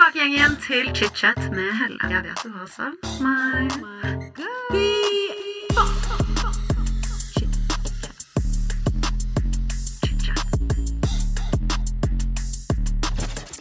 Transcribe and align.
tilbake 0.00 0.26
igjen, 0.32 0.54
til 0.64 0.86
chit-chat 0.96 1.38
med 1.52 1.74
Helle. 1.76 1.98
Jeg 2.08 2.22
vet 2.24 2.40
du 2.40 2.50
har 2.54 2.68
savnet 2.72 3.20
meg. 3.20 3.68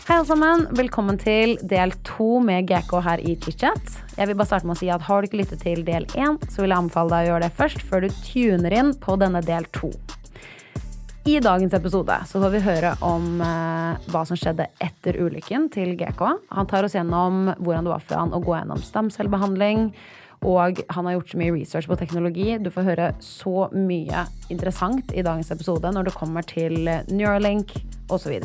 Hei 0.08 0.16
alle 0.16 0.26
sammen, 0.26 0.64
velkommen 0.80 1.20
til 1.20 1.58
del 1.62 1.92
to 2.08 2.40
med 2.42 2.70
GK 2.72 2.96
her 3.04 3.20
i 3.20 3.36
ChitChat. 3.36 4.00
Jeg 4.16 4.32
vil 4.32 4.40
bare 4.40 4.48
starte 4.48 4.70
med 4.70 4.78
å 4.78 4.80
si 4.80 4.90
at 4.90 5.04
Har 5.06 5.22
du 5.22 5.28
ikke 5.28 5.42
lyttet 5.44 5.62
til 5.68 5.84
del 5.84 6.08
én, 6.16 6.40
så 6.48 6.64
vil 6.64 6.72
jeg 6.72 6.80
anbefale 6.80 7.12
deg 7.12 7.28
å 7.28 7.34
gjøre 7.34 7.50
det 7.50 7.58
først, 7.60 7.84
før 7.84 8.08
du 8.08 8.16
tuner 8.24 8.80
inn 8.80 8.96
på 8.96 9.20
denne 9.20 9.44
del 9.44 9.68
to. 9.76 9.92
I 11.30 11.40
dagens 11.40 11.74
episode 11.74 12.16
så 12.26 12.40
får 12.42 12.54
vi 12.56 12.60
høre 12.64 12.92
om 13.06 13.42
eh, 13.46 14.06
hva 14.10 14.22
som 14.26 14.38
skjedde 14.40 14.66
etter 14.82 15.20
ulykken 15.22 15.68
til 15.70 15.92
GK. 16.00 16.24
Han 16.56 16.70
tar 16.70 16.88
oss 16.88 16.96
gjennom 16.96 17.52
hvordan 17.60 17.86
det 17.86 17.92
var 17.92 18.02
for 18.02 18.18
han 18.18 18.34
å 18.34 18.40
gå 18.42 18.56
gjennom 18.56 18.82
stamcellebehandling. 18.82 19.92
Og 20.50 20.80
han 20.90 21.06
har 21.06 21.18
gjort 21.18 21.34
så 21.34 21.42
mye 21.42 21.54
research 21.54 21.90
på 21.92 21.98
teknologi. 22.00 22.48
Du 22.58 22.72
får 22.74 22.88
høre 22.88 23.10
så 23.22 23.68
mye 23.76 24.24
interessant 24.50 25.14
i 25.14 25.26
dagens 25.28 25.52
episode 25.54 25.92
når 25.94 26.10
det 26.10 26.16
kommer 26.18 26.48
til 26.50 26.90
Neuralink 27.12 27.76
osv. 28.10 28.40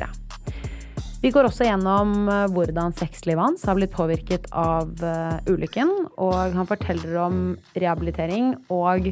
Vi 1.24 1.30
går 1.32 1.48
også 1.48 1.70
gjennom 1.70 2.28
eh, 2.28 2.42
hvordan 2.52 2.92
sexlivet 2.98 3.46
hans 3.46 3.64
har 3.64 3.78
blitt 3.78 3.94
påvirket 3.96 4.50
av 4.52 4.92
eh, 5.00 5.38
ulykken. 5.48 5.94
Og 6.20 6.36
han 6.58 6.68
forteller 6.68 7.16
om 7.30 7.40
rehabilitering 7.78 8.58
og 8.68 9.08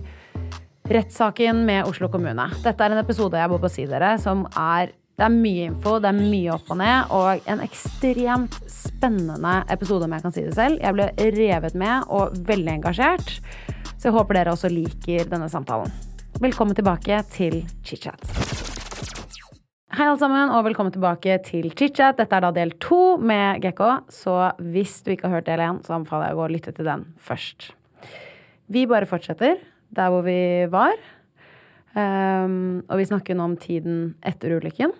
rettssaken 0.93 1.65
med 1.67 1.87
Oslo 1.89 2.09
kommune. 2.13 2.49
Dette 2.65 2.85
er 2.85 2.93
en 2.93 3.01
episode 3.01 3.39
jeg 3.41 3.51
må 3.51 3.59
å 3.59 3.71
si 3.73 3.87
dere, 3.89 4.17
som 4.21 4.45
er 4.59 4.93
det 5.21 5.27
er 5.27 5.35
mye 5.35 5.67
info, 5.69 5.99
det 6.01 6.09
er 6.09 6.17
mye 6.17 6.55
opp 6.55 6.71
og 6.73 6.79
ned, 6.81 7.11
og 7.13 7.49
en 7.53 7.61
ekstremt 7.63 8.57
spennende 8.73 9.59
episode, 9.71 10.09
om 10.09 10.15
jeg 10.17 10.25
kan 10.25 10.35
si 10.35 10.45
det 10.47 10.55
selv. 10.57 10.81
Jeg 10.81 10.97
ble 10.97 11.11
revet 11.37 11.77
med 11.79 12.09
og 12.13 12.39
veldig 12.49 12.73
engasjert, 12.79 13.35
så 13.93 14.09
jeg 14.09 14.17
håper 14.17 14.41
dere 14.41 14.55
også 14.57 14.73
liker 14.73 15.29
denne 15.31 15.51
samtalen. 15.53 15.93
Velkommen 16.43 16.75
tilbake 16.75 17.21
til 17.31 17.61
ChitChat. 17.85 18.25
Hei, 19.93 20.07
alle 20.07 20.17
sammen, 20.17 20.49
og 20.57 20.65
velkommen 20.65 20.95
tilbake 20.95 21.37
til 21.45 21.69
ChitChat. 21.77 22.17
Dette 22.19 22.39
er 22.41 22.47
da 22.47 22.55
del 22.57 22.73
to 22.81 23.19
med 23.21 23.61
Gekko, 23.63 23.99
så 24.09 24.55
hvis 24.65 25.03
du 25.05 25.13
ikke 25.13 25.29
har 25.29 25.43
hørt 25.43 25.51
del 25.51 25.61
én, 25.61 25.83
så 25.85 25.99
anbefaler 25.99 26.33
jeg 26.33 26.39
å 26.39 26.41
gå 26.41 26.49
og 26.49 26.57
lytte 26.57 26.73
til 26.75 26.89
den 26.89 27.05
først. 27.21 27.69
Vi 28.73 28.89
bare 28.89 29.07
fortsetter 29.07 29.61
der 29.93 30.13
hvor 30.13 30.25
vi 30.27 30.67
var. 30.73 30.97
Um, 31.93 32.81
og 32.89 32.97
vi 33.01 33.09
snakker 33.09 33.37
nå 33.37 33.51
om 33.51 33.57
tiden 33.61 34.15
etter 34.25 34.57
ulykken. 34.57 34.95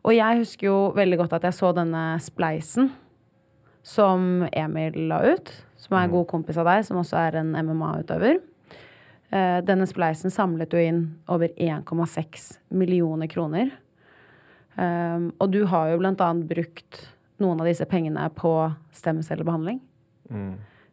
Og 0.00 0.16
jeg 0.16 0.40
husker 0.40 0.66
jo 0.66 0.78
veldig 0.96 1.20
godt 1.20 1.36
at 1.38 1.46
jeg 1.46 1.58
så 1.58 1.70
denne 1.76 2.04
spleisen 2.24 2.88
som 3.86 4.46
Emil 4.50 4.96
la 5.10 5.20
ut. 5.30 5.52
Som 5.80 5.96
er 5.96 6.08
en 6.08 6.14
god 6.14 6.26
kompis 6.28 6.58
av 6.60 6.68
deg, 6.68 6.82
som 6.84 6.98
også 7.00 7.18
er 7.20 7.38
en 7.40 7.54
MMA-utøver. 7.54 8.40
Uh, 9.30 9.60
denne 9.62 9.86
spleisen 9.86 10.32
samlet 10.34 10.74
jo 10.74 10.82
inn 10.82 11.04
over 11.30 11.52
1,6 11.54 12.50
millioner 12.74 13.30
kroner. 13.30 13.70
Um, 14.74 15.30
og 15.38 15.52
du 15.54 15.62
har 15.70 15.92
jo 15.92 16.00
blant 16.02 16.22
annet 16.24 16.50
brukt 16.50 17.04
noen 17.40 17.62
av 17.62 17.70
disse 17.70 17.86
pengene 17.88 18.26
på 18.36 18.52
stemmecellebehandling. 18.96 19.78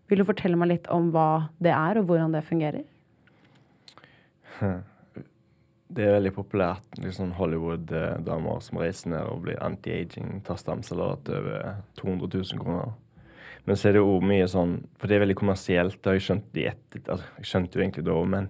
Vil 0.08 0.22
du 0.22 0.28
fortelle 0.28 0.60
meg 0.60 0.72
litt 0.72 0.88
om 0.94 1.10
hva 1.12 1.50
det 1.64 1.74
er, 1.74 2.00
og 2.00 2.08
hvordan 2.08 2.36
det 2.36 2.46
fungerer? 2.48 2.86
Det 5.88 6.04
er 6.04 6.18
veldig 6.18 6.34
populært. 6.36 6.98
liksom 7.00 7.32
Hollywood-damer 7.38 8.60
som 8.60 8.82
reiser 8.82 9.14
ned 9.14 9.30
og 9.32 9.46
blir 9.46 9.62
anti-aging, 9.64 10.42
tar 10.44 10.60
stamceller 10.60 11.16
til 11.24 11.38
over 11.40 11.78
200 11.96 12.28
000 12.28 12.60
kroner. 12.60 12.92
Men 13.68 13.80
så 13.80 13.90
er 13.90 13.96
det 13.96 14.02
jo 14.04 14.20
mye 14.24 14.48
sånn 14.48 14.78
For 15.00 15.08
det 15.08 15.18
er 15.18 15.26
veldig 15.26 15.38
kommersielt. 15.40 16.00
Det 16.00 16.12
har 16.12 16.18
jeg 16.18 16.26
skjønt 16.28 16.60
i 16.60 16.68
etter, 16.70 17.04
altså, 17.08 17.28
Jeg 17.40 17.50
skjønte 17.50 17.78
jo 17.78 17.84
egentlig 17.84 18.06
da, 18.08 18.18
men 18.36 18.50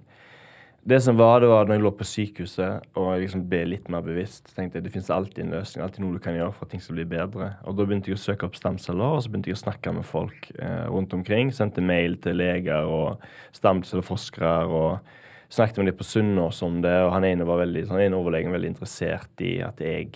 det 0.87 1.01
som 1.03 1.17
var, 1.19 1.41
det 1.43 1.49
var 1.51 1.65
når 1.67 1.75
jeg 1.75 1.83
lå 1.83 1.89
på 1.99 2.05
sykehuset 2.07 2.85
og 2.95 3.07
jeg 3.11 3.25
liksom 3.25 3.41
ble 3.51 3.57
litt 3.73 3.89
mer 3.91 4.05
bevisst, 4.05 4.53
tenkte 4.55 4.77
jeg 4.77 4.85
det 4.85 4.93
finnes 4.93 5.09
alltid 5.11 5.41
en 5.43 5.55
løsning, 5.57 5.81
alltid 5.83 5.99
noe 5.99 6.15
du 6.15 6.21
kan 6.23 6.37
gjøre 6.37 6.53
for 6.55 6.63
at 6.63 6.71
ting 6.71 6.83
skal 6.85 6.95
bli 6.95 7.05
bedre. 7.11 7.49
Og 7.67 7.75
da 7.75 7.83
begynte 7.83 8.07
jeg 8.07 8.15
å 8.15 8.21
søke 8.23 8.47
opp 8.47 8.55
stamceller, 8.55 9.17
og 9.17 9.19
så 9.25 9.33
begynte 9.33 9.51
jeg 9.51 9.57
å 9.57 9.63
snakke 9.65 9.91
med 9.97 10.07
folk 10.07 10.47
eh, 10.55 10.85
rundt 10.87 11.11
omkring. 11.17 11.51
Sendte 11.51 11.83
mail 11.83 12.15
til 12.23 12.39
leger 12.39 12.87
og 12.87 13.25
stamcelleforskere 13.57 14.53
og 14.79 15.11
snakket 15.53 15.79
med 15.81 15.91
dem 15.91 15.97
på 15.99 16.07
Sunnaas 16.07 16.61
om 16.65 16.81
det. 16.83 16.95
Og 17.05 17.13
han 17.15 17.27
ene 17.27 17.47
var 17.47 17.61
veldig, 17.63 17.87
han 17.91 18.03
ene 18.03 18.19
overlegen 18.19 18.55
veldig 18.55 18.73
interessert 18.73 19.43
i 19.45 19.57
at 19.65 19.81
jeg 19.83 20.11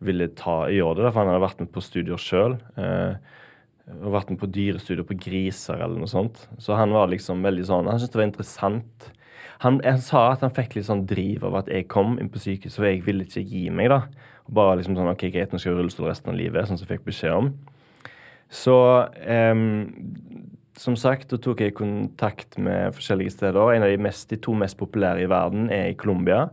ville 0.00 0.30
ta, 0.36 0.64
gjøre 0.72 1.02
det, 1.02 1.12
for 1.12 1.22
han 1.22 1.32
hadde 1.32 1.44
vært 1.44 1.62
med 1.62 1.72
på 1.74 1.84
studier 1.84 2.20
sjøl. 2.20 2.56
Eh, 2.80 3.38
og 3.90 4.14
vært 4.14 4.30
med 4.30 4.40
på 4.40 4.48
dyrestudier 4.54 5.06
på 5.06 5.18
griser 5.18 5.80
eller 5.80 5.98
noe 6.00 6.10
sånt. 6.10 6.44
Så 6.62 6.76
han 6.78 6.94
var 6.94 7.10
liksom 7.10 7.42
veldig 7.44 7.66
sånn, 7.66 7.90
han 7.90 7.98
syntes 7.98 8.14
det 8.14 8.20
var 8.20 8.28
interessant. 8.28 9.10
Han, 9.64 9.80
han 9.84 10.00
sa 10.04 10.30
at 10.30 10.44
han 10.46 10.54
fikk 10.56 10.78
litt 10.78 10.88
sånn 10.88 11.04
driv 11.10 11.44
av 11.44 11.58
at 11.60 11.68
jeg 11.72 11.88
kom 11.92 12.16
inn 12.20 12.30
på 12.32 12.40
sykehuset, 12.40 12.80
og 12.80 12.88
jeg 12.88 13.02
ville 13.04 13.26
ikke 13.26 13.44
gi 13.44 13.66
meg, 13.74 13.90
da. 13.92 14.04
Bare 14.50 14.78
liksom 14.78 14.96
sånn 14.96 15.10
OK, 15.10 15.26
greit, 15.34 15.52
nå 15.52 15.60
skal 15.60 15.72
jeg 15.72 15.76
i 15.76 15.80
rullestol 15.82 16.08
resten 16.08 16.32
av 16.32 16.38
livet, 16.38 16.68
sånn 16.68 16.80
som 16.80 16.86
jeg 16.86 16.96
fikk 16.96 17.10
beskjed 17.10 17.36
om. 17.36 17.50
Så 18.50 18.76
em, 19.20 19.66
som 20.80 20.96
sagt, 20.96 21.28
da 21.28 21.36
tok 21.40 21.60
jeg 21.60 21.76
kontakt 21.76 22.56
med 22.58 22.94
forskjellige 22.96 23.34
steder. 23.34 23.74
En 23.74 23.84
av 23.84 23.92
de, 23.92 24.00
mest, 24.00 24.30
de 24.30 24.38
to 24.40 24.54
mest 24.56 24.78
populære 24.80 25.26
i 25.26 25.28
verden 25.28 25.68
er 25.74 25.90
i 25.90 25.98
Colombia 25.98 26.46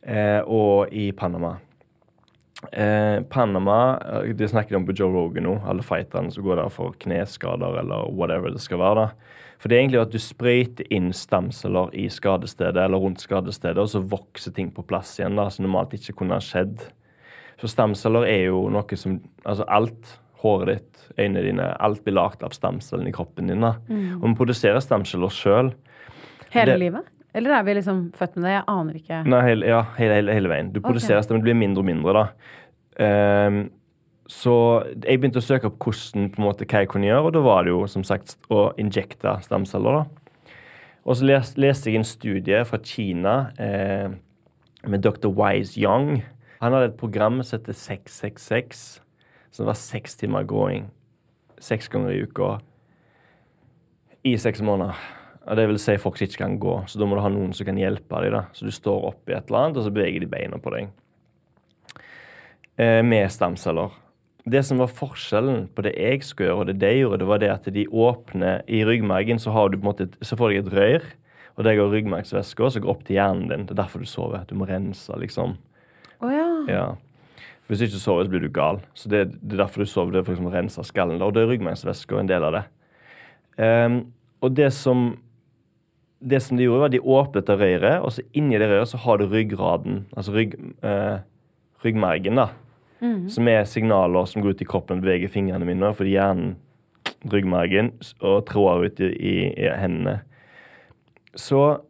eh, 0.00 0.40
og 0.46 0.88
i 0.88 1.10
Panama. 1.12 1.58
Eh, 2.70 3.18
Panama 3.28 3.98
eh, 3.98 4.32
Det 4.38 4.48
snakker 4.48 4.78
om 4.78 4.86
på 4.86 4.94
Joe 4.96 5.12
Rogan 5.12 5.44
nå, 5.44 5.58
alle 5.68 5.84
fighterne 5.84 6.32
som 6.32 6.46
går 6.46 6.62
der 6.62 6.72
for 6.72 6.96
kneskader 7.02 7.76
eller 7.82 8.08
whatever 8.14 8.54
det 8.54 8.62
skal 8.64 8.80
være. 8.80 9.04
da. 9.04 9.36
For 9.60 9.68
det 9.68 9.76
er 9.76 9.84
egentlig 9.84 10.00
at 10.00 10.14
du 10.14 10.18
sprøyter 10.22 10.88
inn 10.90 11.12
stamceller 11.14 11.92
i 11.92 12.08
skadestedet 12.10 12.80
eller 12.82 13.04
rundt 13.04 13.20
skadestedet, 13.22 13.78
og 13.78 13.92
så 13.92 14.00
vokser 14.00 14.56
ting 14.56 14.72
på 14.74 14.82
plass 14.82 15.12
igjen, 15.20 15.36
da, 15.38 15.50
som 15.52 15.68
normalt 15.68 15.92
ikke 15.98 16.16
kunne 16.22 16.40
ha 16.40 16.42
skjedd. 16.42 16.88
Så 17.60 17.70
stamceller 17.70 18.24
er 18.26 18.48
jo 18.48 18.64
noe 18.72 18.98
som 18.98 19.20
Altså 19.44 19.66
alt. 19.68 20.18
Håret 20.42 20.68
ditt, 20.74 21.02
øynene 21.18 21.42
dine, 21.46 21.66
alt 21.80 22.02
blir 22.04 22.14
lagd 22.18 22.42
av 22.42 22.50
stamcellene 22.56 23.08
i 23.12 23.14
kroppen 23.14 23.46
din. 23.48 23.60
da. 23.60 23.76
Og 24.20 24.24
vi 24.28 24.34
produserer 24.34 24.80
stamceller 24.82 25.30
sjøl. 25.30 25.72
Hele 26.50 26.72
Det- 26.72 26.80
livet? 26.80 27.02
Eller 27.34 27.50
er 27.56 27.62
vi 27.62 27.74
liksom 27.74 28.12
født 28.12 28.34
med 28.36 28.44
det? 28.44 28.50
Jeg 28.58 28.64
aner 28.68 28.94
ikke. 28.98 29.24
Nei, 29.26 29.42
hele, 29.46 29.66
ja, 29.66 29.82
hele, 29.96 30.14
hele, 30.18 30.32
hele 30.34 30.48
veien. 30.48 30.72
Du 30.72 30.80
produserer 30.80 31.22
stemmer, 31.22 31.40
det 31.40 31.48
blir 31.48 31.54
mindre 31.56 31.80
og 31.80 31.86
mindre, 31.86 32.12
da. 32.12 33.46
Um, 33.48 33.70
så 34.28 34.52
jeg 35.02 35.18
begynte 35.20 35.40
å 35.40 35.44
søke 35.44 35.64
opp 35.70 35.78
hvordan, 35.78 36.30
på 36.32 36.38
en 36.38 36.44
måte, 36.44 36.66
hva 36.66 36.82
jeg 36.82 36.88
kunne 36.92 37.06
gjøre, 37.08 37.24
og 37.26 37.32
da 37.32 37.40
var 37.40 37.64
det 37.64 37.72
jo 37.72 37.86
som 37.86 38.04
sagt 38.04 38.36
å 38.50 38.74
injekte 38.76 39.32
stamceller. 39.42 40.02
da. 40.02 40.04
Og 41.04 41.16
så 41.16 41.24
les, 41.26 41.54
leste 41.56 41.90
jeg 41.90 41.96
en 41.96 42.04
studie 42.04 42.64
fra 42.64 42.78
Kina 42.78 43.50
eh, 43.58 44.08
med 44.86 45.02
dr. 45.02 45.28
Wise 45.28 45.76
Young. 45.80 46.22
Han 46.60 46.72
hadde 46.76 46.92
et 46.92 46.96
program 47.00 47.42
som 47.42 47.58
heter 47.58 47.72
666, 47.74 49.00
som 49.52 49.68
var 49.68 49.78
seks 49.78 50.16
timer 50.20 50.46
gåing. 50.48 50.88
Seks 51.62 51.88
ganger 51.92 52.14
i 52.14 52.24
uka 52.26 52.56
i 54.22 54.36
seks 54.38 54.62
måneder. 54.62 54.98
Og 55.42 55.58
det 55.58 55.66
vil 55.66 55.80
si 55.82 55.96
folk 55.98 56.18
som 56.18 56.28
ikke 56.28 56.44
kan 56.44 56.58
gå, 56.62 56.74
så 56.86 57.00
da 57.00 57.06
må 57.08 57.18
du 57.18 57.24
ha 57.24 57.30
noen 57.32 57.54
som 57.56 57.66
kan 57.66 57.78
hjelpe 57.80 58.20
deg. 58.22 58.34
da. 58.34 58.44
Så 58.54 58.68
du 58.68 58.74
står 58.74 59.08
oppi 59.10 59.34
et 59.34 59.48
eller 59.50 59.64
annet, 59.64 59.80
og 59.80 59.86
så 59.86 59.94
beveger 59.94 60.22
de 60.22 60.30
beina 60.30 60.60
på 60.62 60.70
deg. 60.74 60.92
Eh, 62.78 63.00
med 63.02 63.26
stamceller. 63.34 63.90
Det 64.46 64.62
som 64.66 64.78
var 64.78 64.90
forskjellen 64.90 65.68
på 65.74 65.84
det 65.86 65.94
jeg 65.98 66.22
skulle 66.26 66.50
gjøre, 66.50 66.60
og 66.62 66.70
det 66.70 66.78
de 66.82 66.92
gjorde, 67.00 67.18
det 67.22 67.28
var 67.30 67.42
det 67.42 67.50
at 67.50 67.66
de 67.74 67.86
åpner 67.90 68.62
i 68.66 68.84
ryggmargen, 68.86 69.42
så, 69.42 69.50
har 69.54 69.70
du 69.70 69.78
på 69.78 69.82
en 69.82 69.90
måte, 69.90 70.08
så 70.22 70.38
får 70.38 70.50
du 70.50 70.60
et 70.60 70.72
rør. 70.78 71.10
Og 71.58 71.66
det 71.66 71.76
går 71.76 71.90
ryggmargsvæske 71.92 72.70
som 72.72 72.82
går 72.82 72.94
opp 72.94 73.02
til 73.04 73.18
hjernen 73.18 73.50
din. 73.50 73.66
Det 73.66 73.74
er 73.74 73.82
derfor 73.82 74.00
du 74.00 74.08
sover. 74.08 74.46
Du 74.48 74.54
må 74.56 74.66
rense, 74.70 75.12
liksom. 75.20 75.58
Å 76.22 76.30
ja. 76.30 76.46
Ja. 76.70 76.86
Hvis 77.68 77.80
du 77.80 77.86
ikke 77.86 78.00
sover, 78.02 78.26
så 78.26 78.32
blir 78.32 78.42
du 78.44 78.52
gal. 78.52 78.80
Så 78.98 79.08
det, 79.08 79.26
det 79.40 79.56
er 79.56 79.64
derfor 79.64 79.84
du 79.84 79.88
sover. 79.88 80.12
Det 80.12 80.22
er 80.22 80.28
for 80.28 80.48
å 80.48 80.52
rense 80.52 80.86
skallen. 80.86 81.22
Og 81.22 81.34
det 81.34 81.44
er 81.44 81.52
ryggmargsvæske 81.52 82.18
en 82.18 82.30
del 82.30 82.46
av 82.48 82.56
det. 82.58 82.64
Um, 83.56 84.00
og 84.42 84.56
det 84.56 84.72
som 84.76 85.12
det 86.22 86.38
som 86.42 86.56
de 86.56 86.68
gjorde, 86.68 86.80
var 86.80 86.90
at 86.90 86.94
de 86.94 87.00
åpnet 87.02 87.48
det 87.48 87.54
røret, 87.58 88.02
og 88.02 88.12
så 88.14 88.22
inni 88.38 88.58
det 88.60 88.68
røret 88.70 88.90
så 88.92 89.00
har 89.02 89.18
du 89.18 89.24
ryggraden, 89.26 90.04
altså 90.14 90.34
rygg, 90.36 90.52
uh, 90.86 91.18
ryggmargen, 91.82 92.38
da. 92.38 92.52
Som 93.26 93.48
er 93.50 93.64
signaler 93.66 94.28
som 94.30 94.44
går 94.44 94.54
ut 94.54 94.60
i 94.62 94.66
kroppen 94.68 95.00
og 95.00 95.02
beveger 95.02 95.32
fingrene 95.32 95.66
mine, 95.66 95.88
fordi 95.98 96.12
hjernen, 96.14 96.52
ryggmargen, 97.32 97.90
og 98.22 98.44
tråder 98.46 98.86
ut 98.86 99.02
i, 99.02 99.08
i, 99.10 99.32
i 99.58 99.72
hendene. 99.74 100.20
Så 101.34 101.80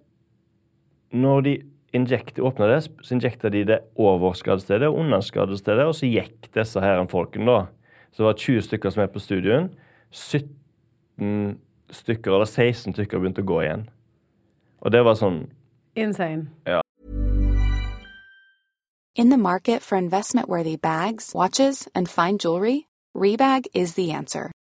når 1.12 1.44
de 1.44 1.54
injekte, 1.92 2.42
åpna 2.42 2.66
det, 2.66 2.80
så 3.02 3.14
injekta 3.14 3.50
de 3.52 3.64
det 3.68 3.80
over 4.00 4.32
skadestedet 4.32 4.88
og 4.88 4.98
under 5.04 5.20
skadestedet, 5.20 5.86
og 5.86 5.94
så 5.94 6.08
gikk 6.08 6.48
disse 6.54 6.80
her 6.80 7.04
folkene, 7.10 7.46
da. 7.46 7.66
Så 8.12 8.22
det 8.22 8.28
var 8.28 8.38
20 8.38 8.62
stykker 8.68 8.92
som 8.92 9.02
er 9.02 9.12
på 9.12 9.20
studien. 9.20 9.70
17 10.10 11.58
stykker, 11.90 12.32
eller 12.32 12.48
16 12.48 12.94
stykker 12.94 13.20
begynte 13.20 13.44
å 13.44 13.48
gå 13.48 13.60
igjen. 13.64 13.88
Og 14.82 14.92
det 14.92 15.04
var 15.04 15.16
sånn 15.16 15.46
Insane. 15.94 16.48
In 19.14 19.28
the 19.28 19.36
market 19.36 19.82
for 19.82 19.96
investment 19.98 20.48
worthy 20.48 20.76
bags, 20.76 21.34
watches, 21.34 21.86
and 21.94 22.08
fine 22.08 22.38
jewelry, 22.38 22.86
Rebag 23.14 23.66
is 23.74 23.92
the 23.92 24.10
answer. 24.10 24.50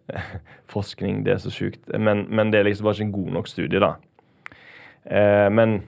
Forskning, 0.72 1.24
det 1.26 1.34
er 1.34 1.42
så 1.42 1.52
sjukt. 1.52 1.84
Men, 1.98 2.26
men 2.30 2.52
det 2.52 2.60
er 2.60 2.68
liksom 2.68 2.88
bare 2.88 2.98
ikke 2.98 3.08
en 3.10 3.14
god 3.14 3.30
nok 3.38 3.50
studie, 3.50 3.82
da. 3.82 3.94
Eh, 5.06 5.48
men 5.52 5.82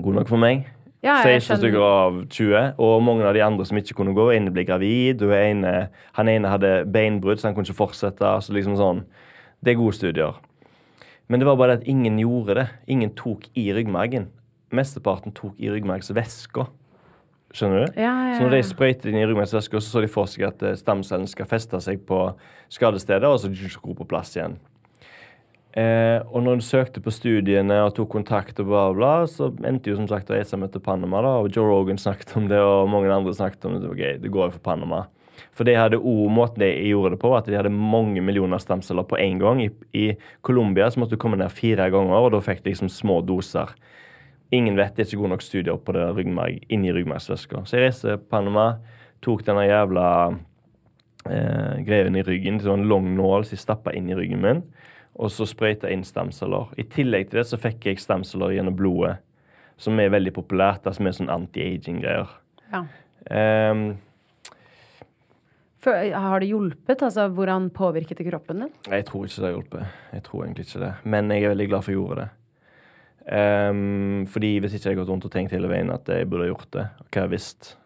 god 0.00 0.20
nok 0.20 0.30
for 0.30 0.40
meg. 0.40 0.68
Ja, 1.00 1.22
16 1.24 1.62
stykker 1.62 1.80
av 1.80 2.18
20. 2.28 2.74
Og 2.76 2.98
mange 3.02 3.24
av 3.24 3.32
de 3.36 3.40
andre 3.40 3.64
som 3.64 3.78
ikke 3.80 3.96
kunne 3.96 4.12
gå, 4.16 4.26
En 4.34 4.50
ble 4.52 4.66
gravid. 4.68 5.22
Og 5.24 5.32
ene, 5.32 5.88
han 6.18 6.28
ene 6.28 6.52
hadde 6.52 6.84
beinbrudd, 6.92 7.40
så 7.40 7.48
han 7.48 7.56
kunne 7.56 7.68
ikke 7.68 7.80
fortsette. 7.80 8.34
Så 8.44 8.52
liksom 8.52 8.76
sånn, 8.76 9.04
Det 9.64 9.72
er 9.72 9.80
gode 9.80 9.96
studier. 9.96 10.36
Men 11.28 11.40
det 11.40 11.46
var 11.46 11.56
bare 11.56 11.76
det 11.76 11.82
at 11.82 11.88
ingen 11.88 12.18
gjorde 12.18 12.54
det. 12.54 12.68
Ingen 12.88 13.10
tok 13.14 13.44
i 13.54 13.72
ryggmargen. 13.72 14.28
Mesteparten 14.72 15.32
tok 15.32 15.54
i 15.58 15.68
ryggmargsvæska. 15.70 16.66
Skjønner 17.50 17.82
du? 17.82 17.98
Ja, 17.98 18.10
ja, 18.10 18.26
ja. 18.30 18.34
Så 18.38 18.46
når 18.46 18.52
de 18.54 18.64
sprøyter 18.68 19.10
inn 19.10 19.18
i 19.18 19.26
ryggmargsvæska, 19.26 19.80
så 19.82 19.90
så 19.90 20.02
de 20.04 20.10
for 20.10 20.30
seg 20.30 20.46
at 20.46 20.62
eh, 20.62 20.76
stamcellen 20.78 21.26
skal 21.30 21.48
feste 21.50 21.80
seg 21.82 22.04
på 22.06 22.28
skadestedet, 22.70 23.26
og 23.26 23.40
så 23.42 23.50
gro 23.82 23.96
på 23.98 24.06
plass 24.10 24.36
igjen. 24.36 24.58
Eh, 25.70 26.18
og 26.30 26.42
når 26.42 26.58
de 26.58 26.66
søkte 26.66 27.02
på 27.02 27.12
studiene 27.14 27.76
og 27.84 27.92
tok 27.94 28.10
kontakt, 28.10 28.58
og 28.62 28.70
bla, 28.70 28.84
bla, 28.94 29.12
så 29.30 29.52
endte 29.66 29.92
jo 29.92 29.98
som 29.98 30.08
sagt 30.10 30.30
å 30.30 30.38
reise 30.38 30.58
med 30.58 30.72
til 30.74 30.82
Panama. 30.82 31.22
da, 31.26 31.34
og 31.42 31.50
Joe 31.54 31.66
Rogan 31.66 31.98
snakket 31.98 32.36
om 32.38 32.48
det, 32.50 32.58
og 32.58 32.90
mange 32.90 33.10
andre 33.10 33.34
snakket 33.34 33.66
om 33.66 33.78
det. 33.78 33.90
Okay, 33.90 34.18
det 34.22 34.30
går 34.34 34.48
jo 34.48 34.56
for 34.58 34.66
Panama. 34.70 35.04
For 35.56 35.66
de 35.66 35.74
hadde 35.74 35.98
ord, 35.98 36.30
måten 36.34 36.62
de 36.62 36.70
gjorde 36.90 37.14
det 37.14 37.20
på, 37.22 37.30
at 37.36 37.46
de 37.50 37.56
hadde 37.58 37.72
mange 37.74 38.22
millioner 38.22 38.62
stamceller 38.62 39.06
på 39.06 39.18
én 39.18 39.38
gang. 39.42 39.62
I, 39.62 39.70
I 39.94 40.06
Colombia 40.46 40.90
så 40.90 41.02
måtte 41.02 41.18
du 41.18 41.22
komme 41.22 41.38
ned 41.40 41.50
fire 41.54 41.90
ganger, 41.90 42.18
og 42.18 42.34
da 42.34 42.42
fikk 42.44 42.62
de 42.64 42.74
liksom 42.74 42.90
små 42.92 43.20
doser. 43.26 43.74
Ingen 44.50 44.74
vet, 44.74 44.96
det 44.96 45.04
er 45.04 45.10
ikke 45.10 45.20
gode 45.20 45.34
nok 45.36 45.44
studier 45.46 45.76
på 45.78 45.94
det 45.94 46.04
ryggmarg, 46.16 46.64
inni 46.74 46.90
ryggmargsvæska. 46.94 47.62
Så 47.64 47.76
jeg 47.76 47.86
reiste 47.86 48.08
til 48.08 48.22
Panama, 48.32 48.80
tok 49.22 49.44
denne 49.46 49.62
jævla 49.68 50.06
eh, 51.30 51.76
greien 51.86 52.18
i 52.18 52.24
ryggen, 52.26 52.58
sånn 52.64 52.88
lang 52.90 53.12
nål 53.14 53.46
som 53.46 53.54
jeg 53.54 53.62
stappa 53.62 53.94
inn 53.94 54.10
i 54.10 54.18
ryggen 54.18 54.42
min, 54.42 54.64
og 55.20 55.30
så 55.30 55.46
sprøyta 55.46 55.90
inn 55.92 56.02
stamceller. 56.06 56.72
I 56.80 56.86
tillegg 56.90 57.30
til 57.30 57.42
det 57.42 57.46
så 57.50 57.60
fikk 57.62 57.86
jeg 57.86 58.02
stamceller 58.02 58.56
gjennom 58.56 58.74
blodet, 58.78 59.20
som 59.80 60.02
er 60.02 60.10
veldig 60.12 60.34
populært, 60.36 60.88
som 60.96 61.06
er 61.06 61.14
sånn 61.16 61.30
anti-aging-greier. 61.32 62.34
Ja. 62.72 62.82
Um, 63.30 63.84
For, 65.80 65.94
har 65.94 66.42
det 66.42 66.50
hjulpet? 66.50 67.06
Altså, 67.06 67.28
hvordan 67.32 67.70
påvirket 67.72 68.18
det 68.18 68.26
kroppen 68.28 68.66
din? 68.66 68.74
Jeg 68.90 69.06
tror 69.08 69.24
ikke 69.30 69.38
det 69.38 69.48
har 69.48 69.56
hjulpet. 69.56 69.96
Jeg 70.12 70.26
tror 70.26 70.44
egentlig 70.44 70.66
ikke 70.66 70.82
det. 70.82 70.92
Men 71.04 71.30
jeg 71.32 71.46
er 71.46 71.54
veldig 71.54 71.70
glad 71.70 71.86
for 71.86 71.92
at 71.92 71.94
jeg 71.94 72.00
gjorde 72.02 72.20
det. 72.24 72.28
Ehm, 73.26 74.26
fordi 74.30 74.58
hvis 74.58 74.74
ikke 74.74 74.88
jeg 74.88 74.94
hadde 74.94 75.02
gått 75.02 75.12
rundt 75.12 75.26
og 75.28 75.34
tenkt 75.34 75.52
hele 75.54 75.68
veien 75.70 75.92
at 75.92 76.08
jeg 76.08 76.28
burde 76.30 76.48
gjort 76.48 76.70
det, 76.72 76.86
og 77.00 77.06
hva 77.10 77.26
jeg 77.26 77.34
visste. 77.34 77.76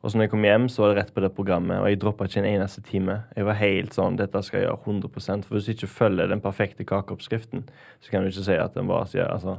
Og 0.00 0.08
så 0.08 0.16
når 0.16 0.24
jeg 0.24 0.32
kom 0.32 0.44
hjem, 0.44 0.68
så 0.72 0.82
var 0.82 0.88
det 0.90 0.96
rett 0.96 1.10
på 1.14 1.20
det 1.20 1.32
programmet, 1.36 1.76
og 1.76 1.90
jeg 1.90 1.98
droppa 2.00 2.24
ikke 2.24 2.40
en 2.40 2.48
eneste 2.54 2.80
time. 2.82 3.18
Jeg 3.36 3.44
var 3.44 3.58
helt 3.60 3.92
sånn 3.92 4.16
Dette 4.16 4.40
skal 4.42 4.62
jeg 4.62 4.70
gjøre 4.70 4.78
100 4.86 5.42
For 5.44 5.56
hvis 5.58 5.66
du 5.66 5.72
ikke 5.74 5.90
følger 5.92 6.30
den 6.30 6.40
perfekte 6.40 6.86
kakeoppskriften, 6.88 7.66
så 8.00 8.10
kan 8.10 8.24
du 8.24 8.30
ikke 8.30 8.46
si 8.46 8.56
at 8.56 8.74
den 8.74 8.88
var 8.88 9.04
så 9.04 9.26
altså. 9.28 9.58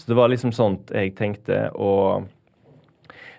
Så 0.00 0.08
det 0.08 0.16
var 0.16 0.32
liksom 0.32 0.52
sånt 0.52 0.90
jeg 0.90 1.14
tenkte, 1.14 1.70
og 1.74 2.26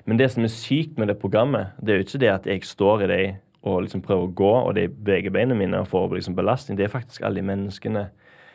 Men 0.06 0.18
det 0.18 0.32
som 0.32 0.44
er 0.44 0.54
sykt 0.54 1.00
med 1.00 1.08
det 1.08 1.18
programmet, 1.18 1.74
det 1.82 1.90
er 1.90 1.98
jo 1.98 2.06
ikke 2.06 2.20
det 2.22 2.30
at 2.30 2.46
jeg 2.46 2.64
står 2.64 3.02
i 3.02 3.08
det 3.08 3.36
og 3.64 3.82
liksom 3.82 4.04
prøver 4.06 4.28
å 4.28 4.34
gå, 4.38 4.52
og 4.68 4.76
de 4.76 4.88
beveger 4.88 5.34
beina 5.34 5.56
mine 5.58 5.80
og 5.82 5.88
får 5.88 6.14
liksom 6.14 6.36
belastning. 6.38 6.78
Det 6.78 6.86
er 6.86 6.94
faktisk 6.94 7.24
alle 7.26 7.42
de 7.42 7.48
menneskene 7.48 8.04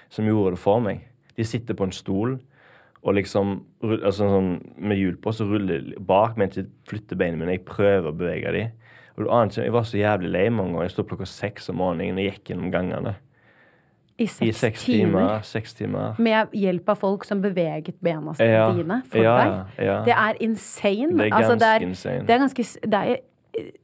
som 0.09 0.25
gjorde 0.25 0.55
det 0.55 0.63
for 0.63 0.79
meg. 0.79 1.10
De 1.41 1.47
sitter 1.49 1.77
på 1.79 1.89
en 1.89 1.95
stol 1.97 2.37
og 3.01 3.17
liksom 3.17 3.55
altså 3.81 4.27
sånn, 4.29 4.51
med 4.77 4.99
hjul 5.01 5.17
på, 5.25 5.33
så 5.33 5.47
ruller 5.49 5.81
de 5.87 6.03
bak 6.05 6.37
mens 6.37 6.59
jeg 6.61 6.69
flytter 6.91 7.17
beina 7.17 7.39
mine. 7.41 7.55
Jeg 7.57 7.65
prøver 7.69 8.11
å 8.11 8.17
bevege 8.17 8.53
de. 8.53 8.67
Og 9.17 9.25
du 9.25 9.31
aner 9.33 9.49
ikke, 9.49 9.65
Jeg 9.65 9.73
var 9.73 9.87
så 9.89 9.97
jævlig 9.97 10.31
lei 10.35 10.47
mange 10.53 10.75
ganger. 10.75 10.89
Jeg 10.91 10.95
sto 10.99 11.05
klokka 11.09 11.29
seks 11.29 11.71
om 11.73 11.81
morgenen 11.81 12.21
og 12.21 12.27
gikk 12.29 12.53
gjennom 12.53 12.71
gangene. 12.75 13.15
I 14.21 14.25
I 14.25 14.27
seks, 14.29 14.59
seks 14.61 14.85
timer. 14.85 15.07
timer. 15.09 15.43
Seks 15.49 15.75
timer. 15.79 16.21
Med 16.21 16.53
hjelp 16.53 16.89
av 16.93 16.99
folk 17.01 17.25
som 17.25 17.41
beveget 17.41 17.97
bena 18.05 18.35
Ja, 18.39 18.67
dine 18.77 19.01
for 19.09 19.23
ja, 19.25 19.37
deg. 19.41 19.81
ja. 19.87 19.97
Det 20.05 20.13
er 20.13 20.43
insane. 20.45 21.17
Det 21.17 21.31
er 21.31 21.37
altså, 21.39 21.55
det 21.57 21.69
er, 21.71 21.79
ganske 21.79 21.89
insane. 21.89 22.27
Det 22.27 22.35
er 22.35 22.43
ganske 22.45 22.65
Det 22.85 23.01
er 23.01 23.17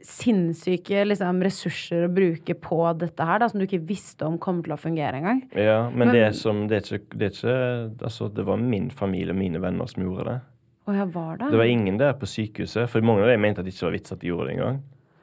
sinnssyke 0.07 1.05
liksom, 1.07 1.41
ressurser 1.45 2.07
å 2.07 2.13
bruke 2.13 2.55
på 2.63 2.79
dette 2.99 3.27
her, 3.27 3.41
da, 3.43 3.49
som 3.51 3.61
du 3.61 3.67
ikke 3.67 3.83
visste 3.89 4.27
om 4.27 4.39
kom 4.43 4.63
til 4.65 4.73
å 4.77 4.79
fungere 4.81 5.19
engang. 5.21 5.43
Ja, 5.57 5.89
men, 5.91 6.09
Men- 6.09 6.15
det, 6.15 6.27
som, 6.39 6.67
det, 6.71 6.79
er 6.83 6.99
ikke, 7.01 7.19
det 7.19 7.27
er 7.31 7.35
ikke 7.35 8.05
Altså, 8.07 8.29
det 8.33 8.45
var 8.47 8.57
min 8.63 8.91
familie 8.91 9.35
og 9.35 9.41
mine 9.41 9.61
venner 9.63 9.87
som 9.91 10.03
gjorde 10.07 10.25
det. 10.31 10.41
Og 10.87 10.95
jeg 10.95 11.09
var 11.15 11.37
Det 11.41 11.51
Det 11.51 11.59
var 11.59 11.65
ingen 11.67 11.97
der 11.99 12.13
på 12.15 12.27
sykehuset, 12.31 12.89
for 12.89 13.01
mange 13.03 13.23
av 13.23 13.29
dem 13.33 13.41
mente 13.43 13.59
at 13.59 13.67
det 13.67 13.75
ikke 13.75 13.89
var 13.89 13.97
vits 13.99 14.13
at 14.13 14.21
de 14.21 14.29
gjorde 14.29 14.47
det 14.47 14.55
engang. 14.59 14.83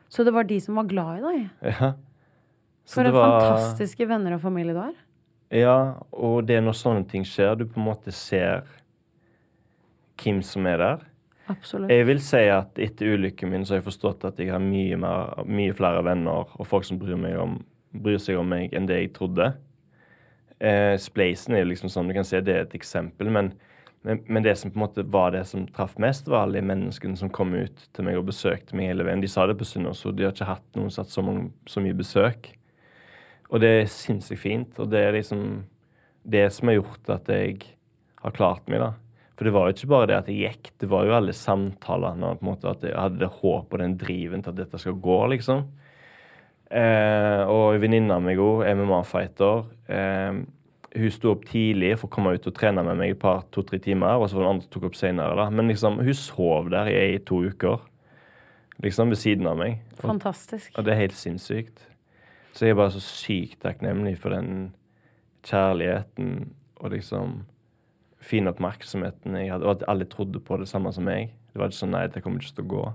Så 0.10 0.24
det 0.26 0.34
var 0.34 0.44
de 0.44 0.60
som 0.60 0.76
var 0.76 0.84
glad 0.92 1.18
i 1.18 1.22
deg. 1.22 1.50
Ja. 1.80 1.94
Så 2.86 2.96
For 3.00 3.04
det 3.04 3.14
var- 3.14 3.40
fantastiske 3.42 4.08
venner 4.08 4.34
og 4.36 4.42
familie 4.42 4.74
du 4.74 4.80
har. 4.80 4.94
Ja, 5.54 5.94
og 6.12 6.46
det 6.48 6.58
er 6.58 6.62
når 6.62 6.74
sånne 6.76 7.08
ting 7.08 7.24
skjer, 7.24 7.56
du 7.58 7.66
på 7.66 7.78
en 7.80 7.86
måte 7.88 8.12
ser 8.12 8.64
hvem 10.18 10.42
som 10.44 10.66
er 10.68 10.78
der. 10.78 11.00
Absolutt. 11.52 11.92
Jeg 11.92 12.08
vil 12.08 12.22
si 12.24 12.42
at 12.48 12.80
etter 12.80 13.18
ulykken 13.18 13.52
min 13.52 13.66
så 13.68 13.76
har 13.76 13.82
jeg 13.82 13.90
forstått 13.90 14.24
at 14.30 14.40
jeg 14.40 14.54
har 14.54 14.64
mye, 14.64 14.96
mer, 15.00 15.44
mye 15.44 15.76
flere 15.76 16.04
venner 16.06 16.48
og 16.56 16.68
folk 16.68 16.88
som 16.88 17.02
bryr, 17.02 17.18
om, 17.42 17.58
bryr 17.92 18.22
seg 18.22 18.40
om 18.40 18.48
meg 18.54 18.74
enn 18.76 18.88
det 18.88 19.02
jeg 19.02 19.12
trodde. 19.18 19.50
Eh, 20.64 20.96
Spleisen 21.02 21.58
er 21.58 21.68
liksom 21.68 21.92
sånn, 21.92 22.08
du 22.08 22.16
kan 22.16 22.28
se 22.28 22.40
det 22.40 22.56
er 22.56 22.64
et 22.64 22.78
eksempel, 22.78 23.28
men, 23.36 23.52
men, 24.08 24.24
men 24.32 24.46
det 24.46 24.56
som 24.60 24.72
på 24.72 24.80
en 24.80 24.86
måte 24.86 25.04
var 25.04 25.36
det 25.36 25.44
som 25.50 25.68
traff 25.76 25.98
mest, 26.00 26.32
var 26.32 26.46
alle 26.46 26.62
de 26.62 26.70
menneskene 26.72 27.20
som 27.20 27.32
kom 27.34 27.52
ut 27.58 27.86
til 27.92 28.08
meg 28.08 28.22
og 28.22 28.30
besøkte 28.32 28.80
meg 28.80 28.94
hele 28.94 29.08
veien. 29.08 29.24
De 29.24 29.32
sa 29.32 29.44
det 29.50 29.58
på 29.60 29.68
Sunnaas, 29.68 30.06
de 30.08 30.24
har 30.24 30.32
ikke 30.32 30.48
hatt 30.48 30.80
noen 30.80 30.94
hatt 30.96 31.12
så, 31.12 31.26
mange, 31.26 31.50
så 31.68 31.84
mye 31.84 32.00
besøk. 32.00 32.54
Og 33.52 33.60
det 33.62 33.76
er 33.82 33.92
sinnssykt 33.92 34.42
fint, 34.42 34.80
og 34.80 34.88
det 34.96 35.04
er 35.04 35.18
liksom 35.20 35.66
det 36.24 36.48
som 36.56 36.72
har 36.72 36.80
gjort 36.80 37.12
at 37.20 37.28
jeg 37.36 37.60
har 38.24 38.34
klart 38.34 38.72
meg, 38.72 38.80
da. 38.80 38.94
For 39.44 39.50
det 39.50 39.58
var 39.58 39.66
jo 39.68 39.74
ikke 39.76 39.88
bare 39.92 40.08
det 40.08 40.16
at 40.16 40.28
det 40.30 40.34
gikk, 40.40 40.68
det 40.80 40.88
var 40.88 41.04
jo 41.04 41.14
alle 41.18 41.34
samtalene 41.36 42.30
på 42.40 42.46
en 42.46 42.48
måte 42.48 42.70
at 42.72 42.84
jeg 42.88 42.96
hadde 42.96 43.20
det 43.20 43.28
håp 43.42 43.74
og 43.76 43.82
den 43.82 43.98
driven 44.00 44.40
til 44.40 44.54
at 44.54 44.60
dette 44.62 44.80
skal 44.80 44.96
gå, 45.04 45.18
liksom. 45.34 45.66
Eh, 46.72 47.44
og 47.52 47.76
venninna 47.84 48.22
mi 48.24 48.38
òg, 48.40 48.64
MMA-fighter. 48.72 49.68
Eh, 49.92 50.40
hun 50.94 51.12
sto 51.12 51.34
opp 51.34 51.44
tidlig 51.52 51.92
for 51.98 52.08
å 52.08 52.14
komme 52.16 52.38
ut 52.38 52.48
og 52.48 52.56
trene 52.56 52.88
med 52.88 53.02
meg 53.02 53.18
et 53.18 53.20
par, 53.20 53.44
to-tre 53.52 53.82
timer. 53.84 54.16
Og 54.16 54.32
så 54.32 54.40
var 54.40 54.46
det 54.46 54.54
andre 54.54 54.70
som 54.70 54.74
tok 54.78 54.88
opp 54.94 54.98
senere, 55.02 55.36
da. 55.42 55.52
Men 55.52 55.74
liksom, 55.74 56.00
hun 56.00 56.20
sov 56.24 56.72
der 56.72 56.94
i, 56.94 56.98
i 57.18 57.22
to 57.28 57.44
uker. 57.44 57.84
liksom 58.80 59.12
ved 59.12 59.20
siden 59.20 59.52
av 59.52 59.60
meg. 59.60 59.82
Og, 60.00 60.08
Fantastisk. 60.08 60.72
og 60.78 60.88
det 60.88 60.96
er 60.96 61.04
helt 61.04 61.20
sinnssykt. 61.20 61.84
Så 62.56 62.64
jeg 62.64 62.78
er 62.78 62.80
bare 62.80 62.96
så 62.96 63.04
sykt 63.04 63.60
takknemlig 63.60 64.16
for 64.24 64.32
den 64.32 64.72
kjærligheten 65.44 66.54
og 66.80 66.96
liksom 66.96 67.42
fin 68.24 68.48
oppmerksomheten 68.50 69.38
jeg 69.40 69.52
hadde, 69.52 69.68
og 69.68 69.78
at 69.78 69.88
alle 69.92 70.08
trodde 70.10 70.42
på 70.44 70.58
det 70.62 70.70
samme 70.72 70.94
som 70.96 71.06
meg. 71.08 71.34
Det 71.54 71.62
var 71.62 71.70
ikke 71.70 71.82
sånn 71.82 71.94
nei, 71.94 72.06
det 72.12 72.24
kommer 72.26 72.42
ikke 72.42 72.58
til 72.58 72.66
å 72.66 72.72
gå. 72.74 72.86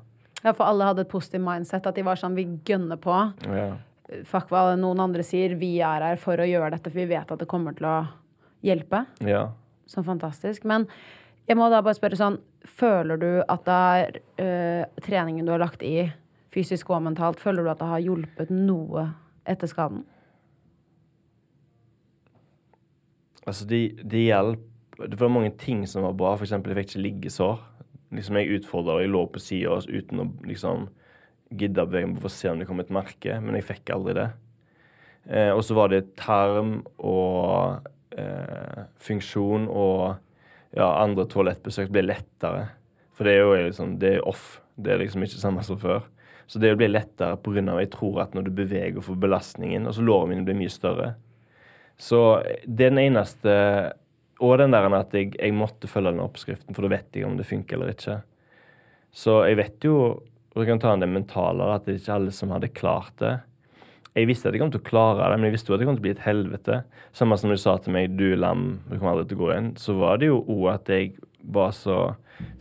Ja, 0.42 0.52
for 0.52 0.64
alle 0.68 0.88
hadde 0.88 1.04
et 1.04 1.12
positivt 1.12 1.44
mindset. 1.44 1.87
At 1.87 1.99
de 1.99 2.04
var 2.06 2.18
sånn 2.18 2.37
vi 2.38 2.47
gønner 2.66 2.99
på. 3.02 3.14
Ja. 3.47 3.70
Fuck 4.26 4.52
hva 4.54 4.73
noen 4.78 5.02
andre 5.04 5.25
sier. 5.26 5.56
Vi 5.61 5.76
er 5.85 6.04
her 6.06 6.20
for 6.20 6.40
å 6.40 6.47
gjøre 6.49 6.73
dette, 6.76 6.90
for 6.90 7.02
vi 7.02 7.08
vet 7.11 7.30
at 7.35 7.42
det 7.42 7.49
kommer 7.50 7.76
til 7.78 7.90
å 7.90 7.97
hjelpe. 8.66 9.06
ja. 9.26 9.49
Sånn 9.88 10.04
fantastisk. 10.04 10.66
Men 10.68 10.85
jeg 11.49 11.56
må 11.56 11.70
da 11.73 11.78
bare 11.80 11.97
spørre 11.97 12.18
sånn 12.18 12.35
Føler 12.68 13.16
du 13.16 13.28
at 13.49 13.62
det 13.64 13.76
er 13.97 14.16
øh, 14.44 14.99
treningen 15.00 15.47
du 15.47 15.54
har 15.54 15.62
lagt 15.62 15.80
i, 15.87 16.11
fysisk 16.52 16.90
og 16.92 17.00
mentalt, 17.06 17.40
føler 17.40 17.64
du 17.64 17.70
at 17.73 17.80
det 17.80 17.87
har 17.88 18.02
hjulpet 18.04 18.50
noe 18.52 19.06
etter 19.49 19.70
skaden? 19.70 20.02
Altså, 23.47 23.64
det 23.70 23.80
de 24.04 24.26
hjelp 24.26 24.66
Det 24.99 25.19
var 25.21 25.31
mange 25.31 25.52
ting 25.59 25.85
som 25.87 26.02
var 26.02 26.17
bra. 26.19 26.35
Eksempel, 26.35 26.75
jeg 26.75 26.83
fikk 26.83 26.95
ikke 26.95 27.05
liggesår. 27.05 27.61
Liksom, 28.17 28.38
jeg 28.40 28.59
utfordra 28.59 28.97
og 28.97 29.05
jeg 29.05 29.12
lå 29.12 29.25
på 29.31 29.43
sida 29.43 29.78
uten 29.87 30.25
å 30.25 30.26
liksom 30.49 30.88
gidde 31.59 31.85
å 31.85 31.88
bevege 31.88 32.11
meg 32.11 32.21
for 32.21 32.28
å 32.28 32.35
se 32.35 32.50
om 32.50 32.61
det 32.61 32.67
kom 32.69 32.81
et 32.83 32.93
merke, 32.93 33.38
men 33.40 33.57
jeg 33.57 33.67
fikk 33.69 33.93
aldri 33.95 34.17
det. 34.19 34.28
Eh, 35.28 35.50
og 35.52 35.62
så 35.64 35.76
var 35.76 35.93
det 35.93 36.17
tarm 36.21 36.81
og 37.05 37.87
eh, 38.17 38.85
funksjon 39.05 39.69
og 39.69 40.19
ja, 40.76 40.88
andre 40.88 41.28
toalettbesøk 41.31 41.93
ble 41.93 42.05
lettere. 42.09 42.67
For 43.17 43.28
det 43.28 43.37
er 43.37 43.43
jo 43.45 43.55
liksom, 43.69 43.97
det 44.00 44.14
er 44.17 44.28
off. 44.28 44.59
Det 44.76 44.95
er 44.95 45.02
liksom 45.02 45.25
ikke 45.25 45.40
samme 45.40 45.64
som 45.67 45.81
før. 45.81 46.05
Så 46.49 46.61
det 46.62 46.75
blir 46.81 46.88
lettere 46.88 47.37
pga. 47.45 47.81
jeg 47.81 47.90
tror 47.93 48.23
at 48.23 48.35
når 48.35 48.49
du 48.49 48.50
beveger 48.57 49.00
for 49.05 49.21
belastningen, 49.21 49.87
og 49.87 49.95
så 49.95 50.05
lårene 50.05 50.35
mine 50.35 50.45
blir 50.45 50.57
mye 50.57 50.73
større. 50.73 51.14
Så 51.99 52.43
det 52.64 52.87
er 52.87 52.95
den 52.95 53.05
eneste 53.11 53.52
Og 54.45 54.59
den 54.61 54.75
der 54.75 54.87
at 54.95 55.14
jeg, 55.16 55.33
jeg 55.35 55.54
måtte 55.57 55.90
følge 55.90 56.12
den 56.14 56.23
oppskriften, 56.23 56.75
for 56.75 56.87
da 56.87 56.92
vet 56.92 57.16
jeg 57.16 57.26
om 57.26 57.37
det 57.38 57.47
funker 57.49 57.76
eller 57.76 57.95
ikke. 57.95 58.21
Så 59.14 59.40
jeg 59.49 59.59
vet 59.59 59.87
jo, 59.87 59.97
og 60.54 60.66
kan 60.66 60.80
ta 60.83 60.92
en 60.95 61.02
det 61.02 61.11
mentale, 61.11 61.66
at 61.75 61.87
det 61.87 61.95
er 61.95 62.00
ikke 62.02 62.16
alle 62.18 62.35
som 62.35 62.52
hadde 62.54 62.71
klart 62.75 63.14
det. 63.23 63.35
Jeg 64.18 64.26
visste 64.30 64.49
at 64.50 64.57
jeg 64.57 64.62
kom 64.62 64.71
til 64.75 64.83
å 64.83 64.88
klare 64.88 65.28
det, 65.30 65.38
men 65.38 65.49
jeg 65.49 65.54
visste 65.54 65.71
jo 65.71 65.76
at 65.76 65.83
det 65.83 65.88
kom 65.88 65.99
til 65.99 66.02
å 66.02 66.07
bli 66.09 66.14
et 66.16 66.25
helvete. 66.25 66.78
Samme 67.14 67.38
som 67.38 67.52
du 67.52 67.59
sa 67.61 67.76
til 67.83 67.95
meg, 67.95 68.16
du 68.18 68.33
lam, 68.38 68.80
du 68.88 68.97
kommer 68.97 69.12
aldri 69.12 69.28
til 69.30 69.38
å 69.38 69.42
gå 69.45 69.50
inn. 69.54 69.68
Så 69.78 69.95
var 69.99 70.18
det 70.18 70.30
jo 70.30 70.40
òg 70.42 70.64
at 70.73 70.90
jeg 70.90 71.12
var 71.54 71.75
så 71.76 71.99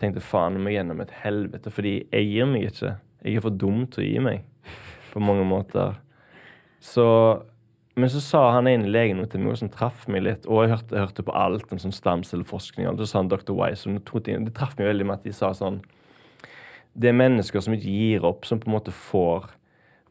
tenkte 0.01 0.23
faen, 0.23 0.59
jeg 0.65 0.77
gjennom 0.77 1.01
et 1.01 1.13
helvete, 1.23 1.73
fordi 1.73 1.95
jeg 2.03 2.29
gir 2.29 2.49
meg 2.49 2.67
ikke. 2.69 2.93
Jeg 3.25 3.39
er 3.39 3.45
for 3.45 3.61
dum 3.63 3.85
til 3.89 4.03
å 4.03 4.07
gi 4.07 4.25
meg, 4.27 4.73
på 5.13 5.23
mange 5.23 5.45
måter. 5.49 5.97
Så 6.83 7.07
men 7.97 8.09
så 8.13 8.21
sa 8.21 8.41
han 8.53 8.67
ene 8.69 8.89
legen 8.93 9.17
noe 9.17 9.29
til 9.29 9.41
meg 9.41 9.55
som 9.57 9.71
traff 9.73 10.03
meg 10.11 10.21
litt. 10.21 10.43
Og 10.45 10.61
jeg 10.61 10.75
hørte, 10.75 10.99
hørte 11.01 11.23
på 11.25 11.33
alt 11.33 11.71
om 11.73 11.79
sånn 11.81 11.95
stamcelleforskning. 11.95 12.85
Og 12.91 12.99
så 13.01 13.07
sa 13.09 13.23
han 13.23 13.31
Dr. 13.31 13.55
Wise. 13.57 13.89
Det 13.89 14.53
traff 14.53 14.75
meg 14.77 14.91
veldig 14.91 15.07
med 15.09 15.17
at 15.17 15.25
de 15.25 15.33
sa 15.33 15.49
sånn 15.57 15.79
Det 16.93 17.09
er 17.09 17.17
mennesker 17.17 17.61
som 17.61 17.73
ikke 17.73 17.93
gir 17.93 18.25
opp, 18.25 18.45
som 18.45 18.61
på 18.61 18.69
en 18.69 18.75
måte 18.75 18.93
får 18.93 19.49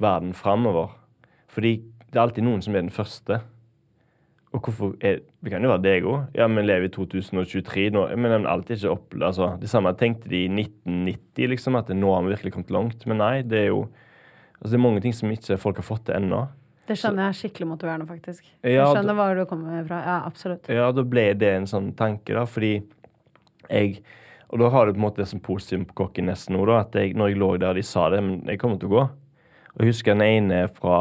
verden 0.03 0.35
framover. 0.35 0.97
Fordi 1.47 1.77
det 2.11 2.19
er 2.19 2.25
alltid 2.25 2.47
noen 2.47 2.67
som 2.67 2.75
er 2.75 2.83
den 2.83 2.95
første. 2.95 3.39
Og 4.51 4.61
hvorfor 4.67 4.95
er, 5.01 5.23
Det 5.43 5.53
kan 5.53 5.63
jo 5.63 5.71
være 5.71 5.85
deg 5.87 6.11
òg. 6.11 6.27
Ja, 6.35 6.51
men 6.51 6.67
lever 6.67 6.89
i 6.89 6.93
2023 6.93 7.91
nå. 7.95 8.09
Men 8.19 8.51
alt 8.51 8.71
er 8.71 8.81
ikke 8.81 8.95
opp, 8.97 9.15
altså, 9.15 9.55
Det 9.61 9.71
samme 9.71 9.95
tenkte 9.95 10.29
de 10.29 10.45
i 10.45 10.51
1990, 10.51 11.51
liksom, 11.55 11.77
at 11.79 11.89
nå 11.95 12.15
har 12.15 12.23
vi 12.23 12.35
virkelig 12.35 12.53
kommet 12.53 12.71
langt. 12.71 13.07
Men 13.07 13.19
nei, 13.19 13.43
det 13.43 13.59
er 13.59 13.67
jo 13.71 13.89
altså, 14.59 14.73
Det 14.75 14.79
er 14.81 14.89
mange 14.91 15.01
ting 15.01 15.15
som 15.15 15.31
ikke 15.31 15.59
folk 15.59 15.77
har 15.77 15.87
fått 15.87 16.07
til 16.07 16.19
ennå. 16.19 16.49
Det 16.87 16.97
skjønner 17.01 17.29
jeg 17.29 17.39
skikkelig 17.41 17.67
motiverende, 17.73 18.07
faktisk. 18.09 18.45
Jeg 18.63 18.85
skjønner 18.87 19.17
hva 19.19 19.27
du 19.35 19.43
kommer 19.51 19.83
fra. 19.89 19.99
Ja, 20.07 20.17
absolutt. 20.29 20.69
Ja, 20.71 20.91
da 20.95 21.03
ble 21.03 21.27
det 21.39 21.51
en 21.57 21.67
sånn 21.71 21.91
tanke, 21.99 22.35
da, 22.37 22.47
fordi 22.47 22.79
jeg 23.71 24.03
Og 24.47 24.61
da 24.63 24.69
har 24.71 24.87
du 24.87 24.93
på 24.93 25.01
en 25.01 25.03
måte 25.03 25.19
det 25.19 25.27
som 25.27 25.41
positivt 25.43 25.89
på 25.89 26.05
kokken 26.05 26.29
nesten 26.31 26.55
nå, 26.55 26.61
da, 26.69 26.85
at 26.85 26.95
jeg, 26.95 27.17
når 27.19 27.33
jeg 27.33 27.39
lå 27.43 27.49
der, 27.59 27.75
de 27.75 27.83
sa 27.83 28.05
det, 28.13 28.21
men 28.23 28.45
jeg 28.47 28.61
kommer 28.63 28.79
til 28.79 28.93
å 28.93 28.93
gå. 28.93 29.01
Og 29.75 29.83
jeg 29.83 29.91
husker 29.91 30.15
den 30.15 30.23
ene 30.23 30.61
fra, 30.71 31.01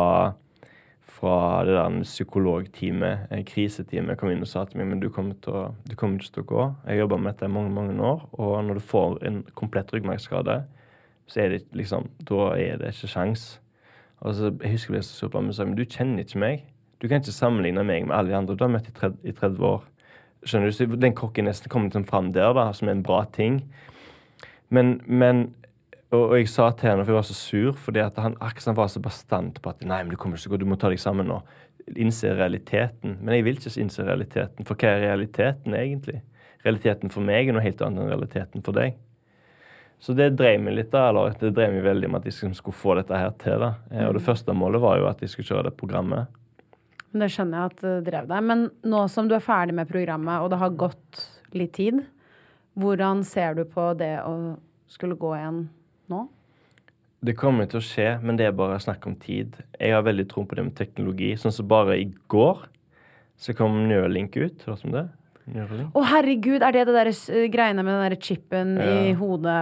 fra 1.06 1.36
det 1.68 1.76
der 1.78 2.00
psykologteamet, 2.08 3.36
kriseteamet, 3.46 4.18
kom 4.18 4.32
inn 4.34 4.42
og 4.42 4.50
sa 4.50 4.66
til 4.66 4.82
meg 4.82 4.90
men 4.90 5.04
du 5.04 5.12
kommer, 5.14 5.38
til 5.46 5.54
å, 5.54 5.62
du 5.86 5.94
kommer 5.94 6.18
ikke 6.18 6.40
til 6.40 6.46
å 6.48 6.50
gå. 6.50 6.64
Jeg 6.88 6.92
har 6.96 7.04
jobba 7.04 7.22
med 7.22 7.36
dette 7.36 7.46
i 7.46 7.54
mange, 7.54 7.76
mange 7.78 7.94
år, 8.02 8.26
og 8.34 8.56
når 8.66 8.82
du 8.82 8.88
får 8.90 9.22
en 9.30 9.38
komplett 9.54 9.94
ryggmargskade, 9.94 10.58
så 11.30 11.46
er 11.46 11.54
det 11.54 11.62
liksom 11.78 12.10
Da 12.26 12.50
er 12.58 12.82
det 12.82 12.96
ikke 12.96 13.14
sjans. 13.14 13.46
Og 14.24 14.36
så, 14.38 14.54
jeg 14.62 14.72
husker 14.76 14.94
jeg 14.94 15.00
ble 15.00 15.04
så 15.08 15.18
sur 15.20 15.32
på 15.34 15.42
ham 15.42 15.52
og 15.52 15.58
sa 15.58 15.66
men 15.68 15.78
du 15.78 15.84
kjenner 15.84 16.24
ikke 16.24 16.42
meg. 16.42 16.64
Du 17.02 17.10
kan 17.10 17.20
ikke 17.20 17.36
sammenligne 17.36 17.84
meg 17.84 18.08
med 18.08 18.16
alle 18.16 18.32
de 18.32 18.38
andre 18.38 18.56
du 18.56 18.64
har 18.64 18.72
møtt 18.72 18.88
i 18.90 18.96
30, 18.96 19.20
i 19.28 19.36
30 19.36 19.68
år. 19.68 19.84
Skjønner 20.46 20.72
du? 20.72 20.78
Så 20.78 20.88
den 21.02 21.18
kokken 21.18 21.50
nesten 21.50 21.72
kom 21.74 21.88
liksom 21.88 22.08
fram 22.08 22.32
der, 22.34 22.54
da, 22.56 22.70
som 22.74 22.90
er 22.90 22.98
en 22.98 23.06
bra 23.06 23.24
ting. 23.36 23.60
Men, 24.74 25.00
men 25.06 25.48
og, 26.14 26.30
og 26.30 26.36
jeg 26.38 26.50
sa 26.50 26.70
til 26.72 26.92
henne, 26.92 27.06
for 27.06 27.14
jeg 27.14 27.20
var 27.20 27.28
så 27.28 27.38
sur, 27.38 27.80
fordi 27.88 28.02
at 28.04 28.18
han 28.22 28.38
akkurat 28.44 28.78
var 28.78 28.92
så 28.94 29.02
bastant 29.04 29.62
på 29.62 29.74
at 29.74 29.84
nei, 29.86 30.02
men 30.04 30.14
du 30.14 30.20
kommer 30.22 30.38
ikke 30.38 30.46
til 30.46 30.54
å 30.54 30.56
gå, 30.56 30.62
du 30.64 30.70
må 30.70 30.78
ta 30.80 30.92
deg 30.94 31.02
sammen 31.02 31.30
nå. 31.30 31.40
Innse 32.02 32.32
realiteten. 32.34 33.18
Men 33.22 33.36
jeg 33.36 33.46
vil 33.46 33.60
ikke 33.60 33.74
innse 33.82 34.06
realiteten. 34.06 34.68
For 34.68 34.80
hva 34.80 34.94
er 34.94 35.04
realiteten 35.10 35.76
egentlig? 35.78 36.22
Realiteten 36.66 37.14
for 37.14 37.26
meg 37.26 37.50
er 37.50 37.58
noe 37.58 37.66
helt 37.66 37.82
annet 37.86 38.02
enn 38.02 38.14
realiteten 38.14 38.66
for 38.66 38.78
deg. 38.78 38.96
Så 40.00 40.14
det 40.14 40.36
drev 40.38 40.60
meg 40.62 40.76
litt, 40.76 40.92
da, 40.94 41.08
eller 41.10 41.36
det 41.40 41.54
drev 41.56 41.74
meg 41.74 41.86
veldig 41.86 42.10
med 42.12 42.20
at 42.22 42.28
de 42.28 42.32
skulle 42.54 42.76
få 42.76 42.96
dette 43.00 43.18
her 43.18 43.32
til. 43.42 43.60
da. 43.60 43.74
Eh, 43.92 44.08
Og 44.08 44.14
det 44.18 44.26
første 44.26 44.54
målet 44.54 44.82
var 44.82 44.98
jo 45.00 45.08
at 45.08 45.20
de 45.20 45.28
skulle 45.28 45.48
kjøre 45.48 45.70
det 45.70 45.78
programmet. 45.78 46.28
Men 47.12 47.20
Det 47.24 47.32
skjønner 47.32 47.58
jeg 47.58 47.72
at 47.72 47.82
det 47.82 48.12
drev 48.12 48.28
deg. 48.28 48.44
Men 48.44 48.70
nå 48.84 49.10
som 49.10 49.28
du 49.28 49.36
er 49.36 49.40
ferdig 49.40 49.74
med 49.74 49.88
programmet, 49.88 50.42
og 50.42 50.50
det 50.52 50.60
har 50.60 50.70
gått 50.70 51.24
litt 51.54 51.74
tid, 51.74 52.04
hvordan 52.76 53.24
ser 53.24 53.56
du 53.56 53.64
på 53.64 53.94
det 53.98 54.20
å 54.22 54.58
skulle 54.92 55.16
gå 55.16 55.32
igjen 55.38 55.70
nå? 56.12 56.28
Det 57.26 57.38
kommer 57.40 57.66
til 57.66 57.80
å 57.80 57.86
skje, 57.86 58.10
men 58.22 58.36
det 58.38 58.46
er 58.46 58.52
bare 58.52 58.78
snakk 58.84 59.08
om 59.08 59.16
tid. 59.16 59.56
Jeg 59.80 59.96
har 59.96 60.04
veldig 60.06 60.28
tro 60.30 60.44
på 60.46 60.56
det 60.60 60.66
med 60.68 60.76
teknologi. 60.76 61.32
Sånn 61.40 61.56
som 61.56 61.68
bare 61.72 61.96
i 61.98 62.10
går 62.30 62.68
så 63.40 63.56
kom 63.56 63.88
Neuralink 63.88 64.36
ut. 64.36 64.62
Hørte 64.68 64.84
du 64.84 64.88
om 64.92 64.94
det? 64.94 65.06
Å, 65.46 66.02
herregud, 66.10 66.64
er 66.66 66.74
det 66.74 66.88
det 66.88 66.94
der 66.96 67.10
eh, 67.12 67.44
greiene 67.54 67.84
med 67.86 67.94
den 67.94 68.08
der 68.08 68.16
chipen 68.18 68.72
i 68.82 69.12
hodet 69.14 69.54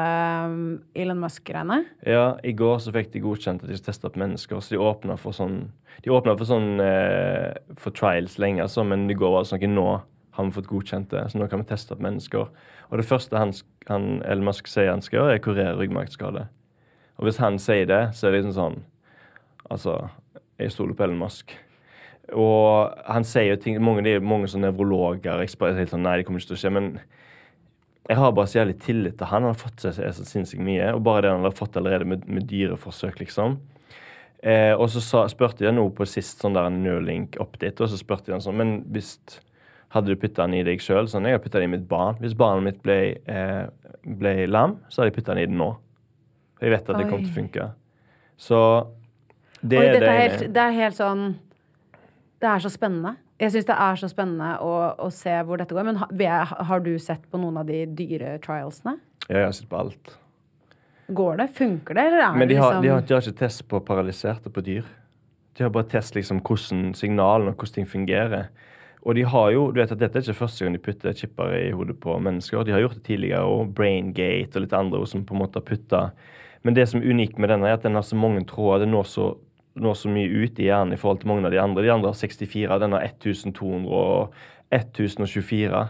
um, 0.47 0.61
Elon 0.95 1.19
Musk-greiene? 1.19 1.81
Ja, 2.07 2.37
i 2.39 2.53
går 2.55 2.79
så 2.79 2.93
fikk 2.95 3.11
de 3.11 3.19
godkjent 3.25 3.65
at 3.65 3.71
de 3.71 3.79
teste 3.83 4.07
på 4.07 4.21
mennesker, 4.21 4.61
så 4.63 4.77
de 4.77 4.79
åpna 4.79 5.17
for 5.19 5.35
sånn 5.35 5.65
De 6.05 6.11
åpna 6.11 6.37
for 6.39 6.47
sånn 6.47 6.79
eh, 6.81 7.51
for 7.79 7.95
trials 7.95 8.39
lenge, 8.39 8.63
altså, 8.63 8.85
men 8.87 9.09
i 9.11 9.17
går 9.17 9.35
var 9.35 9.43
det 9.43 9.51
sånn 9.51 9.59
at 9.59 9.75
nå 9.75 9.87
har 10.33 10.47
vi 10.47 10.55
fått 10.55 10.71
godkjent 10.71 11.11
det, 11.11 11.25
så 11.29 11.37
nå 11.37 11.49
kan 11.51 11.61
vi 11.61 11.67
teste 11.69 11.93
på 11.93 12.07
mennesker. 12.07 12.47
Og 12.89 12.97
det 12.97 13.05
første 13.05 13.37
han, 13.37 13.51
han 13.91 14.07
Elon 14.23 14.47
Musk 14.47 14.71
sier 14.71 14.89
han 14.89 15.03
skal 15.03 15.19
gjøre, 15.19 15.35
er 15.35 15.43
kurere 15.43 15.75
ryggmargskade. 15.77 16.47
Og 17.19 17.27
hvis 17.27 17.43
han 17.43 17.59
sier 17.61 17.85
det, 17.91 18.01
så 18.17 18.27
er 18.27 18.33
det 18.33 18.41
liksom 18.41 18.57
sånn 18.57 18.81
Altså, 19.71 19.93
jeg 20.59 20.73
stoler 20.73 20.95
på 20.97 21.05
Elon 21.05 21.21
Musk. 21.21 21.53
Og 22.31 22.93
han 23.03 23.25
sier 23.27 23.49
jo 23.51 23.59
ting 23.59 23.75
Mange, 23.83 24.03
det 24.05 24.15
er 24.15 24.23
mange 24.23 24.47
sånne 24.47 24.69
nevrologer 24.69 25.41
eksperter 25.43 25.89
sånn 25.91 26.05
Nei, 26.05 26.15
det 26.19 26.27
kommer 26.27 26.39
ikke 26.39 26.53
til 26.53 26.59
å 26.59 26.61
skje. 26.61 26.71
Men 26.77 26.89
jeg 28.07 28.19
har 28.19 28.33
bare 28.35 28.51
så 28.51 28.59
jævlig 28.61 28.77
tillit 28.83 29.17
til 29.19 29.29
han. 29.31 29.43
Han 29.43 29.53
har 29.53 29.59
fått 29.59 29.83
seg 29.83 29.95
så 29.97 30.09
så 30.15 30.25
sinnssykt 30.27 30.63
mye. 30.63 30.89
Og 30.95 31.03
bare 31.05 31.25
det 31.27 31.35
han 31.35 31.47
har 31.47 31.55
fått 31.55 31.77
allerede 31.79 32.07
med, 32.07 32.25
med 32.27 32.47
dyreforsøk, 32.49 33.19
liksom. 33.23 33.59
Eh, 34.43 34.73
og 34.75 34.89
så 34.91 34.99
sa, 35.03 35.21
spurte 35.31 35.63
jeg 35.63 35.75
noe 35.75 35.91
på 35.95 36.07
sist 36.09 36.41
sånn 36.43 36.55
der 36.57 36.67
Neuralink-update, 36.73 37.79
og 37.79 37.91
så 37.91 37.99
spurte 37.99 38.27
jeg 38.27 38.35
han 38.35 38.43
sånn 38.43 38.57
Men 38.59 38.73
hvis 38.91 39.13
hadde 39.95 40.11
du 40.11 40.19
putta 40.19 40.43
den 40.43 40.57
i 40.57 40.65
deg 40.67 40.81
sjøl? 40.83 41.07
Sånn, 41.07 41.29
jeg 41.29 41.37
har 41.37 41.43
putta 41.43 41.61
den 41.61 41.69
i 41.69 41.75
mitt 41.77 41.85
barn. 41.87 42.17
Hvis 42.19 42.35
barnet 42.35 42.65
mitt 42.65 42.81
ble, 42.83 42.97
eh, 43.29 43.93
ble 44.03 44.33
lam, 44.49 44.79
så 44.89 45.01
hadde 45.01 45.13
jeg 45.13 45.17
putta 45.19 45.35
den 45.35 45.45
i 45.45 45.47
det 45.51 45.59
nå. 45.59 45.69
For 46.57 46.67
jeg 46.67 46.75
vet 46.75 46.89
at 46.89 46.99
det 46.99 47.07
kommer 47.07 47.23
til 47.23 47.31
å 47.31 47.37
funke. 47.37 47.69
Så 48.41 48.59
det 49.61 49.79
Oi, 49.79 49.85
er 49.85 49.99
det 50.01 50.09
er 50.09 50.21
helt, 50.23 50.45
det 50.55 50.63
er 50.63 50.77
helt 50.81 50.97
sånn 50.97 51.27
Det 52.43 52.49
er 52.51 52.63
så 52.63 52.69
spennende. 52.71 53.15
Jeg 53.39 53.53
syns 53.53 53.67
det 53.69 53.75
er 53.85 53.99
så 53.99 54.09
spennende 54.11 54.49
å, 54.63 54.73
å 54.99 55.07
se 55.15 55.35
hvor 55.47 55.61
dette 55.61 55.75
går. 55.75 55.85
Men 55.87 56.01
har, 56.01 56.51
har 56.67 56.83
du 56.83 56.91
sett 56.99 57.23
på 57.31 57.39
noen 57.39 57.61
av 57.61 57.69
de 57.69 57.85
dyre 57.95 58.35
trialsene? 58.43 58.97
Ja, 59.29 59.37
jeg 59.37 59.45
har 59.47 59.55
sett 59.55 59.69
på 59.71 59.79
alt. 59.79 60.17
Går 61.07 61.39
det? 61.39 61.47
Funker 61.55 61.95
det, 61.95 62.05
eller 62.09 62.25
er 62.25 62.35
Men 62.35 62.51
de 62.51 62.57
har, 62.59 62.75
liksom 62.75 62.83
de, 62.83 62.91
har, 62.91 63.07
de 63.07 63.15
har 63.15 63.23
ikke 63.23 63.39
test 63.45 63.63
på 63.71 63.79
paralyserte 63.87 64.51
på 64.51 64.63
dyr. 64.65 64.83
De 65.55 65.63
har 65.63 65.71
bare 65.71 65.87
test 65.91 66.15
liksom 66.17 66.41
hvordan 66.43 66.91
signalene 66.97 67.53
og 67.53 67.63
hvordan 67.63 67.77
ting 67.77 67.89
fungerer. 67.89 68.51
Og 69.03 69.15
de 69.15 69.25
har 69.27 69.49
jo, 69.51 69.65
du 69.71 69.79
vet 69.81 69.91
at 69.91 69.99
Dette 69.99 70.19
er 70.19 70.27
ikke 70.27 70.45
første 70.45 70.63
gang 70.63 70.75
de 70.75 70.83
putter 70.83 71.15
chipper 71.15 71.55
i 71.57 71.71
hodet 71.75 71.95
på 72.03 72.15
mennesker. 72.23 72.63
De 72.63 72.75
har 72.75 72.83
gjort 72.83 72.99
det 72.99 73.05
tidligere, 73.07 73.43
òg. 73.43 73.71
Braingate 73.75 74.59
og 74.59 74.65
litt 74.65 74.75
andre 74.77 75.03
som 75.07 75.25
på 75.27 75.35
en 75.35 75.43
måte 75.43 75.59
har 75.59 75.67
putta 75.67 76.03
Men 76.63 76.75
det 76.75 76.87
som 76.87 77.01
er 77.01 77.11
unikt 77.11 77.39
med 77.39 77.51
denne, 77.51 77.67
er 77.67 77.75
at 77.75 77.83
den 77.83 77.95
har 77.99 78.05
så 78.07 78.15
mange 78.15 78.45
tråder. 78.47 78.85
Det 78.85 78.93
når 78.93 79.09
så, 79.11 79.33
når 79.79 79.97
så 79.97 80.11
mye 80.11 80.29
ut 80.29 80.59
i 80.61 80.67
hjernen 80.67 80.93
i 80.93 80.99
forhold 81.01 81.23
til 81.23 81.31
mange 81.31 81.47
av 81.49 81.53
de 81.53 81.61
andre. 81.61 81.83
De 81.85 81.91
andre 81.93 82.11
har 82.11 82.17
64, 82.19 82.79
den 82.83 82.95
har 82.95 83.05
1200 83.07 83.89
og 83.89 84.35
1024. 84.73 85.83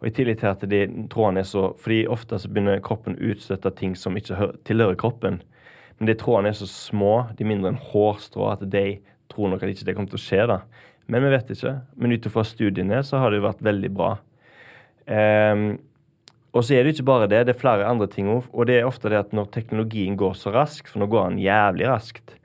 Og 0.00 0.08
i 0.08 0.12
tillegg 0.16 0.40
til 0.40 0.50
at 0.50 0.64
de 0.68 0.80
trådene 1.12 1.42
er 1.42 1.48
så 1.48 1.70
Fordi 1.80 2.06
ofte 2.08 2.38
så 2.40 2.48
begynner 2.48 2.80
kroppen 2.84 3.18
å 3.18 3.32
utstøtte 3.32 3.72
ting 3.76 3.96
som 3.96 4.16
ikke 4.16 4.52
tilhører 4.68 4.96
kroppen. 5.00 5.40
Men 5.98 6.08
de 6.08 6.16
trådene 6.16 6.52
er 6.52 6.56
så 6.56 6.68
små, 6.68 7.28
de 7.36 7.44
er 7.44 7.50
mindre 7.50 7.74
enn 7.74 7.82
hårstrå, 7.90 8.46
at 8.54 8.64
de 8.72 9.00
tror 9.30 9.52
nok 9.52 9.62
at 9.62 9.74
ikke 9.74 9.84
det 9.88 9.96
kommer 9.96 10.12
til 10.12 10.20
å 10.20 10.24
skje. 10.24 10.46
da. 10.48 10.62
Men 11.10 11.26
vi 11.26 11.34
vet 11.34 11.52
ikke. 11.52 11.76
Men 11.96 12.16
ut 12.16 12.26
ifra 12.26 12.44
studiene 12.48 13.02
så 13.04 13.20
har 13.20 13.30
det 13.30 13.40
jo 13.40 13.48
vært 13.48 13.64
veldig 13.66 13.90
bra. 13.92 14.10
Um, 15.10 15.68
og 16.56 16.64
så 16.66 16.74
er 16.74 16.84
det 16.84 16.94
ikke 16.94 17.06
bare 17.06 17.28
det, 17.30 17.44
det 17.46 17.54
er 17.54 17.60
flere 17.60 17.86
andre 17.86 18.08
ting 18.10 18.30
òg. 18.32 18.48
Og 18.52 18.66
det 18.70 18.80
er 18.80 18.88
ofte 18.88 19.12
det 19.12 19.20
at 19.20 19.36
når 19.36 19.52
teknologien 19.54 20.16
går 20.18 20.34
så 20.38 20.52
raskt, 20.54 20.88
for 20.88 21.02
nå 21.02 21.10
går 21.10 21.28
den 21.28 21.42
jævlig 21.44 21.90
raskt 21.90 22.39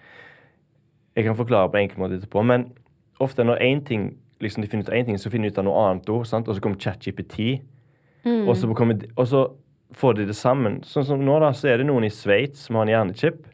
Jeg 1.15 1.23
kan 1.25 1.35
forklare 1.35 1.69
på 1.71 1.77
en 1.77 1.85
enkel 1.87 1.99
måte 2.03 2.17
etterpå, 2.19 2.43
men 2.45 2.71
ofte 3.23 3.43
når 3.47 3.61
én 3.63 3.83
ting 3.87 4.17
liksom 4.43 4.61
de 4.61 4.67
finner 4.67 4.83
ut 4.83 4.89
av 4.91 4.95
én 4.99 5.05
ting, 5.05 5.17
så 5.17 5.29
finner 5.31 5.47
de 5.49 5.53
ut 5.53 5.59
av 5.61 5.65
noe 5.65 5.83
annet 5.89 6.09
ord, 6.11 6.25
sant? 6.27 6.47
Og 6.47 6.55
så 6.57 6.61
kommer 6.61 6.77
ChatGPT, 6.77 7.61
Mm. 8.25 8.47
og, 8.49 8.55
så 8.57 8.73
kommer 8.73 8.97
og 9.17 9.27
så 9.29 9.51
får 9.93 10.15
de 10.15 10.25
det 10.25 10.35
sammen. 10.35 10.79
Sånn 10.83 11.05
som 11.05 11.19
nå, 11.23 11.39
da, 11.39 11.51
så 11.53 11.67
er 11.69 11.77
det 11.77 11.85
noen 11.85 12.03
i 12.07 12.09
Sveits 12.09 12.65
som 12.65 12.75
har 12.75 12.87
en 12.87 12.89
hjernechip. 12.89 13.45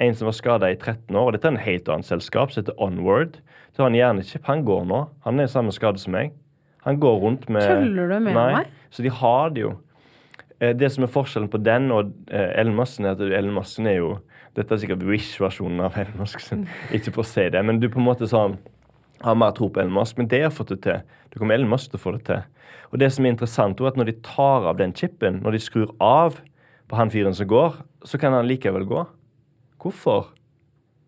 En 0.00 0.14
som 0.14 0.24
var 0.26 0.32
skada 0.32 0.70
i 0.72 0.74
13 0.74 1.14
år. 1.14 1.26
og 1.26 1.32
Dette 1.36 1.44
er 1.44 1.52
en 1.52 1.56
helt 1.60 1.88
annet 1.88 2.06
selskap 2.08 2.50
som 2.50 2.62
heter 2.64 2.74
Onward. 2.80 3.36
Så 3.76 3.82
har 3.82 3.90
han 3.90 3.94
hjernechip. 3.98 4.42
Han 4.48 4.64
går 4.64 4.86
nå. 4.88 5.02
Han 5.24 5.38
er 5.40 5.46
samme 5.52 5.70
skade 5.72 5.98
som 6.00 6.12
meg. 6.16 6.32
Han 6.86 6.96
går 6.98 7.20
rundt 7.20 7.48
med 7.50 7.60
Tuller 7.68 8.08
du 8.08 8.18
med 8.24 8.34
Nei. 8.34 8.52
meg? 8.54 8.66
Så 8.90 9.02
de 9.04 9.10
har 9.10 9.50
det 9.50 9.60
jo. 9.66 9.74
Eh, 10.60 10.72
Det 10.72 10.90
som 10.92 11.04
er 11.04 11.08
forskjellen 11.12 11.50
på 11.52 11.62
den 11.62 11.90
og 11.92 12.10
Ellen 12.30 12.74
Massen, 12.74 13.04
er 13.04 13.10
at 13.10 13.20
Ellen 13.20 13.52
Musk 13.52 13.78
er 13.80 13.96
jo 13.98 14.18
Dette 14.56 14.72
er 14.74 14.80
sikkert 14.80 15.02
Wish-versjonen 15.04 15.82
av 15.84 15.96
Elon 16.00 16.22
Musk. 16.22 16.40
Ikke 16.96 17.12
for 17.12 17.22
å 17.22 17.28
si 17.28 17.44
det, 17.52 17.60
men 17.64 17.80
du 17.82 17.88
på 17.92 18.00
en 18.00 18.06
måte 18.08 18.28
sånn 18.30 18.56
har 19.24 19.36
mer 19.38 19.52
tro 19.56 19.68
på 19.72 19.80
Elon 19.82 19.92
Musk, 19.98 20.16
men 20.20 20.28
det 20.32 20.42
har 20.46 20.54
fått 20.54 20.72
det 20.74 20.78
til. 20.86 21.02
Du 21.32 21.38
kommer 21.40 21.56
Elon 21.58 21.68
Musk 21.72 21.90
til 21.92 22.00
å 22.00 22.02
få 22.02 22.14
det 22.16 22.24
til. 22.28 22.40
Og 22.92 23.00
det 23.02 23.10
som 23.12 23.26
er 23.26 23.34
interessant, 23.34 23.80
er 23.80 23.90
at 23.90 23.98
når 24.00 24.10
de 24.12 24.16
tar 24.24 24.66
av 24.70 24.78
den 24.80 24.94
chipen, 24.96 25.40
når 25.44 25.56
de 25.58 25.60
skrur 25.60 25.92
av 26.00 26.38
på 26.88 26.96
han 26.96 27.10
fyren 27.12 27.34
som 27.36 27.48
går, 27.50 27.76
så 28.06 28.18
kan 28.22 28.32
han 28.36 28.46
likevel 28.48 28.86
gå. 28.88 29.04
Hvorfor? 29.82 30.30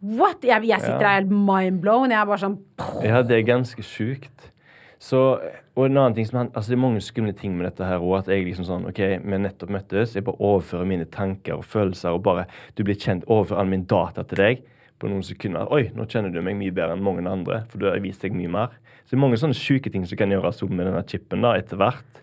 What? 0.02 0.44
Jeg, 0.46 0.62
jeg 0.68 0.80
sitter 0.84 1.00
Ja. 1.00 1.08
her 1.08 1.20
helt 1.22 1.32
mindblown. 1.32 2.10
Jeg 2.12 2.20
er 2.20 2.26
bare 2.28 2.38
sånn 2.44 2.58
Ja, 3.02 3.22
det 3.22 3.38
er 3.40 3.46
ganske 3.48 3.82
sjukt. 3.82 4.50
Så, 4.98 5.38
og 5.78 5.84
en 5.86 5.98
annen 6.00 6.14
ting 6.16 6.26
som 6.26 6.40
han, 6.40 6.48
altså 6.54 6.72
Det 6.72 6.76
er 6.76 6.82
mange 6.82 7.00
skumle 7.04 7.32
ting 7.38 7.52
med 7.54 7.68
dette 7.68 7.86
her 7.86 8.02
òg. 8.02 8.16
At 8.18 8.30
jeg 8.32 8.42
liksom 8.48 8.66
sånn 8.66 8.88
OK, 8.90 8.98
vi 8.98 9.38
nettopp 9.38 9.70
møttes. 9.70 10.16
Jeg 10.16 10.26
bare 10.26 10.42
overfører 10.42 10.88
mine 10.90 11.06
tanker 11.06 11.60
og 11.60 11.66
følelser 11.70 12.16
og 12.16 12.24
bare 12.26 12.48
Du 12.74 12.82
blir 12.82 12.98
kjent. 12.98 13.26
Overfører 13.30 13.62
all 13.62 13.70
min 13.70 13.86
data 13.86 14.24
til 14.26 14.42
deg 14.42 14.64
på 14.98 15.06
noen 15.06 15.22
sekunder. 15.22 15.70
Oi, 15.70 15.92
nå 15.94 16.08
kjenner 16.10 16.34
du 16.34 16.40
meg 16.42 16.58
mye 16.58 16.74
bedre 16.74 16.96
enn 16.96 17.04
mange 17.06 17.22
andre, 17.30 17.60
for 17.70 17.78
du 17.78 17.86
har 17.86 18.00
vist 18.02 18.24
deg 18.26 18.34
mye 18.34 18.50
mer. 18.50 18.74
Så 19.04 19.14
det 19.14 19.20
er 19.20 19.22
mange 19.22 19.38
sånne 19.38 19.54
sjuke 19.54 19.92
ting 19.94 20.06
som 20.08 20.18
kan 20.18 20.34
gjøres 20.34 20.64
med 20.66 20.82
denne 20.82 21.04
chipen 21.06 21.46
da, 21.46 21.54
etter 21.54 21.78
hvert. 21.78 22.22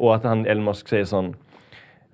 Og 0.00 0.14
at 0.16 0.24
han 0.24 0.46
Elon 0.48 0.64
Musk 0.64 0.88
sier 0.88 1.04
sånn 1.06 1.34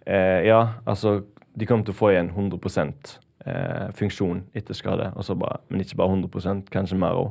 eh, 0.04 0.42
Ja, 0.48 0.80
altså 0.84 1.20
De 1.54 1.66
kommer 1.66 1.86
til 1.86 1.94
å 1.94 2.00
få 2.00 2.10
igjen 2.10 2.32
100% 2.34 3.14
eh, 3.46 3.86
funksjon 3.94 4.42
etter 4.58 4.74
skade. 4.74 5.12
Og 5.14 5.26
så 5.26 5.38
bare, 5.38 5.62
men 5.70 5.86
ikke 5.86 6.02
bare 6.02 6.18
100% 6.18 6.74
kanskje 6.74 6.98
mer 6.98 7.14
òg. 7.20 7.30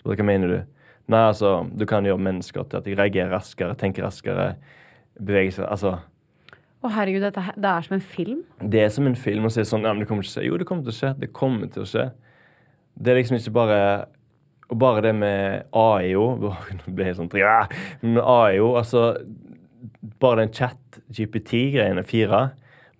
Så 0.00 0.10
bare, 0.10 0.18
hva 0.18 0.26
mener 0.26 0.52
du? 0.52 0.58
Nei, 1.08 1.22
altså, 1.30 1.62
du 1.72 1.86
kan 1.88 2.04
gjøre 2.04 2.20
mennesker 2.20 2.66
til 2.68 2.80
at 2.82 2.84
de 2.84 2.94
reagerer 2.98 3.30
raskere, 3.32 3.76
tenker 3.80 4.04
raskere, 4.04 4.50
beveger 5.18 5.54
seg 5.56 5.68
Altså, 5.72 5.94
Å, 6.84 6.90
herregud, 6.94 7.24
dette, 7.24 7.42
det 7.56 7.70
er 7.70 7.86
som 7.86 7.96
en 7.96 8.04
film. 8.04 8.42
det 8.62 8.82
er 8.84 8.92
som 8.94 9.06
en 9.08 9.16
film 9.18 9.48
å 9.48 9.50
si 9.50 9.64
sånn 9.66 9.82
Ja, 9.88 9.94
men 9.94 10.04
det 10.04 10.08
kommer 10.10 10.22
ikke 10.22 10.34
til 10.34 10.38
å 10.38 10.42
skje. 10.42 10.46
Jo, 10.50 10.58
det 10.60 10.66
kommer 10.68 10.84
til 10.86 10.92
å 10.92 10.98
skje. 10.98 11.14
Det 11.18 11.32
kommer 11.34 11.72
til 11.74 11.82
å 11.82 11.88
skje. 11.88 12.04
Det 12.98 13.10
er 13.12 13.18
liksom 13.22 13.38
ikke 13.40 13.54
bare 13.56 13.80
Og 14.68 14.78
bare 14.78 15.02
det 15.08 15.14
med 15.16 15.64
AIO 15.72 16.24
Nå 16.78 16.92
ble 16.94 17.06
jeg 17.08 17.16
sånn 17.18 17.30
ja, 17.38 17.60
Men 18.02 18.18
AIO, 18.20 18.72
altså 18.76 19.04
Bare 20.20 20.42
den 20.44 20.52
chat-GPT-greiene, 20.54 22.02
fire, 22.06 22.40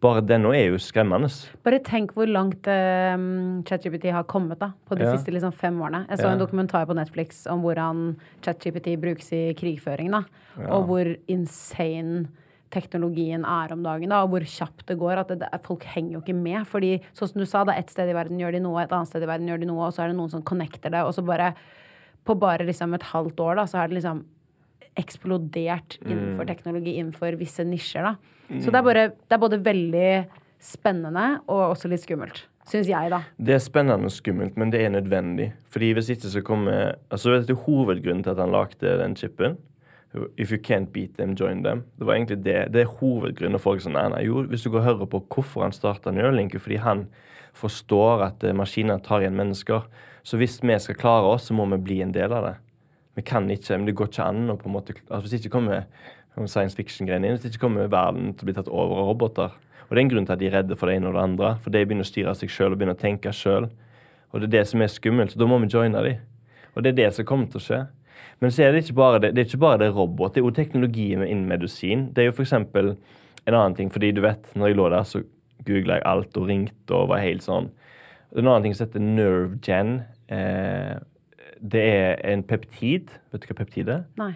bare 0.01 0.21
den 0.23 0.43
nå 0.47 0.53
er 0.55 0.69
jo 0.71 0.79
skremmende. 0.79 1.29
Bare 1.67 1.81
tenk 1.83 2.13
hvor 2.15 2.29
langt 2.31 2.67
eh, 2.71 3.17
ChatGPT 3.67 4.11
har 4.15 4.25
kommet 4.31 4.59
da, 4.61 4.73
på 4.89 4.97
de 4.99 5.05
Ja. 5.05 5.17
siste 5.17 5.33
liksom, 5.35 5.53
fem 5.53 5.79
årene. 5.83 6.07
Jeg 6.09 6.19
så 6.19 6.29
Ja. 6.29 6.33
en 6.33 6.39
dokumentar 6.39 6.87
på 6.87 6.95
Netflix 6.95 7.47
om 7.51 7.63
hvordan 7.63 8.17
ChatGPT 8.43 8.95
brukes 9.01 9.33
i 9.33 9.55
krigføring. 9.55 10.11
Da, 10.11 10.23
Og 10.71 10.87
hvor 10.87 11.17
insane 11.29 12.29
teknologien 12.71 13.45
er 13.47 13.73
om 13.73 13.83
dagen, 13.83 14.11
da, 14.11 14.23
og 14.23 14.31
hvor 14.31 14.41
kjapt 14.45 14.87
det 14.87 14.99
går. 14.99 15.19
At 15.19 15.29
det, 15.29 15.39
det, 15.41 15.63
folk 15.65 15.83
henger 15.85 16.13
jo 16.13 16.21
ikke 16.21 16.35
med. 16.35 16.67
fordi 16.67 17.01
sånn 17.15 17.29
som 17.33 17.41
du 17.41 17.47
sa, 17.47 17.65
det 17.65 17.75
er 17.75 17.79
ett 17.79 17.91
sted 17.91 18.09
i 18.09 18.13
verden 18.13 18.39
gjør 18.39 18.53
de 18.53 18.61
noe, 18.61 18.83
et 18.83 18.91
annet 18.91 19.09
sted 19.09 19.23
i 19.23 19.27
verden 19.27 19.49
gjør 19.49 19.61
de 19.61 19.67
noe, 19.67 19.87
og 19.87 19.93
så 19.93 20.05
er 20.05 20.09
det 20.09 20.17
noen 20.17 20.31
som 20.31 20.43
connecter 20.43 20.91
det, 20.91 21.03
og 21.03 21.15
så 21.15 21.25
bare 21.25 21.55
På 22.27 22.39
bare 22.39 22.59
liksom 22.67 22.93
et 22.95 23.03
halvt 23.03 23.37
år, 23.41 23.55
da, 23.57 23.63
så 23.65 23.79
er 23.83 23.89
det 23.89 24.03
liksom 24.03 24.23
eksplodert 24.97 25.99
innenfor 26.05 26.45
teknologi, 26.47 26.99
innenfor 26.99 27.37
visse 27.39 27.65
nisjer. 27.65 28.03
da. 28.03 28.17
Så 28.49 28.73
det 28.73 28.79
er, 28.81 28.85
bare, 28.85 29.09
det 29.29 29.37
er 29.37 29.41
både 29.43 29.59
veldig 29.65 30.13
spennende 30.65 31.27
og 31.47 31.65
også 31.71 31.91
litt 31.93 32.03
skummelt. 32.05 32.47
Syns 32.69 32.89
jeg, 32.91 33.09
da. 33.13 33.23
Det 33.41 33.55
er 33.57 33.63
spennende 33.65 34.09
og 34.09 34.13
skummelt, 34.13 34.57
men 34.61 34.73
det 34.73 34.83
er 34.85 34.93
nødvendig. 34.93 35.53
Fordi 35.73 35.93
hvis 35.97 36.11
ikke 36.13 36.33
så 36.33 36.43
kommer 36.45 36.97
Altså, 37.11 37.33
vet 37.33 37.49
du 37.49 37.55
hovedgrunnen 37.57 38.23
til 38.25 38.35
at 38.35 38.43
han 38.43 38.53
lagde 38.53 38.99
den 39.01 39.17
chipen? 39.17 39.57
If 40.37 40.53
you 40.53 40.59
can't 40.59 40.93
beat 40.93 41.17
them, 41.19 41.35
join 41.37 41.63
them. 41.65 41.85
Det 41.99 42.07
var 42.07 42.15
egentlig 42.15 42.45
det. 42.45 42.73
Det 42.73 42.81
er 42.81 42.93
hovedgrunnen. 43.01 43.61
Folk 43.61 43.81
sånn, 43.85 43.97
nei, 43.97 44.09
nei, 44.09 44.23
jo, 44.25 44.43
Hvis 44.49 44.65
du 44.65 44.71
går 44.71 44.81
og 44.81 44.89
hører 44.89 45.11
på 45.13 45.21
hvorfor 45.35 45.65
han 45.67 45.73
starta 45.73 46.13
Neuralink, 46.13 46.57
fordi 46.61 46.81
han 46.81 47.07
forstår 47.57 48.25
at 48.29 48.45
eh, 48.45 48.57
maskiner 48.57 49.01
tar 49.05 49.25
igjen 49.25 49.37
mennesker. 49.37 49.85
Så 50.25 50.41
hvis 50.41 50.59
vi 50.63 50.79
skal 50.81 50.97
klare 50.97 51.29
oss, 51.29 51.49
så 51.49 51.57
må 51.57 51.67
vi 51.75 51.81
bli 51.91 52.01
en 52.05 52.13
del 52.13 52.33
av 52.33 52.45
det. 52.45 52.57
Vi 53.19 53.25
kan 53.27 53.49
ikke, 53.51 53.77
men 53.77 53.89
det 53.89 53.97
går 53.99 54.13
ikke 54.13 54.29
an 54.31 54.53
å 54.53 54.57
på 54.57 54.69
en 54.69 54.77
måte 54.77 54.95
altså 55.09 55.25
Hvis 55.27 55.41
ikke 55.41 55.57
kommer 55.57 55.87
science 56.47 56.77
fiction-greiene 56.79 57.27
inn, 57.27 57.37
hvis 57.39 57.51
ikke 57.51 57.65
kommer 57.67 57.91
verden 57.91 58.31
til 58.35 58.45
å 58.45 58.49
bli 58.49 58.55
tatt 58.55 58.71
over 58.71 59.03
av 59.03 59.11
roboter. 59.11 59.57
Og 59.89 59.91
det 59.91 59.99
er 59.99 60.05
en 60.05 60.11
grunn 60.13 60.27
til 60.29 60.35
at 60.37 60.41
de 60.41 60.49
er 60.51 60.57
redde 60.59 60.77
for 60.77 60.91
det 60.91 60.99
ene 60.99 61.09
og 61.09 61.17
det 61.17 61.25
andre. 61.25 61.53
For 61.65 61.75
de 61.75 61.85
begynner 61.85 62.05
å 62.05 62.11
styre 62.11 62.35
seg 62.37 62.53
sjøl 62.53 62.75
og 62.75 62.81
begynner 62.81 62.99
å 62.99 63.01
tenke 63.01 63.33
sjøl. 63.33 63.71
Og 64.31 64.43
det 64.43 64.51
er 64.51 64.55
det 64.59 64.67
som 64.69 64.85
er 64.85 64.93
skummelt. 64.93 65.33
Så 65.33 65.41
da 65.41 65.49
må 65.49 65.59
vi 65.63 65.71
joine 65.73 66.03
de. 66.05 66.19
Og 66.75 66.85
det 66.85 66.93
er 66.93 66.99
det 66.99 67.09
som 67.17 67.27
kommer 67.29 67.49
til 67.49 67.63
å 67.63 67.65
skje. 67.65 67.81
Men 68.39 68.53
så 68.55 68.67
er 68.67 68.75
det 68.75 68.85
ikke 68.85 68.99
bare 69.01 69.23
det, 69.23 69.33
det 69.35 69.43
er 69.43 69.49
ikke 69.49 69.63
bare 69.65 69.81
det 69.83 69.89
robot. 69.97 70.35
Det 70.35 70.43
er 70.43 70.47
jo 70.47 70.55
teknologi 70.55 71.09
innen 71.17 71.49
medisin. 71.49 72.11
Det 72.15 72.23
er 72.23 72.29
jo 72.29 72.37
f.eks. 72.37 72.53
en 72.53 73.57
annen 73.57 73.79
ting. 73.79 73.91
Fordi 73.91 74.13
du 74.13 74.21
vet, 74.23 74.45
når 74.55 74.71
jeg 74.71 74.79
lå 74.79 74.91
der, 74.93 75.09
så 75.09 75.25
googla 75.67 75.99
jeg 75.99 76.07
alt 76.07 76.37
og 76.39 76.51
ringte 76.53 76.95
og 76.95 77.09
var 77.11 77.25
helt 77.25 77.43
sånn. 77.47 77.73
Det 78.29 78.43
en 78.43 78.51
annen 78.51 78.69
ting 78.69 78.77
som 78.77 78.87
heter 78.87 79.03
NerveGen. 79.03 79.95
Eh, 80.29 80.99
det 81.59 81.83
er 81.83 82.21
en 82.29 82.45
peptid. 82.47 83.09
Vet 83.33 83.43
du 83.43 83.49
hva 83.49 83.59
peptid 83.63 83.91
er? 83.91 84.05
Nei. 84.21 84.35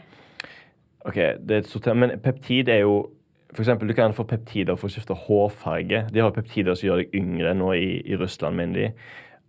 Ok, 1.05 1.15
det 1.15 1.51
er 1.51 1.59
et 1.65 1.67
sorter, 1.67 1.95
Men 1.95 2.19
peptid 2.23 2.69
er 2.69 2.85
jo 2.85 3.11
for 3.53 3.63
eksempel, 3.63 3.89
Du 3.89 3.95
kan 3.95 4.15
få 4.15 4.25
peptider 4.25 4.77
for 4.77 4.89
å 4.89 4.93
skifte 4.93 5.15
hårfarge. 5.15 6.07
De 6.13 6.21
har 6.21 6.31
peptider 6.33 6.75
som 6.75 6.87
gjør 6.87 7.03
deg 7.03 7.15
yngre 7.15 7.53
nå 7.55 7.73
i, 7.77 8.01
i 8.07 8.17
Russland, 8.17 8.57
mener 8.57 8.75
de. 8.75 8.93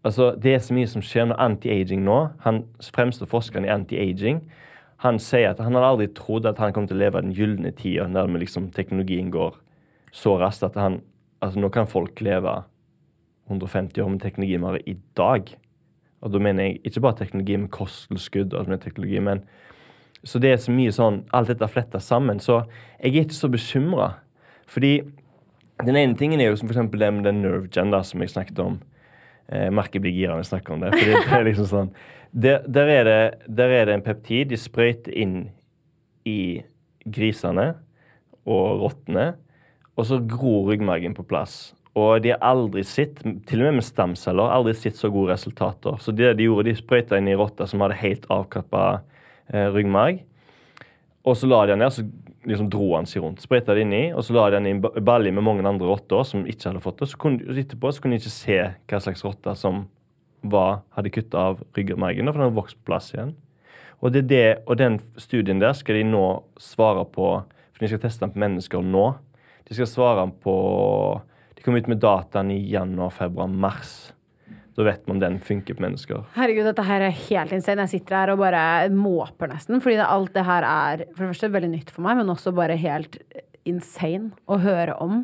Altså, 0.04 0.36
Det 0.36 0.54
er 0.54 0.60
så 0.60 0.74
mye 0.74 0.88
som 0.88 1.02
skjer 1.02 1.30
når 1.30 1.40
anti-aging 1.40 2.04
nå. 2.04 2.18
Han 2.44 2.66
fremste 2.82 3.26
forskeren 3.26 3.66
i 3.66 3.72
anti-aging 3.72 4.42
han 5.04 5.20
sier 5.20 5.52
at 5.52 5.60
han 5.60 5.76
hadde 5.76 5.90
aldri 5.94 6.08
trodd 6.16 6.46
at 6.48 6.60
han 6.64 6.74
kom 6.76 6.86
til 6.88 6.96
å 6.96 7.02
leve 7.02 7.22
den 7.26 7.34
gylne 7.36 7.74
tida 7.76 8.06
der 8.08 8.30
liksom, 8.40 8.70
teknologien 8.76 9.32
går 9.34 9.58
så 10.16 10.38
raskt 10.40 10.64
at 10.70 10.80
han 10.80 11.02
altså 11.44 11.60
Nå 11.60 11.68
kan 11.76 11.90
folk 11.92 12.22
leve 12.24 12.54
150 13.52 14.00
år 14.00 14.12
med 14.14 14.22
teknologi 14.24 14.56
har 14.64 14.78
i 14.88 14.94
dag. 15.18 15.50
Og 16.24 16.32
da 16.32 16.40
mener 16.40 16.64
jeg 16.64 16.78
ikke 16.88 17.02
bare 17.04 17.18
teknologi 17.20 17.58
med 17.60 17.72
kosttilskudd, 17.76 18.54
altså 18.54 18.72
med 18.72 18.80
teknologi, 18.80 19.20
men 19.20 19.42
så 20.24 20.40
det 20.40 20.54
er 20.54 20.62
så 20.64 20.72
mye 20.72 20.92
sånn 20.96 21.24
Alt 21.36 21.52
dette 21.52 21.68
fletta 21.68 22.00
sammen. 22.00 22.40
Så 22.40 22.62
jeg 23.02 23.12
er 23.12 23.26
ikke 23.26 23.36
så 23.36 23.50
bekymra. 23.52 24.10
Fordi 24.70 24.96
den 25.84 26.00
ene 26.00 26.16
tingen 26.18 26.42
er 26.42 26.52
jo 26.52 26.58
som 26.60 26.70
for 26.70 26.78
eksempel 26.78 27.04
det 27.04 27.12
med 27.14 27.28
den 27.28 27.42
nerve 27.44 27.68
gen 27.68 27.94
som 28.08 28.24
jeg 28.24 28.32
snakket 28.32 28.60
om. 28.64 28.80
Eh, 29.52 29.70
merker 29.70 30.00
blir 30.00 30.16
gira 30.16 30.36
når 30.36 30.46
jeg 30.46 30.52
snakker 30.54 30.76
om 30.76 30.84
det. 30.84 30.94
Fordi 30.96 31.12
det 31.20 31.40
er 31.40 31.48
liksom 31.50 31.70
sånn 31.72 31.94
der, 32.34 32.64
der, 32.66 32.90
er 32.90 33.04
det, 33.06 33.48
der 33.48 33.70
er 33.70 33.86
det 33.86 33.94
en 33.94 34.06
peptid 34.06 34.50
de 34.50 34.58
sprøyter 34.58 35.14
inn 35.14 35.52
i 36.26 36.64
grisene 37.06 37.74
og 38.50 38.82
rottene, 38.82 39.34
og 39.94 40.08
så 40.10 40.18
gror 40.18 40.72
ryggmargen 40.72 41.14
på 41.14 41.26
plass. 41.30 41.76
Og 41.94 42.24
de 42.24 42.32
har 42.34 42.42
aldri 42.42 42.82
sett, 42.88 43.22
til 43.22 43.62
og 43.62 43.68
med 43.68 43.78
med 43.78 43.86
stamceller, 43.86 44.50
aldri 44.50 44.74
sett 44.74 44.98
så 44.98 45.12
gode 45.14 45.36
resultater. 45.36 46.00
Så 46.02 46.12
det 46.12 46.32
de 46.40 46.48
gjorde, 46.48 46.72
de 46.72 46.80
sprøyta 46.80 47.20
inn 47.20 47.30
i 47.30 47.38
rotter 47.38 47.70
som 47.70 47.84
hadde 47.86 48.00
helt 48.02 48.26
avkappa 48.34 49.04
eh, 49.54 49.70
ryggmarg. 49.74 50.24
Og 51.24 51.38
så 51.40 51.48
la 51.48 51.62
de 51.66 51.72
han 51.78 51.80
ned, 51.80 51.94
så 51.96 52.04
liksom 52.50 52.68
dro 52.74 52.90
han 52.98 53.06
seg 53.08 53.24
rundt. 53.24 53.40
Sprita 53.46 53.72
det 53.78 53.86
inn 53.86 53.94
i, 53.96 54.04
og 54.12 54.26
så 54.28 54.36
la 54.36 54.50
de 54.52 54.58
han 54.60 54.66
i 54.68 54.74
en 54.76 54.82
ba- 54.84 54.92
balje 55.00 55.32
med 55.32 55.46
mange 55.48 55.64
andre 55.70 55.88
rotter 55.88 56.26
som 56.28 56.44
ikke 56.44 56.68
hadde 56.74 56.82
fått 56.84 57.00
det. 57.00 57.08
Så 57.14 57.20
kunne, 57.22 57.56
etterpå 57.62 57.94
så 57.96 58.04
kunne 58.04 58.18
de 58.18 58.24
ikke 58.26 58.34
se 58.34 58.58
hva 58.92 59.00
slags 59.06 59.24
rotter 59.24 59.56
som 59.56 59.86
var, 60.44 60.82
hadde 60.98 61.14
kutta 61.16 61.40
av 61.54 61.62
ryggmargen, 61.78 62.28
for 62.28 62.36
den 62.42 62.50
hadde 62.50 62.58
vokst 62.58 62.76
på 62.82 62.90
plass 62.92 63.14
igjen. 63.14 63.32
Og, 64.04 64.10
det 64.12 64.26
det, 64.28 64.42
og 64.68 64.76
den 64.82 64.98
studien 65.16 65.62
der 65.64 65.72
skal 65.80 65.96
de 65.96 66.04
nå 66.10 66.26
svare 66.60 67.06
på, 67.08 67.30
for 67.48 67.80
de 67.80 67.88
skal 67.94 68.02
teste 68.04 68.26
den 68.26 68.34
på 68.36 68.42
mennesker 68.44 68.84
nå. 68.84 69.06
De 69.64 69.78
skal 69.78 69.88
svare 69.88 70.26
på 70.44 70.56
De 71.56 71.64
kommer 71.64 71.80
ut 71.80 71.88
med 71.88 72.02
dataen 72.04 72.52
i 72.52 72.60
januar, 72.74 73.14
februar, 73.16 73.48
mars. 73.48 74.12
Da 74.74 74.86
vet 74.88 75.06
man 75.06 75.20
om 75.20 75.22
den 75.22 75.36
funker 75.44 75.78
på 75.78 75.84
mennesker. 75.86 76.24
Herregud, 76.34 76.66
dette 76.66 76.86
her 76.88 77.06
er 77.06 77.14
helt 77.28 77.54
insane. 77.54 77.86
Jeg 77.86 78.00
sitter 78.00 78.18
her 78.18 78.34
og 78.34 78.42
bare 78.42 78.90
måper 78.90 79.52
nesten. 79.52 79.82
Fordi 79.84 80.00
det, 80.00 80.08
alt 80.10 80.34
det 80.34 80.46
her 80.48 80.66
er 80.66 81.06
for 81.12 81.22
det 81.22 81.30
første 81.36 81.52
veldig 81.54 81.72
nytt 81.76 81.94
for 81.94 82.06
meg, 82.08 82.18
men 82.18 82.34
også 82.34 82.56
bare 82.58 82.80
helt 82.82 83.20
insane 83.70 84.34
å 84.50 84.58
høre 84.64 84.98
om. 85.04 85.22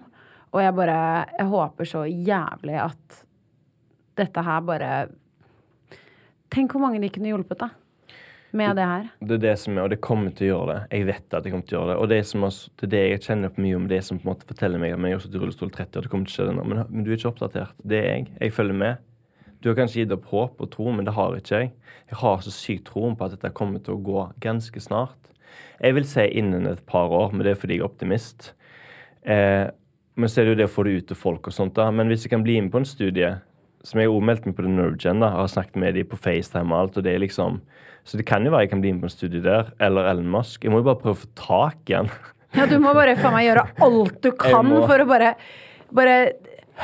Og 0.53 0.61
jeg 0.63 0.75
bare 0.77 0.99
Jeg 1.37 1.49
håper 1.49 1.85
så 1.85 2.05
jævlig 2.05 2.77
at 2.81 3.23
dette 4.17 4.41
her 4.45 4.63
bare 4.65 4.93
Tenk 6.49 6.73
hvor 6.73 6.81
mange 6.81 6.97
de 7.01 7.11
kunne 7.13 7.29
hjulpet, 7.29 7.59
da. 7.61 7.69
Med 8.57 8.73
det 8.79 8.85
her. 8.89 9.09
Det 9.21 9.35
er 9.35 9.41
det 9.43 9.51
som 9.61 9.75
er, 9.77 9.83
og 9.83 9.91
det 9.93 9.99
kommer 10.01 10.33
til 10.33 10.47
å 10.47 10.49
gjøre 10.49 10.71
det. 10.71 10.97
Jeg 10.97 11.05
vet 11.05 11.35
at 11.37 11.45
jeg 11.45 11.53
kommer 11.53 11.67
til 11.69 11.77
å 11.77 11.81
gjøre 11.83 11.91
det. 11.91 11.97
Og 12.01 12.09
det, 12.09 12.17
som 12.25 12.45
er, 12.47 12.55
det 12.79 12.87
er 12.87 12.91
det 12.95 13.01
jeg 13.03 13.21
kjenner 13.27 13.53
på 13.53 13.61
mye 13.61 13.77
om, 13.77 13.85
det 13.91 13.99
som 14.07 14.17
på 14.17 14.25
en 14.25 14.31
måte 14.31 14.49
forteller 14.49 14.81
meg 14.81 14.95
at 14.95 15.03
jeg 15.05 15.13
har 15.13 15.19
også 15.19 15.29
til 15.29 15.43
rullestol 15.43 15.69
30 15.75 15.99
og 15.99 16.07
det 16.07 16.11
kommer 16.15 16.25
til 16.25 16.33
å 16.33 16.37
skje 16.39 16.47
det 16.49 16.55
nå. 16.57 16.65
Men, 16.71 16.81
men 16.89 17.05
du 17.05 17.11
er 17.11 17.19
ikke 17.19 17.29
oppdatert. 17.29 17.85
Det 17.93 17.99
er 17.99 18.09
jeg. 18.09 18.25
Jeg 18.39 18.55
følger 18.57 18.79
med. 18.81 19.05
Du 19.61 19.69
har 19.69 19.75
kanskje 19.75 20.03
gitt 20.05 20.13
opp 20.15 20.25
håp 20.31 20.61
og 20.63 20.69
tro, 20.71 20.91
men 20.95 21.05
det 21.07 21.13
har 21.17 21.35
ikke 21.35 21.57
jeg. 21.59 21.71
Jeg 22.09 22.17
har 22.21 22.37
så 22.45 22.51
sykt 22.53 22.85
troen 22.87 23.17
på 23.19 23.25
at 23.27 23.35
dette 23.35 23.51
kommer 23.57 23.81
til 23.83 23.97
å 23.97 24.03
gå 24.03 24.21
ganske 24.43 24.79
snart. 24.81 25.17
Jeg 25.81 25.95
vil 25.97 26.05
si 26.07 26.23
innen 26.39 26.67
et 26.67 26.85
par 26.87 27.11
år, 27.11 27.31
men 27.33 27.43
det 27.43 27.51
er 27.55 27.59
fordi 27.59 27.75
jeg 27.77 27.83
er 27.83 27.89
optimist. 27.89 28.53
Eh, 29.25 29.67
men 30.19 30.29
så 30.31 30.41
er 30.41 30.47
det 30.47 30.53
jo 30.55 30.59
det 30.61 30.67
å 30.69 30.73
få 30.73 30.83
det 30.87 30.95
ut 31.01 31.07
til 31.11 31.19
folk 31.19 31.47
og 31.47 31.55
sånt. 31.55 31.73
da. 31.75 31.89
Men 31.91 32.07
hvis 32.11 32.23
jeg 32.25 32.31
kan 32.33 32.43
bli 32.43 32.57
med 32.61 32.71
på 32.73 32.81
en 32.81 32.87
studie, 32.87 33.33
som 33.83 33.99
jeg 34.01 34.09
har 34.11 34.25
meldt 34.27 34.45
meg 34.47 34.55
på 34.57 34.63
The 34.65 34.71
Nervegen, 34.73 35.21
da, 35.23 35.29
har 35.37 35.47
snakket 35.51 35.77
med 35.79 35.95
dem 35.95 36.07
på 36.11 36.17
FaceTime 36.19 36.73
og 36.73 36.79
alt, 36.81 36.97
og 36.99 37.03
det 37.07 37.13
er 37.15 37.21
liksom 37.23 37.61
Så 38.09 38.17
det 38.17 38.25
kan 38.25 38.43
jo 38.47 38.49
være 38.51 38.63
jeg 38.63 38.69
kan 38.71 38.81
bli 38.81 38.91
med 38.95 39.01
på 39.03 39.09
en 39.09 39.11
studie 39.13 39.41
der. 39.43 39.67
Eller 39.79 40.07
Ellen 40.09 40.29
Musk. 40.31 40.63
Jeg 40.63 40.71
må 40.71 40.79
jo 40.79 40.85
bare 40.87 41.01
prøve 41.03 41.17
å 41.17 41.19
få 41.19 41.27
tak 41.35 41.91
i 41.91 41.93
han. 41.99 42.07
Ja, 42.55 42.65
du 42.65 42.79
må 42.81 42.93
bare 42.95 43.13
faen 43.19 43.35
meg 43.35 43.45
gjøre 43.45 43.65
alt 43.85 44.21
du 44.23 44.31
kan 44.39 44.65
må- 44.65 44.85
for 44.87 45.03
å 45.03 45.07
bare 45.07 45.35
Bare 45.91 46.15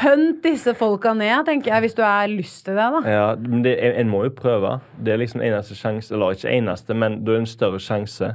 hunt 0.01 0.43
disse 0.43 0.73
folka 0.77 1.13
ned, 1.13 1.45
tenker 1.47 1.73
jeg, 1.73 1.85
hvis 1.85 1.95
du 1.97 2.01
har 2.03 2.27
lyst 2.27 2.65
til 2.65 2.77
det, 2.77 2.87
da. 2.95 3.01
Ja, 3.09 3.27
men 3.35 3.63
det, 3.63 3.75
en, 3.79 3.99
en 4.01 4.09
må 4.11 4.23
jo 4.25 4.33
prøve. 4.35 4.79
Det 5.05 5.13
er 5.13 5.21
liksom 5.21 5.43
eneste 5.45 5.75
sjanse, 5.75 6.13
eller 6.13 6.35
ikke 6.35 6.51
eneste, 6.51 6.93
men 6.93 7.21
da 7.23 7.31
er 7.31 7.39
det 7.39 7.45
en 7.45 7.53
større 7.53 7.79
sjanse. 7.79 8.33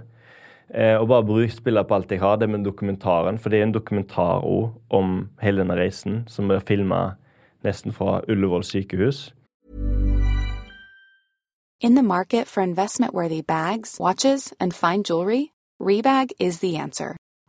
Eh, 0.74 0.96
og 0.96 1.08
bare 1.10 1.26
bruk 1.26 1.50
spille 1.50 1.82
på 1.84 1.94
alt 1.94 2.12
jeg 2.12 2.22
har, 2.22 2.36
det 2.36 2.48
med 2.50 2.64
dokumentaren. 2.64 3.38
For 3.38 3.50
det 3.50 3.60
er 3.60 3.68
en 3.68 3.74
dokumentar 3.74 4.44
òg 4.46 4.70
om 4.90 5.28
hele 5.42 5.64
denne 5.64 5.76
reisen, 5.76 6.24
som 6.28 6.50
er 6.50 6.64
filma 6.64 7.16
nesten 7.66 7.92
fra 7.92 8.20
Ullevål 8.28 8.64
sykehus. 8.64 9.30
In 11.82 11.94
the 11.94 12.02
market 12.02 12.46
for 12.46 12.60
investment 12.62 13.14
worthy 13.14 13.40
bags, 13.40 13.98
watches, 13.98 14.52
and 14.60 14.74
fine 14.74 15.02
jewelry, 15.02 15.52
Rebag 15.80 16.30
is 16.38 16.60
the 16.60 16.76
answer. 16.76 17.16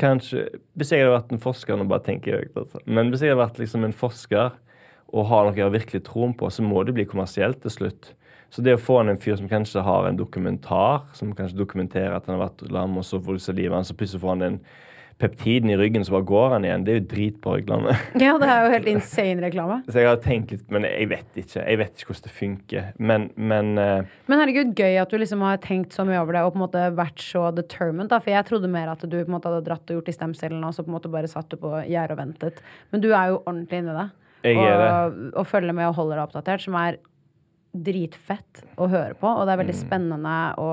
kanskje 0.00 0.48
Hvis 0.78 0.92
jeg 0.92 1.04
hadde 1.04 1.14
vært 1.14 1.32
en 1.34 1.42
forsker 1.42 1.78
Nå 1.78 1.86
bare 1.90 2.04
tenker 2.06 2.38
jeg. 2.38 2.52
Men 2.86 3.12
hvis 3.12 3.24
jeg 3.24 3.32
hadde 3.32 3.42
vært 3.44 3.60
liksom 3.62 3.86
en 3.86 3.96
forsker 3.96 4.60
og 5.14 5.28
har 5.30 5.44
noe 5.46 5.54
jeg 5.54 5.62
har 5.62 5.70
virkelig 5.70 6.00
troen 6.08 6.32
på, 6.34 6.48
så 6.50 6.64
må 6.66 6.80
det 6.82 6.96
bli 6.96 7.04
kommersielt 7.06 7.60
til 7.62 7.70
slutt. 7.70 8.08
Så 8.50 8.62
det 8.66 8.72
å 8.74 8.80
få 8.82 8.96
en 8.98 9.20
fyr 9.20 9.36
som 9.38 9.46
kanskje 9.46 9.84
har 9.86 10.08
en 10.08 10.18
dokumentar, 10.18 11.04
som 11.14 11.30
kanskje 11.38 11.60
dokumenterer 11.60 12.16
at 12.16 12.26
han 12.26 12.34
har 12.34 12.48
vært 12.48 12.64
lam, 12.74 12.96
og 12.98 13.06
så 13.06 13.20
får 13.22 13.38
du 13.38 13.42
se 13.44 13.54
livet 13.54 13.76
hans, 13.76 13.92
så 13.92 13.96
plutselig 13.98 14.24
får 14.24 14.32
han 14.32 14.42
den 14.42 14.58
peptiden 15.18 15.70
i 15.70 15.76
ryggen, 15.78 16.04
så 16.04 16.16
bare 16.16 16.26
går 16.26 16.54
han 16.56 16.64
igjen. 16.66 16.84
Det 16.86 16.92
er 16.92 16.98
jo 16.98 17.04
drit 17.12 17.36
på 17.42 17.54
reklame. 17.58 17.94
Ja, 18.24 18.34
det 18.40 18.48
er 18.50 18.64
jo 18.66 18.72
helt 18.72 18.88
insane 18.90 19.44
reklame. 19.44 19.78
Så 19.86 20.02
jeg 20.02 20.08
har 20.10 20.18
tenkt 20.24 20.54
litt, 20.54 20.64
men 20.74 20.86
jeg 20.88 21.08
vet 21.12 21.38
ikke. 21.44 21.62
Jeg 21.62 21.80
vet 21.80 21.94
ikke 21.94 22.10
hvordan 22.10 22.26
det 22.26 22.34
funker. 22.34 22.88
Men, 22.98 23.28
men 23.36 23.70
uh... 23.78 24.16
Men 24.30 24.42
herregud, 24.42 24.74
gøy 24.78 24.98
at 25.02 25.14
du 25.14 25.18
liksom 25.20 25.44
har 25.46 25.62
tenkt 25.62 25.96
så 25.96 26.06
mye 26.08 26.18
over 26.22 26.36
det 26.36 26.44
og 26.44 26.54
på 26.54 26.60
en 26.60 26.64
måte 26.64 26.84
vært 26.98 27.22
så 27.22 27.46
determined. 27.54 28.10
Da. 28.12 28.20
For 28.24 28.34
jeg 28.34 28.48
trodde 28.50 28.70
mer 28.72 28.92
at 28.92 29.06
du 29.06 29.16
på 29.16 29.24
en 29.28 29.36
måte 29.36 29.50
hadde 29.52 29.64
dratt 29.68 29.88
og 29.88 30.00
gjort 30.00 30.10
i 30.10 30.16
stemcellene, 30.18 30.68
og 30.68 30.76
så 30.76 30.84
på 30.84 30.92
en 30.92 30.98
måte 30.98 31.12
bare 31.12 31.30
satt 31.30 31.50
du 31.52 31.58
på 31.62 31.72
gjerdet 31.86 32.16
og 32.16 32.22
ventet. 32.22 32.62
Men 32.92 33.04
du 33.04 33.10
er 33.12 33.32
jo 33.32 33.40
ordentlig 33.44 33.82
inni 33.82 33.96
det. 33.96 34.08
Jeg 34.44 34.60
er 34.60 34.82
og, 34.84 35.20
og 35.40 35.46
følger 35.48 35.76
med 35.76 35.88
og 35.88 35.98
holder 35.98 36.18
deg 36.18 36.26
oppdatert, 36.26 36.64
som 36.66 36.76
er 36.76 36.98
dritfett 37.74 38.64
å 38.78 38.88
høre 38.90 39.16
på. 39.18 39.28
Og 39.28 39.46
det 39.46 39.54
er 39.54 39.62
veldig 39.62 39.76
spennende 39.76 40.34
å, 40.60 40.70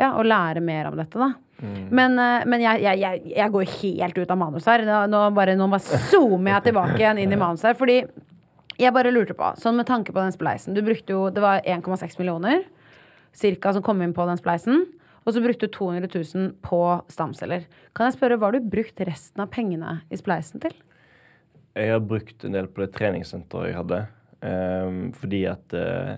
ja, 0.00 0.12
å 0.12 0.24
lære 0.24 0.64
mer 0.64 0.90
om 0.90 0.98
dette, 0.98 1.20
da. 1.20 1.32
Men, 1.58 2.18
eh, 2.22 2.46
men 2.46 2.62
jeg, 2.62 2.82
jeg, 2.84 3.22
jeg, 3.34 3.52
går 3.54 3.70
helt 3.80 4.18
ut 4.18 4.34
av 4.34 4.40
manus 4.40 4.68
her. 4.70 4.84
Nå, 5.10 5.22
bare, 5.36 5.56
nå 5.58 5.68
bare 5.72 6.00
zoomer 6.10 6.54
jeg 6.56 6.68
tilbake 6.68 6.98
igjen 7.00 7.22
inn 7.22 7.34
i 7.34 7.40
manus 7.40 7.66
her. 7.66 7.76
Fordi 7.78 8.00
jeg 8.78 8.94
bare 8.94 9.12
lurte 9.14 9.34
på, 9.38 9.50
sånn 9.58 9.78
med 9.80 9.88
tanke 9.88 10.14
på 10.14 10.22
den 10.22 10.30
spleisen 10.30 10.76
Du 10.76 10.84
brukte 10.86 11.10
jo, 11.10 11.24
Det 11.34 11.42
var 11.42 11.64
1,6 11.66 12.14
millioner 12.20 12.60
cirka 13.34 13.72
som 13.74 13.82
kom 13.82 13.98
inn 14.02 14.14
på 14.14 14.26
den 14.28 14.38
spleisen. 14.38 14.86
Og 15.26 15.34
så 15.34 15.42
brukte 15.44 15.66
du 15.66 15.74
200 15.74 16.08
000 16.14 16.52
på 16.64 16.82
stamceller. 17.12 17.66
Kan 17.94 18.08
jeg 18.08 18.16
spørre, 18.16 18.38
Hva 18.38 18.48
har 18.48 18.58
du 18.58 18.70
brukt 18.76 19.02
resten 19.04 19.42
av 19.44 19.50
pengene 19.52 20.00
i 20.14 20.20
spleisen 20.20 20.62
til? 20.62 20.76
jeg 21.78 21.92
har 21.94 22.00
brukt 22.02 22.44
en 22.44 22.56
del 22.56 22.68
på 22.70 22.82
det 22.82 22.92
treningssenteret 22.96 23.70
jeg 23.70 23.78
hadde. 23.78 24.00
Um, 24.38 24.98
fordi 25.18 25.42
at 25.50 25.74
uh, 25.74 26.16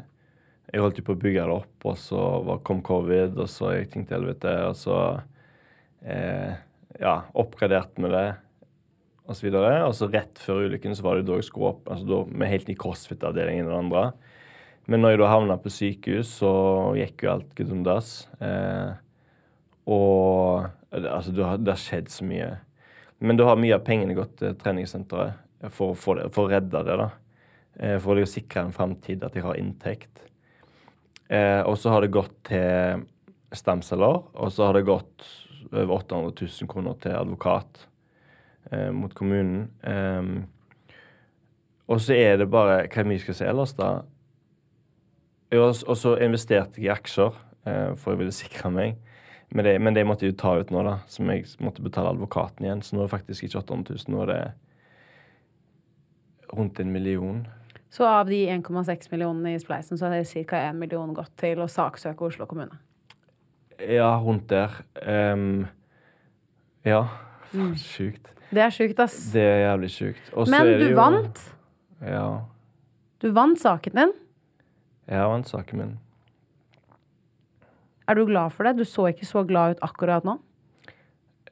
jeg 0.70 0.83
holdt 0.85 1.00
jo 1.00 1.07
på 1.09 1.16
å 1.16 1.20
bygge 1.20 1.46
det 1.48 1.57
opp, 1.57 1.87
og 1.88 1.96
så 1.98 2.22
kom 2.66 2.83
covid, 2.87 3.37
og 3.40 3.48
så 3.50 3.74
gikk 3.76 3.94
ting 3.94 4.07
til 4.07 4.20
helvete. 4.20 4.55
Og 4.68 4.76
så 4.79 4.96
eh, 6.05 6.55
ja, 7.01 7.17
oppgradert 7.39 7.99
med 8.03 8.15
det, 8.15 8.29
og 9.31 9.37
så. 9.39 9.51
Og 9.53 9.95
så 9.95 10.09
rett 10.11 10.41
før 10.43 10.65
ulykken 10.67 10.97
så 10.97 11.05
var 11.07 11.19
det 11.19 11.29
da 11.29 11.39
jeg 11.39 11.47
skulle 11.47 11.75
opp, 11.77 11.85
altså 11.87 12.09
da 12.09 12.23
med 12.27 12.51
helt 12.51 12.71
ny 12.71 12.75
crossfit-avdeling 12.79 13.63
og 13.63 13.71
det 13.71 13.79
andre. 13.79 14.05
Men 14.91 15.05
når 15.05 15.15
jeg 15.15 15.21
da 15.21 15.29
havna 15.31 15.59
på 15.61 15.71
sykehus, 15.71 16.33
så 16.41 16.51
gikk 16.99 17.23
jo 17.23 17.33
alt 17.37 17.53
gudundas. 17.55 18.11
Eh, 18.43 18.91
og 19.91 20.67
altså, 20.91 21.31
det 21.37 21.47
har, 21.47 21.61
det 21.63 21.75
har 21.77 21.83
skjedd 21.85 22.11
så 22.11 22.27
mye. 22.27 22.51
Men 23.23 23.39
da 23.39 23.47
har 23.47 23.61
mye 23.61 23.77
av 23.77 23.85
pengene 23.87 24.17
gått 24.17 24.39
til 24.41 24.57
treningssenteret 24.59 25.71
for 25.77 25.95
det, 26.17 26.31
for 26.35 26.47
å 26.47 26.51
redde 26.51 26.83
det. 26.89 26.97
da. 26.99 27.11
Eh, 27.79 27.99
For 28.03 28.19
å 28.19 28.27
sikre 28.29 28.65
en 28.65 28.75
framtid, 28.75 29.23
at 29.23 29.37
de 29.37 29.45
har 29.45 29.61
inntekt. 29.61 30.25
Eh, 31.31 31.61
og 31.63 31.77
så 31.79 31.95
har 31.95 32.03
det 32.03 32.15
gått 32.17 32.35
til 32.49 33.05
stamceller, 33.55 34.25
og 34.35 34.51
så 34.55 34.67
har 34.67 34.79
det 34.79 34.89
gått 34.89 35.29
over 35.73 35.94
800 36.01 36.33
000 36.40 36.68
kroner 36.70 36.96
til 37.03 37.16
advokat 37.16 37.87
eh, 38.70 38.90
mot 38.94 39.14
kommunen. 39.14 39.68
Eh, 39.85 40.23
og 41.90 42.01
så 42.01 42.14
er 42.14 42.37
det 42.38 42.51
bare 42.51 42.85
Hva 42.87 43.05
vi 43.09 43.18
skal 43.18 43.37
si 43.37 43.44
ellers, 43.44 43.75
da? 43.75 44.01
Og 45.51 45.96
så 45.99 46.14
investerte 46.23 46.79
jeg 46.79 46.87
i 46.87 46.92
aksjer, 46.94 47.38
eh, 47.66 47.94
for 47.99 48.14
jeg 48.14 48.23
ville 48.23 48.35
sikre 48.35 48.70
meg. 48.70 48.99
Men 49.51 49.66
det, 49.66 49.81
men 49.83 49.94
det 49.94 50.07
måtte 50.07 50.27
jeg 50.27 50.37
jo 50.37 50.42
ta 50.44 50.53
ut 50.61 50.68
nå, 50.70 50.83
da, 50.87 51.01
som 51.11 51.31
jeg 51.33 51.49
måtte 51.59 51.83
betale 51.83 52.12
advokaten 52.14 52.66
igjen. 52.66 52.83
Så 52.87 52.94
nå 52.94 53.03
er 53.03 53.09
det 53.09 53.14
faktisk 53.16 53.49
ikke 53.49 53.64
800 53.64 53.96
000, 54.07 54.14
nå 54.14 54.20
er 54.23 54.31
det 54.31 54.42
rundt 56.55 56.79
en 56.81 56.92
million. 56.92 57.40
Så 57.90 58.07
av 58.07 58.31
de 58.31 58.44
1,6 58.46 59.11
millionene 59.11 59.57
i 59.57 59.59
spleisen, 59.59 59.99
så 59.99 60.12
har 60.12 60.46
ca. 60.46 60.62
1 60.70 60.79
million 60.79 61.14
gått 61.14 61.35
til 61.42 61.59
å 61.59 61.66
saksøke 61.66 62.29
Oslo 62.29 62.46
kommune. 62.46 62.79
Ja, 63.88 64.11
rundt 64.21 64.49
der. 64.51 64.71
Um, 65.07 65.66
ja. 66.85 67.05
Faen, 67.51 67.75
sjukt. 67.81 68.33
Det 68.51 68.62
er 68.64 68.71
sjukt, 68.75 68.99
ass. 69.01 69.16
Det 69.33 69.43
er 69.43 69.61
jævlig 69.64 69.90
sjukt. 69.95 70.31
Og 70.35 70.49
Men 70.51 70.66
du 70.66 70.88
jo- 70.90 70.97
vant. 70.99 71.43
Ja. 72.03 72.40
Du 73.23 73.31
vant 73.33 73.59
saken 73.61 73.95
din. 73.95 74.12
Jeg 75.09 75.29
vant 75.29 75.49
saken 75.49 75.79
min. 75.79 75.99
Er 78.09 78.14
du 78.14 78.25
glad 78.27 78.51
for 78.53 78.64
det? 78.66 78.77
Du 78.79 78.85
så 78.85 79.07
ikke 79.12 79.27
så 79.27 79.45
glad 79.47 79.77
ut 79.77 79.83
akkurat 79.87 80.25
nå. 80.27 80.38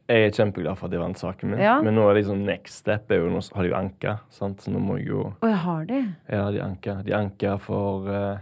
Jeg 0.09 0.25
er 0.25 0.31
kjempeglad 0.33 0.79
for 0.79 0.89
at 0.89 0.93
jeg 0.97 1.01
vant 1.03 1.19
saken 1.21 1.51
min. 1.53 1.61
Ja. 1.61 1.77
Men 1.85 1.95
nå 1.95 2.07
er 2.09 2.15
liksom 2.17 2.41
next 2.47 2.81
step 2.81 3.11
er 3.13 3.21
jo, 3.21 3.29
nå 3.29 3.43
har 3.55 3.63
de 3.63 3.69
jo 3.69 3.77
anka, 3.77 4.15
sant? 4.33 4.63
så 4.65 4.73
nå 4.73 4.81
må 4.81 4.97
jeg 4.99 5.11
jo 5.11 5.35
Å, 5.43 5.47
jeg 5.51 5.59
har 5.67 5.85
de? 5.91 5.99
Ja, 6.33 6.51
de 6.51 6.63
anka. 6.65 6.95
De 7.05 7.13
anka 7.13 7.59
for 7.61 8.09
eh, 8.09 8.39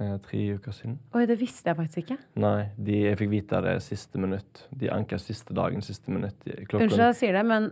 eh, 0.00 0.16
tre 0.24 0.40
uker 0.56 0.74
siden. 0.74 0.96
Oi, 1.16 1.22
det 1.28 1.36
visste 1.40 1.70
jeg 1.70 1.78
faktisk 1.78 2.02
ikke. 2.04 2.18
Nei, 2.42 2.70
de, 2.76 2.98
jeg 3.06 3.20
fikk 3.20 3.30
vite 3.32 3.60
det 3.66 3.76
siste 3.84 4.20
minutt. 4.22 4.64
De 4.80 4.90
anker 4.92 5.22
siste 5.22 5.56
dagen, 5.56 5.84
siste 5.84 6.12
minutt. 6.12 6.36
Klokken 6.44 6.88
Unnskyld 6.88 7.06
at 7.06 7.12
jeg 7.12 7.20
sier 7.22 7.38
det, 7.38 7.46
men 7.50 7.70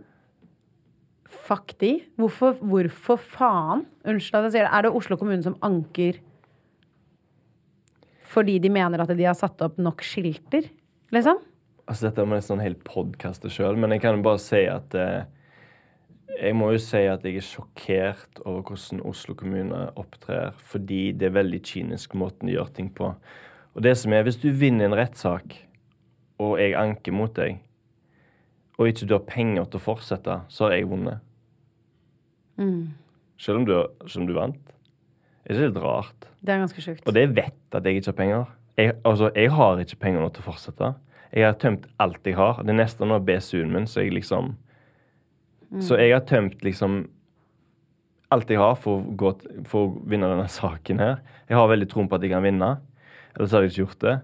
fuck 1.29 1.75
de. 1.81 1.93
Hvorfor, 2.19 2.57
hvorfor 2.61 3.19
faen? 3.21 3.85
Unnskyld 4.07 4.39
at 4.39 4.49
jeg 4.49 4.57
sier 4.57 4.67
det. 4.67 4.73
Er 4.73 4.87
det 4.87 4.95
Oslo 5.01 5.19
kommune 5.19 5.45
som 5.45 5.57
anker 5.65 6.21
fordi 8.29 8.59
de 8.61 8.69
mener 8.69 9.01
at 9.01 9.09
de 9.17 9.25
har 9.25 9.33
satt 9.37 9.61
opp 9.65 9.79
nok 9.81 10.03
skilter? 10.05 10.67
Liksom? 11.15 11.39
Altså, 11.89 12.05
dette 12.05 12.21
er 12.21 12.29
nesten 12.29 12.59
en 12.59 12.61
hel 12.61 12.75
podkast 12.85 13.47
sjøl, 13.49 13.79
men 13.81 13.95
jeg 13.95 14.03
kan 14.03 14.21
bare 14.21 14.41
si 14.43 14.61
at 14.69 14.93
eh, 14.93 15.23
Jeg 16.37 16.55
må 16.55 16.69
jo 16.71 16.79
si 16.81 17.01
at 17.09 17.23
jeg 17.25 17.39
er 17.39 17.45
sjokkert 17.45 18.41
over 18.45 18.61
hvordan 18.69 19.01
Oslo 19.09 19.33
kommune 19.37 19.79
opptrer, 19.99 20.53
fordi 20.71 21.09
det 21.17 21.29
er 21.29 21.37
veldig 21.39 21.61
kynisk 21.65 22.13
måten 22.19 22.47
de 22.47 22.55
gjør 22.55 22.69
ting 22.75 22.91
på. 22.95 23.09
Og 23.75 23.83
det 23.83 23.95
som 23.97 24.13
er, 24.13 24.23
hvis 24.27 24.39
du 24.41 24.49
vinner 24.53 24.87
en 24.87 24.97
rettssak, 24.97 25.57
og 26.39 26.59
jeg 26.61 26.77
anker 26.79 27.15
mot 27.15 27.33
deg, 27.35 27.59
og 28.79 28.87
ikke 28.87 29.09
du 29.09 29.15
har 29.17 29.25
penger 29.27 29.67
til 29.67 29.81
å 29.81 29.83
fortsette, 29.89 30.37
så 30.47 30.67
har 30.67 30.77
jeg 30.77 30.87
vunnet. 30.91 31.25
Selv 33.39 33.61
om 33.61 33.67
du, 33.67 33.73
selv 34.05 34.23
om 34.23 34.29
du 34.29 34.37
vant. 34.37 34.73
Er 35.43 35.55
ikke 35.55 35.59
det 35.59 35.67
litt 35.73 35.83
rart? 35.83 36.29
Det 36.39 36.53
er 36.53 36.61
ganske 36.61 36.83
sjukt. 36.83 37.05
Og 37.07 37.15
det 37.15 37.25
vet 37.35 37.75
at 37.75 37.85
jeg 37.85 37.99
ikke 37.99 38.11
har 38.11 38.17
penger. 38.21 38.55
Jeg, 38.79 38.95
altså, 39.03 39.29
jeg 39.35 39.51
har 39.51 39.83
ikke 39.83 39.99
penger 40.05 40.23
nå 40.23 40.31
til 40.31 40.43
å 40.45 40.47
fortsette. 40.51 40.93
Jeg 41.35 41.45
har 41.45 41.59
tømt 41.59 41.87
alt 41.99 42.27
jeg 42.27 42.37
har. 42.39 42.61
Det 42.63 42.75
neste 42.75 43.07
nå 43.07 43.19
er 43.19 43.25
BSU-en 43.27 43.73
min, 43.73 43.87
så 43.89 44.03
jeg 44.05 44.15
liksom 44.15 44.53
Så 45.77 45.99
jeg 45.99 46.15
har 46.15 46.25
tømt 46.25 46.63
liksom 46.65 47.03
alt 48.33 48.49
jeg 48.49 48.61
har 48.61 48.75
for 48.77 48.99
å, 48.99 49.15
gå, 49.17 49.33
for 49.69 49.85
å 49.85 49.91
vinne 50.09 50.29
denne 50.29 50.49
saken 50.49 51.01
her. 51.01 51.19
Jeg 51.49 51.57
har 51.57 51.69
veldig 51.69 51.87
troen 51.89 52.09
på 52.09 52.17
at 52.17 52.25
jeg 52.25 52.33
kan 52.33 52.45
vinne, 52.45 52.75
ellers 53.35 53.53
hadde 53.53 53.67
jeg 53.69 53.73
ikke 53.73 53.83
gjort 53.83 54.05
det. 54.05 54.15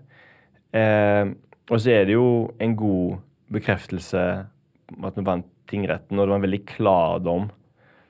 Eh, 0.78 1.34
og 1.72 1.82
så 1.82 1.94
er 1.94 2.06
det 2.06 2.18
jo 2.18 2.28
en 2.62 2.76
god 2.78 3.22
bekreftelse 3.54 4.24
at 4.46 5.18
vi 5.18 5.26
vant 5.26 5.48
tingretten, 5.70 6.18
og 6.18 6.26
det 6.26 6.34
var 6.34 6.38
en 6.38 6.46
veldig 6.46 6.66
klar 6.70 7.24
dom 7.26 7.48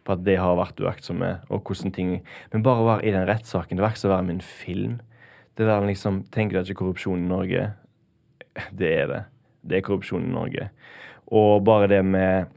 på 0.06 0.14
at 0.14 0.26
det 0.28 0.36
har 0.38 0.58
vært 0.60 0.82
uaktsomme, 0.84 1.32
og 1.50 1.64
hvordan 1.66 1.94
ting 1.96 2.10
Men 2.52 2.64
bare 2.66 2.84
å 2.84 2.90
være 2.90 3.08
i 3.08 3.14
den 3.16 3.28
rettssaken, 3.30 3.78
det 3.78 3.86
var 3.86 3.96
ikke 3.96 4.04
så 4.04 4.10
å 4.12 4.16
være 4.16 4.28
med 4.28 4.36
en 4.36 4.46
film. 4.46 5.00
Det 5.56 5.66
der 5.66 5.88
liksom 5.88 6.26
Tenker 6.36 6.60
du 6.60 6.70
ikke 6.70 6.84
korrupsjon 6.84 7.24
i 7.24 7.32
Norge? 7.32 7.72
Det 8.80 8.92
er 8.92 9.08
det. 9.10 9.24
Det 9.64 9.80
er 9.80 9.88
korrupsjon 9.88 10.28
i 10.28 10.36
Norge. 10.36 10.70
Og 11.34 11.64
bare 11.66 11.90
det 11.90 12.04
med 12.06 12.52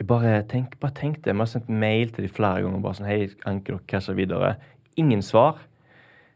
jeg 0.00 0.06
bare 0.08 0.42
tenk, 0.48 0.78
bare 0.80 0.96
tenk 0.96 1.18
det. 1.24 1.34
Vi 1.34 1.42
har 1.42 1.48
sendt 1.50 1.68
mail 1.68 2.08
til 2.08 2.24
de 2.24 2.28
flere 2.32 2.62
ganger. 2.64 2.80
bare 2.80 2.96
sånn, 2.96 3.06
Hei, 3.06 3.28
anker 3.44 3.76
dere 3.76 3.86
casher 3.86 4.16
videre? 4.16 4.54
Ingen 4.96 5.20
svar. 5.22 5.58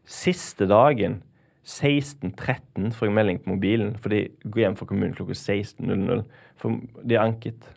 Siste 0.05 0.67
dagen, 0.69 1.23
16.13, 1.65 2.93
får 2.93 3.09
jeg 3.09 3.15
melding 3.17 3.41
på 3.41 3.55
mobilen. 3.55 3.95
For 3.97 4.13
de 4.13 4.27
går 4.45 4.67
hjem 4.67 4.77
fra 4.77 4.89
kommunen 4.91 5.17
klokka 5.17 5.33
16.00. 5.33 6.27
For 6.61 6.77
de 7.01 7.17
har 7.17 7.25
anket. 7.25 7.71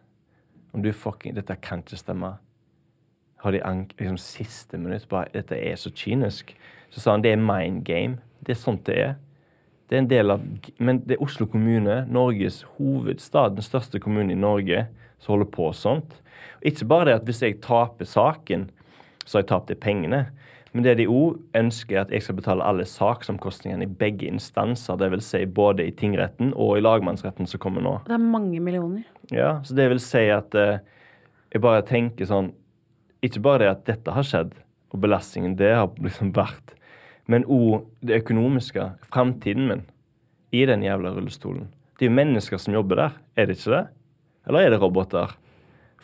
Om 0.75 0.83
du 0.83 0.91
fucking 0.91 1.37
Dette 1.37 1.55
kan 1.55 1.79
ikke 1.79 2.01
stemme. 2.03 2.33
Har 3.39 3.51
de 3.55 3.63
anket 3.63 4.01
liksom 4.01 4.19
siste 4.19 4.77
minutt 4.77 5.07
bare 5.07 5.31
Dette 5.33 5.55
er 5.55 5.79
så 5.79 5.89
kynisk. 5.95 6.51
Så 6.91 6.99
sa 6.99 7.15
han 7.15 7.23
det 7.23 7.31
er 7.31 7.39
mind 7.39 7.85
game. 7.85 8.19
Det 8.43 8.57
er 8.57 8.59
sånt 8.59 8.85
det 8.85 8.99
er. 8.99 9.15
Det 9.87 9.95
er 9.95 10.03
en 10.03 10.11
del 10.11 10.31
av 10.35 10.43
Men 10.79 10.99
det 10.99 11.15
er 11.15 11.23
Oslo 11.23 11.47
kommune, 11.47 12.03
Norges 12.11 12.65
hovedstad, 12.75 13.55
den 13.55 13.63
største 13.63 14.03
kommunen 14.03 14.35
i 14.35 14.41
Norge, 14.41 14.89
som 15.19 15.35
holder 15.35 15.51
på 15.53 15.69
sånt. 15.75 16.17
Og 16.59 16.71
ikke 16.71 16.89
bare 16.89 17.09
det 17.09 17.19
at 17.19 17.29
hvis 17.29 17.43
jeg 17.43 17.61
taper 17.63 18.09
saken, 18.09 18.67
så 19.25 19.37
har 19.37 19.43
jeg 19.43 19.51
tapt 19.51 19.71
de 19.71 19.77
pengene. 19.79 20.25
Men 20.75 20.85
det 20.85 20.97
de 20.99 21.07
òg 21.09 21.39
ønsker, 21.57 21.95
er 21.95 22.03
at 22.03 22.11
jeg 22.13 22.25
skal 22.25 22.37
betale 22.37 22.65
alle 22.67 22.85
saksomkostningene 22.85 23.87
i 23.87 23.95
begge 23.99 24.27
instanser. 24.29 24.99
Dvs. 24.99 25.31
Si 25.31 25.43
både 25.49 25.87
i 25.87 25.93
tingretten 25.95 26.51
og 26.53 26.77
i 26.77 26.83
lagmannsretten 26.83 27.49
som 27.49 27.61
kommer 27.63 27.81
nå. 27.81 27.95
Det 28.05 28.13
er 28.13 28.21
mange 28.21 28.61
millioner. 28.63 29.07
Ja, 29.33 29.57
så 29.65 29.75
det 29.77 29.87
vil 29.91 30.01
si 30.03 30.27
at 30.31 30.55
eh, 30.55 30.83
jeg 31.53 31.63
bare 31.63 31.83
tenker 31.87 32.27
sånn 32.29 32.53
Ikke 33.25 33.41
bare 33.43 33.63
det 33.63 33.69
at 33.71 33.85
dette 33.87 34.13
har 34.13 34.25
skjedd, 34.27 34.51
og 34.93 35.01
belastningen 35.01 35.55
det 35.57 35.71
har 35.73 35.89
liksom 35.97 36.29
vært, 36.35 36.75
men 37.25 37.47
òg 37.49 37.87
det 38.05 38.21
økonomiske. 38.21 38.83
Framtiden 39.09 39.65
min 39.71 39.81
i 40.53 40.61
den 40.69 40.85
jævla 40.85 41.15
rullestolen. 41.15 41.65
Det 41.97 42.05
er 42.05 42.11
jo 42.11 42.17
mennesker 42.19 42.61
som 42.61 42.77
jobber 42.77 43.01
der, 43.01 43.17
er 43.35 43.49
det 43.49 43.57
ikke 43.57 43.73
det? 43.73 43.83
Eller 44.47 44.65
er 44.67 44.73
det 44.75 44.79
roboter? 44.81 45.33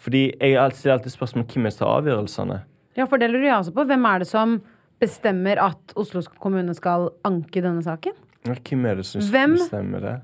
Fordi 0.03 0.25
jeg 0.41 0.75
stiller 0.75 0.97
alltid 0.97 1.13
spørsmål 1.15 1.45
om 1.45 1.49
hvem 1.53 1.71
som 1.71 1.79
tar 1.85 1.93
avgjørelsene. 2.01 2.59
Ja, 2.97 3.05
for 3.09 3.17
det 3.21 3.29
lurer 3.31 3.47
jeg 3.47 3.55
også 3.57 3.73
på. 3.73 3.85
Hvem 3.89 4.05
er 4.05 4.19
det 4.23 4.27
som 4.29 4.57
bestemmer 5.01 5.59
at 5.63 5.93
Oslo 5.99 6.21
kommune 6.39 6.75
skal 6.77 7.09
anke 7.25 7.63
denne 7.63 7.81
saken? 7.85 8.13
Ja, 8.45 8.53
Hvem 8.59 8.85
er 8.85 8.95
det 8.99 9.05
som 9.07 9.21
Hvem? 9.31 9.55
bestemmer 9.57 10.03
det? 10.03 10.15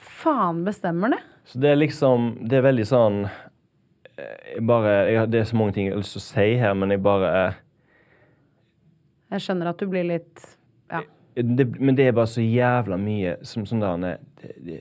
Faen 0.00 0.64
bestemmer 0.66 1.14
det? 1.14 1.20
Så 1.44 1.58
det 1.62 1.70
er 1.70 1.78
liksom 1.78 2.32
Det 2.50 2.58
er 2.58 2.64
veldig 2.66 2.86
sånn 2.88 3.18
eh, 3.26 4.54
jeg 4.56 4.64
bare, 4.66 4.92
jeg, 5.12 5.30
Det 5.30 5.40
er 5.40 5.44
så 5.50 5.56
mange 5.60 5.74
ting 5.76 5.86
jeg 5.86 5.94
har 5.94 6.02
lyst 6.02 6.16
til 6.16 6.22
å 6.22 6.26
si 6.26 6.46
her, 6.60 6.74
men 6.74 6.90
jeg 6.90 7.02
bare 7.04 7.30
eh, 7.46 7.58
Jeg 9.30 9.44
skjønner 9.46 9.70
at 9.70 9.78
du 9.78 9.86
blir 9.90 10.08
litt 10.08 10.44
Ja. 10.90 11.02
det, 11.36 11.68
Men 11.78 11.94
det 11.98 12.08
er 12.10 12.16
bare 12.18 12.30
så 12.32 12.42
jævla 12.42 12.98
mye 12.98 13.36
som 13.46 13.66
sånn 13.66 13.84
der 13.84 14.18
det, 14.42 14.54
det, 14.66 14.80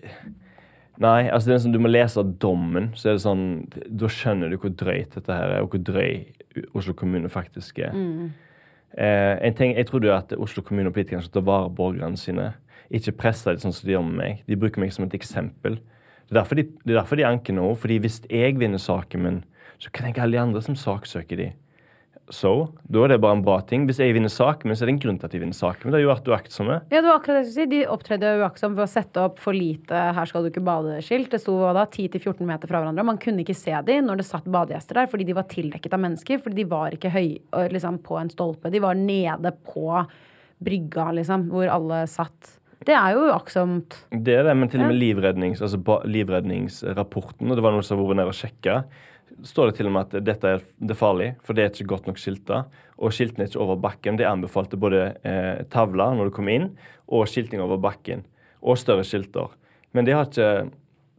Nei, 1.00 1.30
altså 1.32 1.50
det 1.50 1.56
er 1.56 1.62
sånn, 1.64 1.74
du 1.76 1.80
må 1.80 1.92
lese 1.92 2.24
dommen, 2.44 2.90
så 3.00 3.10
er 3.10 3.16
det 3.16 3.24
sånn 3.24 3.44
Da 3.72 4.10
skjønner 4.12 4.52
du 4.52 4.58
hvor 4.60 4.74
drøyt 4.76 5.14
dette 5.16 5.32
her 5.32 5.56
er, 5.56 5.64
og 5.64 5.72
hvor 5.72 5.84
drøy 5.88 6.26
Oslo 6.76 6.96
kommune 6.98 7.30
faktisk 7.32 7.80
er. 7.80 7.94
Eh, 8.98 9.36
en 9.48 9.56
ting, 9.56 9.76
jeg 9.78 9.88
trodde 9.88 10.10
jo 10.10 10.16
at 10.16 10.34
Oslo 10.36 10.64
kommune 10.66 10.90
og 10.90 10.96
politikerne 10.98 11.24
skulle 11.24 11.40
ta 11.40 11.46
vare 11.46 11.70
på 11.70 11.78
borgerne 11.78 12.20
sine. 12.20 12.50
Ikke 12.92 13.14
presse 13.16 13.48
dem 13.48 13.62
sånn 13.62 13.76
som 13.76 13.88
de 13.88 13.94
gjør 13.94 14.04
med 14.08 14.18
meg. 14.18 14.44
De 14.50 14.58
bruker 14.60 14.82
meg 14.82 14.92
som 14.96 15.06
et 15.06 15.16
eksempel. 15.16 15.78
Det 16.28 16.36
er 16.36 16.42
derfor 16.42 16.60
de, 16.60 16.66
det 16.84 16.94
er 16.94 17.00
derfor 17.00 17.20
de 17.20 17.28
anker 17.30 17.56
nå. 17.56 17.70
fordi 17.80 18.00
hvis 18.04 18.22
jeg 18.30 18.60
vinner 18.60 18.82
saken 18.82 19.24
min, 19.24 19.40
så 19.80 19.90
kan 19.94 20.10
ikke 20.10 20.26
alle 20.26 20.36
de 20.36 20.42
andre 20.42 20.62
som 20.62 20.76
saksøker 20.76 21.40
de. 21.40 21.52
Så, 22.30 22.70
da 22.86 23.02
er 23.04 23.14
det 23.14 23.22
bare 23.24 23.40
en 23.40 23.44
bra 23.46 23.58
ting. 23.66 23.88
Hvis 23.90 24.00
jeg 24.02 24.14
vinner 24.14 24.30
saken 24.30 24.70
men 24.70 24.78
så 24.78 24.86
er 24.86 24.92
det 24.92 24.96
en 24.96 25.02
grunn 25.02 25.18
til 25.18 25.26
at 25.26 25.34
de 25.34 25.42
vinner 25.42 25.58
saken 25.58 25.88
Men 25.88 25.94
Det 25.94 25.98
har 25.98 26.04
jo 26.04 26.12
vært 26.12 26.30
uaktsomme. 26.30 26.76
Ja, 26.92 27.02
det 27.02 27.08
var 27.08 27.18
akkurat 27.18 27.40
det 27.40 27.42
jeg 27.42 27.50
skulle 27.50 27.66
si. 27.66 27.72
De 27.74 27.80
opptredde 27.96 28.34
uaktsomt 28.44 28.78
ved 28.78 28.86
å 28.86 28.92
sette 28.92 29.24
opp 29.26 29.42
for 29.42 29.58
lite 29.58 30.04
'her 30.14 30.30
skal 30.30 30.46
du 30.46 30.52
ikke 30.52 30.66
bade'-skilt. 30.66 31.32
Det 31.34 31.42
sto 31.42 31.58
da, 31.74 31.86
10-14 31.86 32.46
meter 32.46 32.70
fra 32.70 32.84
hverandre. 32.84 33.06
Man 33.06 33.18
kunne 33.18 33.42
ikke 33.42 33.58
se 33.58 33.74
dem 33.82 34.06
når 34.06 34.22
det 34.22 34.30
satt 34.30 34.46
badegjester 34.46 34.94
der, 34.94 35.08
fordi 35.08 35.26
de 35.26 35.34
var 35.34 35.50
tildekket 35.50 35.94
av 35.94 36.00
mennesker. 36.06 36.38
Fordi 36.38 36.56
de 36.56 36.70
var 36.70 36.92
ikke 36.92 37.10
høy, 37.10 37.40
liksom, 37.74 37.98
på 37.98 38.20
en 38.22 38.30
stolpe. 38.30 38.70
De 38.70 38.80
var 38.80 38.94
nede 38.94 39.52
på 39.66 40.06
brygga, 40.62 41.10
liksom, 41.16 41.50
hvor 41.50 41.68
alle 41.68 42.06
satt. 42.06 42.59
Det 42.90 42.96
er 42.98 43.14
jo 43.14 43.28
uaktsomt. 43.30 44.00
Det 44.10 44.34
er 44.34 44.48
det, 44.48 44.56
men 44.58 44.70
til 44.72 44.82
og 44.82 44.90
med 44.90 44.98
livrednings, 44.98 45.62
altså 45.62 46.00
livredningsrapporten, 46.10 47.46
og 47.46 47.60
det 47.60 47.66
var 47.66 47.76
noen 47.76 47.86
som 47.86 48.00
har 48.00 48.08
vært 48.10 48.18
nede 48.18 48.32
og 48.32 48.38
sjekka, 48.40 48.80
står 49.46 49.70
det 49.70 49.76
til 49.78 49.90
og 49.90 49.94
med 49.94 50.08
at 50.08 50.26
dette 50.26 50.54
er, 50.56 50.64
det 50.82 50.96
er 50.96 51.00
farlig, 51.00 51.28
for 51.46 51.54
det 51.54 51.64
er 51.64 51.70
ikke 51.70 51.92
godt 51.92 52.10
nok 52.10 52.18
skilta. 52.22 52.64
Og 52.98 53.14
skiltene 53.16 53.46
er 53.46 53.52
ikke 53.52 53.62
over 53.62 53.78
bakken. 53.84 54.18
Det 54.20 54.28
anbefalte 54.28 54.80
både 54.82 55.04
eh, 55.22 55.62
tavler 55.72 56.18
når 56.18 56.32
du 56.32 56.36
kom 56.40 56.50
inn, 56.52 56.72
og 57.08 57.30
skilting 57.30 57.62
over 57.64 57.80
bakken. 57.82 58.26
Og 58.60 58.80
større 58.82 59.06
skilter. 59.08 59.54
Men 59.96 60.10
de 60.10 60.18
har 60.18 60.26
ikke, 60.26 60.50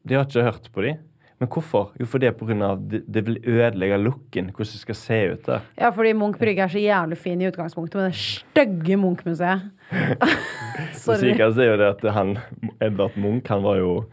de 0.03 0.19
har 0.19 0.27
ikke 0.27 0.49
hørt 0.51 0.69
på 0.75 0.85
de. 0.85 0.97
Men 1.41 1.49
hvorfor? 1.49 1.95
Jo, 1.97 2.05
for 2.05 2.21
det 2.21 2.29
er 2.29 2.63
av 2.67 2.81
det, 2.85 3.01
det 3.09 3.23
vil 3.25 3.39
ødelegge 3.49 3.97
looken, 3.97 4.51
hvordan 4.53 4.73
det 4.75 4.81
skal 4.83 4.99
se 4.99 5.21
ut 5.33 5.47
der. 5.47 5.63
Ja, 5.79 5.89
fordi 5.89 6.13
Munch 6.13 6.37
brygge 6.39 6.67
er 6.67 6.69
så 6.69 6.83
jævlig 6.83 7.17
fin 7.19 7.41
i 7.41 7.49
utgangspunktet, 7.49 7.97
men 7.97 8.11
det 8.11 8.19
stygge 8.21 8.99
Munch-museet. 9.01 9.71
Sorry. 10.93 11.33
så 11.39 11.63
er 11.65 11.71
jo 11.71 11.79
det 11.81 11.89
at 11.89 12.05
han, 12.13 12.37
Edvard 12.81 13.17
Munch, 13.17 13.49
han 13.49 13.65
var 13.65 13.81
jo 13.81 14.05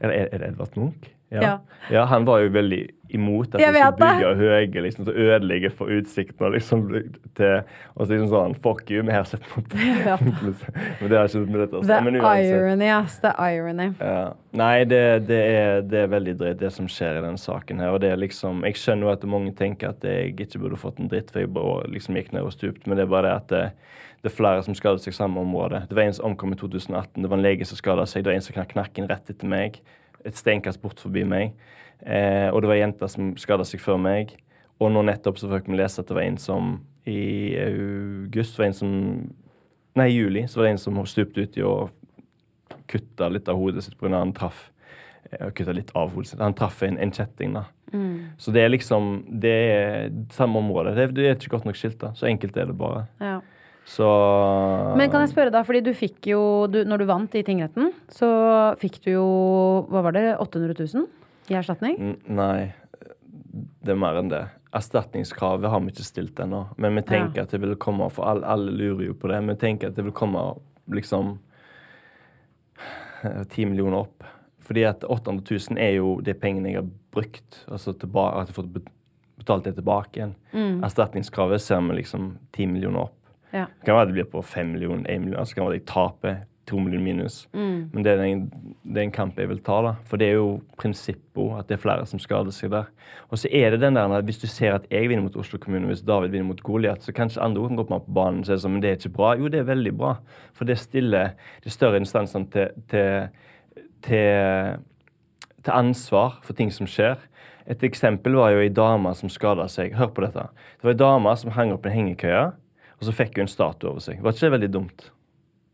Er 0.00 0.38
det 0.38 0.48
Edvard 0.52 0.76
Munch? 0.76 1.10
Ja. 1.30 1.58
ja. 1.90 2.04
Han 2.04 2.26
var 2.26 2.44
jo 2.44 2.52
veldig 2.54 2.82
imot 3.16 3.54
at 3.54 3.60
de 3.60 3.66
det. 3.72 3.96
bygge 4.00 4.32
høye 4.38 4.84
liksom, 4.86 5.08
til 5.08 5.20
ødelegger 5.26 5.74
for 5.74 5.92
utsikten. 5.92 6.46
Og 6.46 6.54
liksom 6.54 6.86
til 7.36 7.54
Og 7.94 8.06
så 8.06 8.10
liksom 8.12 8.28
sånn 8.32 8.56
Fuck 8.62 8.90
you, 8.92 9.02
vi 9.06 9.14
har 9.14 9.26
sett 9.28 9.44
på 9.50 9.62
Men 11.00 11.10
det 11.10 11.18
har 11.18 11.28
ikke 11.28 11.44
med 11.44 11.60
dette 11.64 11.80
å. 11.80 11.84
The 11.86 12.00
Men 12.04 12.20
irony, 12.20 12.90
ass. 12.92 13.18
The 13.24 13.34
irony. 13.40 13.90
Ja. 14.00 14.34
Nei, 14.56 14.84
det, 14.88 15.02
det, 15.28 15.40
er, 15.52 15.82
det 15.84 16.04
er 16.04 16.12
veldig 16.12 16.36
drøyt, 16.40 16.60
det 16.60 16.72
som 16.72 16.88
skjer 16.90 17.18
i 17.18 17.24
denne 17.24 17.40
saken 17.40 17.82
her. 17.82 17.96
Og 17.96 18.00
det 18.04 18.12
er 18.14 18.20
liksom 18.20 18.64
Jeg 18.68 18.78
skjønner 18.80 19.08
jo 19.08 19.12
at 19.12 19.26
mange 19.28 19.52
tenker 19.56 19.92
at 19.92 20.06
jeg 20.06 20.36
ikke 20.36 20.62
burde 20.62 20.80
fått 20.80 21.02
en 21.02 21.10
dritt, 21.12 21.32
for 21.32 21.44
jeg 21.44 21.52
bare 21.56 21.90
liksom 21.92 22.16
gikk 22.18 22.32
ned 22.36 22.46
og 22.46 22.54
stupt, 22.54 22.86
men 22.86 22.98
det 22.98 23.06
er 23.06 23.12
bare 23.12 23.26
det 23.26 23.34
at 23.36 23.52
det, 23.52 23.64
det 24.22 24.30
er 24.32 24.36
flere 24.36 24.62
som 24.66 24.74
skader 24.74 25.02
seg 25.02 25.14
i 25.14 25.16
samme 25.20 25.42
område. 25.42 25.84
Det 25.88 25.96
var 25.96 26.06
en 26.06 26.16
som 26.16 26.30
omkom 26.30 26.54
i 26.54 26.58
2018. 26.58 27.22
Det 27.22 27.30
var 27.30 27.38
en 27.38 27.44
lege 27.44 27.68
som 27.68 27.78
skada 27.78 28.06
seg. 28.08 28.24
Det 28.24 28.32
var 28.32 28.38
en 28.38 28.46
som 28.46 28.56
knakk 28.56 28.74
nakken 28.78 29.08
rett 29.10 29.30
etter 29.30 29.50
meg. 29.50 29.80
Et 30.26 30.34
steinkast 30.34 30.82
bort 30.82 31.00
forbi 31.02 31.22
meg. 31.28 31.52
Eh, 32.02 32.48
og 32.52 32.62
det 32.62 32.70
var 32.70 32.76
ei 32.76 32.82
jente 32.82 33.08
som 33.10 33.32
skada 33.40 33.66
seg 33.66 33.82
før 33.82 34.00
meg. 34.02 34.34
Og 34.82 34.92
nå 34.92 35.04
nettopp 35.08 35.40
så 35.40 35.50
fikk 35.50 35.70
vi 35.70 35.78
lese 35.80 36.02
at 36.02 36.10
det 36.10 36.16
var 36.18 36.26
en 36.26 36.40
som 36.40 36.76
i 37.06 37.54
august 37.62 38.58
var 38.58 38.68
en 38.68 38.76
som 38.76 38.94
Nei, 39.96 40.10
i 40.10 40.16
juli 40.18 40.42
så 40.44 40.58
var 40.58 40.66
det 40.66 40.70
en 40.74 40.80
som 40.82 40.98
stupte 41.08 41.46
uti 41.46 41.62
og 41.64 41.88
kutta 42.90 43.30
litt 43.32 43.46
av 43.48 43.56
hodet 43.56 43.86
sitt 43.86 43.94
pga. 43.96 44.10
han 44.18 44.34
traff 44.36 44.66
eh, 45.30 45.46
kutta 45.56 45.72
litt 45.72 45.88
av 45.96 46.10
hodet 46.12 46.34
sitt. 46.34 46.42
Han 46.42 46.52
traff 46.58 46.82
en, 46.84 46.98
en 47.00 47.14
kjetting, 47.16 47.54
da. 47.56 47.62
Så 48.36 48.52
det 48.52 48.64
er 48.64 48.72
liksom 48.72 49.24
Det 49.40 49.52
er 49.52 50.10
samme 50.34 50.58
område. 50.58 50.94
Det, 50.96 51.14
det 51.16 51.28
er 51.30 51.36
ikke 51.38 51.54
godt 51.54 51.68
nok 51.68 51.78
skilta. 51.78 52.12
Så 52.18 52.26
enkelt 52.28 52.56
er 52.56 52.66
det 52.68 52.76
bare. 52.76 53.06
Ja. 53.22 53.38
Så 53.86 54.06
Men 54.98 55.10
kan 55.10 55.22
jeg 55.22 55.30
spørre 55.30 55.52
da, 55.54 55.62
fordi 55.62 55.80
du 55.86 55.92
fikk 55.94 56.26
jo, 56.32 56.66
du, 56.66 56.80
når 56.84 56.98
du 56.98 57.06
vant 57.06 57.36
i 57.38 57.44
tingretten, 57.46 57.92
så 58.10 58.28
fikk 58.80 58.98
du 59.04 59.12
jo, 59.12 59.26
hva 59.92 60.02
var 60.08 60.16
det, 60.16 60.24
800 60.42 60.74
000 60.74 61.06
i 61.50 61.54
erstatning? 61.58 61.96
N- 62.00 62.36
Nei, 62.36 62.72
det 63.84 63.92
er 63.94 63.98
mer 64.00 64.18
enn 64.20 64.28
det. 64.32 64.44
Erstatningskravet 64.76 65.70
har 65.70 65.80
vi 65.80 65.92
ikke 65.94 66.04
stilt 66.04 66.40
ennå. 66.42 66.64
Men 66.76 66.94
vi 66.98 67.02
tenker 67.02 67.36
Ja. 67.36 67.42
at 67.46 67.50
det 67.50 67.60
vil 67.62 67.76
komme, 67.76 68.10
for 68.10 68.24
alle, 68.28 68.44
alle 68.46 68.70
lurer 68.72 69.06
jo 69.06 69.14
på 69.14 69.28
det. 69.28 69.38
Vi 69.48 69.54
tenker 69.56 69.88
at 69.88 69.94
det 69.96 70.04
vil 70.04 70.12
komme 70.12 70.42
liksom 70.90 71.38
ti 73.48 73.64
millioner 73.64 73.96
opp. 74.04 74.24
Fordi 74.66 74.82
at 74.84 75.04
800 75.04 75.46
000 75.70 75.78
er 75.78 75.94
jo 75.96 76.16
de 76.20 76.34
pengene 76.34 76.72
jeg 76.72 76.80
har 76.82 76.90
brukt. 77.14 77.62
Altså 77.70 77.92
tilbake, 77.98 78.34
at 78.40 78.48
jeg 78.48 78.54
har 78.56 78.62
fått 78.62 78.88
betalt 79.38 79.64
det 79.68 79.74
tilbake 79.78 80.18
igjen. 80.20 80.34
Erstatningskravet 80.84 81.60
ser 81.62 81.80
vi 81.86 82.00
liksom 82.00 82.32
ti 82.52 82.66
millioner 82.66 83.06
opp. 83.06 83.14
Ja. 83.54 83.66
Det 83.66 83.86
kan 83.86 83.94
være 83.96 84.06
det 84.10 84.16
blir 84.18 84.30
på 84.32 84.42
fem 84.44 84.72
millioner, 84.74 85.04
én 85.08 85.20
million. 85.24 85.46
Så 85.46 85.54
kan 85.54 85.64
det 85.64 85.70
være 85.70 85.76
at 85.76 85.86
jeg 85.86 85.94
taper 85.94 86.36
to 86.66 86.78
millioner 86.82 87.04
minus. 87.04 87.48
Men 87.92 88.04
det 88.04 88.12
er, 88.12 88.22
en, 88.26 88.42
det 88.82 88.98
er 88.98 89.06
en 89.06 89.14
kamp 89.14 89.38
jeg 89.38 89.48
vil 89.48 89.60
ta, 89.62 89.76
da. 89.86 89.92
For 90.08 90.18
det 90.20 90.28
er 90.32 90.38
jo 90.40 90.48
prinsippet 90.80 91.52
at 91.58 91.68
det 91.68 91.76
er 91.76 91.82
flere 91.82 92.06
som 92.08 92.20
skader 92.22 92.54
seg 92.54 92.72
der. 92.72 92.88
Og 93.30 93.38
så 93.38 93.50
er 93.54 93.70
det 93.70 93.80
den 93.84 93.98
der 93.98 94.24
hvis 94.26 94.40
du 94.42 94.46
ser 94.50 94.74
at 94.74 94.88
jeg 94.90 95.08
vinner 95.10 95.26
mot 95.26 95.36
Oslo 95.36 95.60
kommune, 95.62 95.86
hvis 95.90 96.02
David 96.06 96.34
vinner 96.34 96.48
mot 96.48 96.62
Goliat, 96.66 97.04
så 97.04 97.14
kanskje 97.14 97.42
andre 97.44 97.68
kan 97.68 97.76
gå 97.76 97.86
på 97.90 98.00
banen 98.18 98.42
og 98.42 98.48
si 98.48 98.58
sånn, 98.58 98.76
men 98.76 98.82
det 98.82 98.90
er 98.90 98.98
ikke 98.98 99.14
bra. 99.16 99.34
Jo, 99.38 99.50
det 99.52 99.62
er 99.62 99.70
veldig 99.70 99.94
bra. 99.96 100.16
For 100.56 100.68
det 100.68 100.78
stiller 100.82 101.36
de 101.64 101.72
større 101.72 102.02
instansene 102.02 102.50
til, 102.50 102.84
til, 102.90 103.80
til, 104.06 104.84
til 105.62 105.74
ansvar 105.74 106.40
for 106.42 106.58
ting 106.58 106.72
som 106.74 106.88
skjer. 106.90 107.18
Et 107.66 107.82
eksempel 107.86 108.38
var 108.38 108.54
jo 108.54 108.62
ei 108.62 108.70
dame 108.70 109.10
som 109.18 109.30
skada 109.32 109.66
seg. 109.70 109.96
Hør 109.98 110.12
på 110.14 110.22
dette. 110.22 110.46
Det 110.78 110.86
var 110.86 110.94
ei 110.94 111.02
dame 111.02 111.34
som 111.38 111.54
hang 111.54 111.74
opp 111.74 111.86
en 111.86 111.94
hengekøye, 111.94 112.46
og 112.96 113.06
så 113.06 113.14
fikk 113.14 113.38
hun 113.38 113.46
en 113.46 113.50
statue 113.50 113.90
over 113.90 114.02
seg. 114.04 114.22
Var 114.22 114.34
ikke 114.34 114.46
det 114.46 114.56
veldig 114.56 114.72
dumt? 114.78 115.10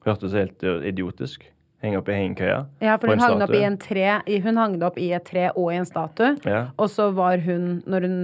Hørtes 0.07 0.33
helt 0.37 0.63
idiotisk. 0.63 1.45
Henge 1.83 1.99
opp 1.99 2.09
i 2.13 2.15
hengekøya. 2.15 2.61
Ja, 2.83 2.95
for 2.97 3.11
hun 3.11 3.19
hang 3.23 3.43
opp 3.43 3.51
i 3.59 3.63
en 3.67 3.77
tre, 3.79 4.21
hun 4.45 4.57
hang 4.61 4.77
opp 4.87 4.99
i 5.03 5.09
et 5.17 5.25
tre 5.27 5.49
og 5.51 5.73
i 5.73 5.81
en 5.81 5.87
statue. 5.89 6.37
Ja. 6.47 6.69
Og 6.79 6.91
så 6.93 7.09
var 7.15 7.43
hun, 7.43 7.83
når 7.91 8.07
hun 8.07 8.17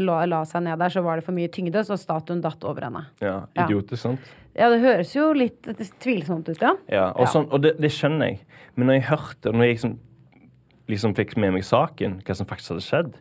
la, 0.00 0.22
la 0.24 0.38
seg 0.48 0.64
ned 0.64 0.80
der, 0.80 0.88
så 0.94 1.02
var 1.04 1.20
det 1.20 1.26
for 1.26 1.36
mye 1.36 1.50
tyngde, 1.52 1.82
så 1.84 1.98
statuen 2.00 2.40
datt 2.44 2.64
over 2.64 2.88
henne. 2.88 3.04
Ja, 3.20 3.42
Ja. 3.56 3.66
idiotisk, 3.66 4.00
sant? 4.00 4.20
Ja, 4.56 4.70
det 4.72 4.80
høres 4.80 5.12
jo 5.12 5.32
litt 5.36 5.60
tvilsomt 6.00 6.48
ut, 6.48 6.60
ja. 6.62 6.72
Ja, 6.88 7.10
og, 7.12 7.26
Ja. 7.26 7.32
Sånn, 7.34 7.48
og 7.52 7.60
det, 7.60 7.74
det 7.80 7.90
skjønner 7.92 8.30
jeg. 8.30 8.40
Men 8.76 8.86
når 8.88 8.94
jeg 8.94 9.08
hørte, 9.10 9.52
når 9.52 9.64
jeg 9.66 9.74
liksom, 9.76 9.98
liksom 10.88 11.14
fikk 11.14 11.36
med 11.36 11.52
meg 11.52 11.64
saken, 11.68 12.22
hva 12.24 12.34
som 12.36 12.46
faktisk 12.48 12.72
hadde 12.72 12.86
skjedd 12.86 13.14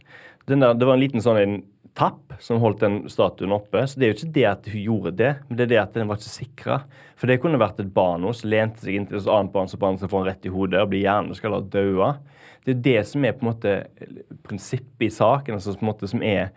den 0.48 0.60
der, 0.62 0.74
Det 0.74 0.86
var 0.88 0.94
en 0.94 1.00
liten 1.04 1.20
sånn 1.20 1.42
en 1.42 1.64
tapp 1.96 2.36
som 2.44 2.60
holdt 2.60 2.84
den 2.84 2.98
statuen 3.12 3.56
oppe. 3.56 3.86
Så 3.88 4.00
det 4.00 4.08
er 4.08 4.12
jo 4.12 4.18
ikke 4.20 4.36
det 4.36 4.46
at 4.50 4.70
hun 4.72 4.82
gjorde 4.84 5.14
det, 5.22 5.34
men 5.48 5.58
det 5.58 5.66
er 5.66 5.72
det 5.74 5.82
at 5.82 5.98
den 5.98 6.10
var 6.10 6.20
ikke 6.20 6.34
sikra. 6.34 6.80
For 7.16 7.32
det 7.32 7.40
kunne 7.44 7.60
vært 7.62 7.80
et 7.82 7.92
barn 7.96 8.26
hos, 8.28 8.44
lente 8.44 8.84
seg 8.84 9.00
inntil 9.00 9.22
et 9.22 9.30
annet 9.32 9.54
barn 9.54 9.72
som 9.72 9.82
barn 9.82 10.00
som 10.02 10.12
får 10.12 10.24
en 10.24 10.30
rett 10.30 10.48
i 10.48 10.52
hodet 10.54 10.82
og 10.82 10.92
blir 10.92 11.06
hjerneskada 11.06 11.62
og 11.62 11.70
daua. 11.74 12.16
Det 12.66 12.74
er 12.76 12.82
det 12.88 13.02
som 13.08 13.26
er 13.26 13.36
på 13.38 13.46
en 13.46 13.52
måte 13.52 13.76
prinsippet 14.48 15.08
i 15.08 15.14
saken, 15.14 15.56
altså 15.56 15.78
på 15.78 15.86
en 15.86 15.92
måte 15.94 16.10
som 16.10 16.24
er 16.26 16.50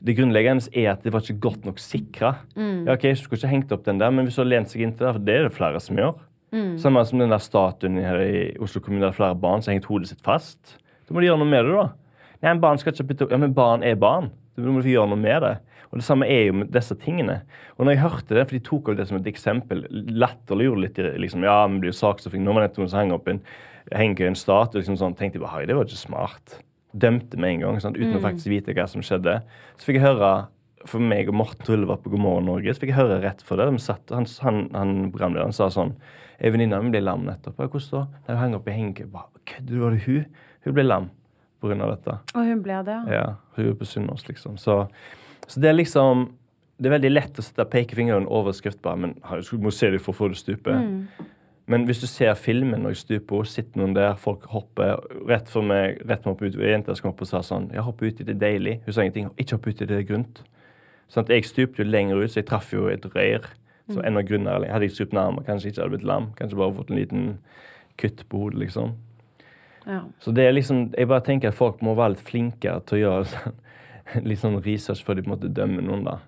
det 0.00 0.14
grunnleggende 0.16 0.70
er 0.72 0.94
at 0.94 1.02
det 1.04 1.12
var 1.12 1.20
ikke 1.20 1.42
godt 1.44 1.66
nok 1.68 1.80
sikra. 1.82 2.30
Ja, 2.86 2.94
ok, 2.94 3.10
så 3.12 3.26
skulle 3.26 3.42
ikke 3.42 3.50
hengt 3.52 3.72
opp 3.76 3.84
den 3.84 4.00
der, 4.00 4.12
men 4.14 4.24
hvis 4.24 4.38
du 4.38 4.44
har 4.44 4.48
lent 4.48 4.72
seg 4.72 4.86
inntil 4.86 5.10
der, 5.10 5.18
for 5.18 5.26
det 5.26 5.34
er 5.36 5.48
det 5.48 5.56
flere 5.58 5.82
som 5.84 5.98
gjør. 6.00 6.14
Samme 6.80 7.02
som 7.06 7.20
den 7.20 7.30
der 7.30 7.42
statuen 7.44 7.98
her 8.00 8.22
i 8.24 8.56
Oslo 8.64 8.80
kommune 8.82 9.04
der 9.04 9.14
flere 9.14 9.36
barn 9.38 9.60
som 9.60 9.70
har 9.70 9.76
hengt 9.76 9.90
hodet 9.90 10.08
sitt 10.08 10.22
fast. 10.24 10.78
Da 11.06 11.14
må 11.14 11.20
de 11.20 11.28
gjøre 11.28 11.42
noe 11.42 11.50
med 11.50 11.68
det, 11.68 11.76
da. 11.76 11.84
Nei, 12.40 12.54
men 12.54 12.62
barn 12.62 12.80
skal 12.80 12.94
ikke 12.94 13.10
bytte 13.10 13.28
Ja, 13.30 13.38
men 13.38 13.52
barn 13.54 13.84
er 13.84 13.98
barn. 14.00 14.30
Da 14.60 14.74
må 14.74 14.84
gjøre 14.84 15.10
noe 15.10 15.20
med 15.20 15.42
det. 15.44 15.56
Og 15.90 15.98
det 15.98 16.06
samme 16.06 16.28
er 16.30 16.44
jo 16.46 16.58
med 16.60 16.70
disse 16.70 16.94
tingene. 17.02 17.40
Og 17.76 17.86
når 17.86 17.96
jeg 17.96 18.02
hørte 18.04 18.36
det, 18.36 18.44
for 18.46 18.56
de 18.56 18.62
tok 18.66 18.90
jo 18.92 18.94
det 18.98 19.08
som 19.08 19.18
et 19.18 19.26
eksempel, 19.26 19.82
latterliggjorde 19.90 20.84
litt 20.84 21.00
liksom, 21.24 21.46
Ja, 21.46 21.64
men 21.66 21.80
blir 21.82 21.90
jo 21.90 21.98
saksforfulgt. 21.98 22.44
Nå 22.46 22.54
var 22.54 22.66
det 22.66 22.78
noen 22.78 22.92
som 22.92 23.00
hang 23.02 23.14
opp 23.16 23.30
en 23.30 23.42
henger 23.90 24.28
en 24.28 24.38
statue, 24.38 24.78
liksom 24.78 24.98
sånn, 25.00 25.16
tenkte 25.18 25.40
jeg 25.40 25.42
bare, 25.42 25.56
«Hei, 25.56 25.66
det 25.66 25.74
var 25.74 25.88
ikke 25.88 25.98
smart. 25.98 26.60
Dømte 26.94 27.38
med 27.40 27.56
en 27.56 27.64
gang, 27.64 27.80
sant? 27.82 27.98
uten 27.98 28.18
å 28.18 28.22
faktisk 28.22 28.52
vite 28.52 28.74
hva 28.76 28.86
som 28.90 29.02
skjedde. 29.02 29.40
Så 29.80 29.88
fikk 29.88 29.98
jeg 29.98 30.06
høre 30.06 30.30
for 30.88 31.02
meg 31.02 31.28
og 31.28 31.36
Morten 31.36 31.66
Trulle 31.66 31.88
var 31.88 32.00
på 32.00 32.12
God 32.12 32.22
morgen 32.22 32.48
Norge, 32.48 32.72
så 32.72 32.82
fikk 32.82 32.94
jeg 32.94 33.00
høre 33.00 33.20
rett 33.24 33.42
for 33.46 33.60
det. 33.60 33.66
De 33.68 33.82
satt, 33.82 34.14
han, 34.14 34.28
han, 34.46 34.60
han 34.76 34.94
programlederen 35.12 35.56
sa 35.56 35.70
sånn 35.72 35.96
Ei 36.40 36.48
venninne 36.48 36.78
mi 36.80 36.88
ble 36.88 37.02
lam 37.04 37.26
nettopp. 37.26 37.58
Hvordan 37.58 37.90
da? 37.92 38.20
Hun 38.30 38.38
hang 38.40 38.54
opp 38.56 38.68
i 38.70 38.72
hengekøye. 38.72 39.24
Kødder 39.50 39.74
du? 39.74 39.80
Var 39.82 39.92
det 39.92 40.04
hun? 40.06 40.38
Hun 40.64 40.76
ble 40.78 40.84
lam 40.86 41.10
av 41.62 41.90
dette. 41.96 42.18
Og 42.34 42.46
hun 42.46 42.62
ble 42.64 42.82
det, 42.86 42.98
ja. 43.12 43.24
Hun 43.56 43.66
er 43.68 43.74
på 43.78 43.88
Sunnaas, 43.88 44.28
liksom. 44.28 44.56
Så, 44.58 44.86
så 45.46 45.60
det 45.60 45.68
er 45.68 45.76
liksom 45.76 46.30
Det 46.80 46.88
er 46.88 46.94
veldig 46.94 47.10
lett 47.12 47.38
å 47.38 47.42
sette 47.44 47.66
pekefingeren 47.68 48.24
over 48.32 48.52
skriftbaren, 48.56 49.00
men 49.00 49.42
du 49.44 49.58
må 49.60 49.70
se 49.70 49.90
det 49.92 49.98
for 50.00 50.14
å 50.14 50.16
få 50.16 50.28
det 50.32 50.38
stupe. 50.40 50.72
Men 51.68 51.84
hvis 51.84 52.00
du 52.00 52.06
ser 52.08 52.32
filmen 52.40 52.80
når 52.80 52.94
jeg 52.94 53.00
stuper, 53.02 53.44
sitter 53.44 53.82
noen 53.82 53.92
der, 53.94 54.14
folk 54.16 54.46
hopper 54.48 54.96
rett 55.28 55.50
for 55.52 55.60
meg, 55.62 56.00
rett 56.08 56.24
meg 56.24 56.32
opp 56.32 56.40
ut, 56.40 56.56
ei 56.56 56.72
jente 56.72 56.94
som 56.96 57.04
kom 57.04 57.12
opp 57.12 57.20
og 57.20 57.28
sa 57.28 57.42
sånn 57.44 57.68
Ja, 57.76 57.84
hopp 57.84 58.00
uti, 58.00 58.24
det 58.24 58.32
er 58.38 58.40
deilig. 58.40 58.78
Hun 58.86 58.96
sa 58.96 59.04
ingenting. 59.04 59.28
Ikke 59.36 59.58
hopp 59.58 59.68
uti, 59.68 59.86
det 59.86 59.98
er 60.00 60.08
grunt. 60.08 60.40
Sånn 61.12 61.26
at 61.26 61.34
jeg 61.34 61.46
stupte 61.46 61.84
jo 61.84 61.86
lenger 61.90 62.24
ut, 62.24 62.32
så 62.32 62.40
jeg 62.40 62.48
traff 62.48 62.72
jo 62.72 62.88
et 62.88 63.04
røyr. 63.12 63.44
Så 63.90 64.00
enda 64.06 64.22
grunnere. 64.22 64.70
Hadde 64.70 64.86
jeg 64.86 64.96
stupt 64.96 65.14
nærmere, 65.14 65.44
kanskje 65.46 65.70
ikke 65.70 65.82
hadde 65.82 65.94
blitt 65.96 66.08
lam. 66.08 66.30
Kanskje 66.38 66.58
bare 66.58 66.74
fått 66.80 66.90
en 66.94 66.98
liten 67.00 67.24
kutt 67.98 68.24
på 68.30 68.44
hodet, 68.44 68.60
liksom. 68.64 68.92
Ja. 69.90 70.00
Så 70.22 70.34
det 70.36 70.46
er 70.46 70.56
liksom, 70.56 70.88
jeg 70.94 71.10
bare 71.10 71.26
tenker 71.26 71.50
at 71.50 71.58
folk 71.58 71.82
må 71.84 71.96
være 71.98 72.14
litt 72.14 72.24
flinkere 72.26 72.82
til 72.88 73.00
å 73.00 73.02
gjøre 73.04 73.28
sånn, 73.34 73.60
litt 74.30 74.42
sånn 74.42 74.58
research 74.64 75.04
før 75.06 75.18
de 75.18 75.26
på 75.26 75.32
en 75.32 75.36
måte 75.36 75.52
dømmer 75.60 75.86
noen, 75.86 76.06
da. 76.06 76.18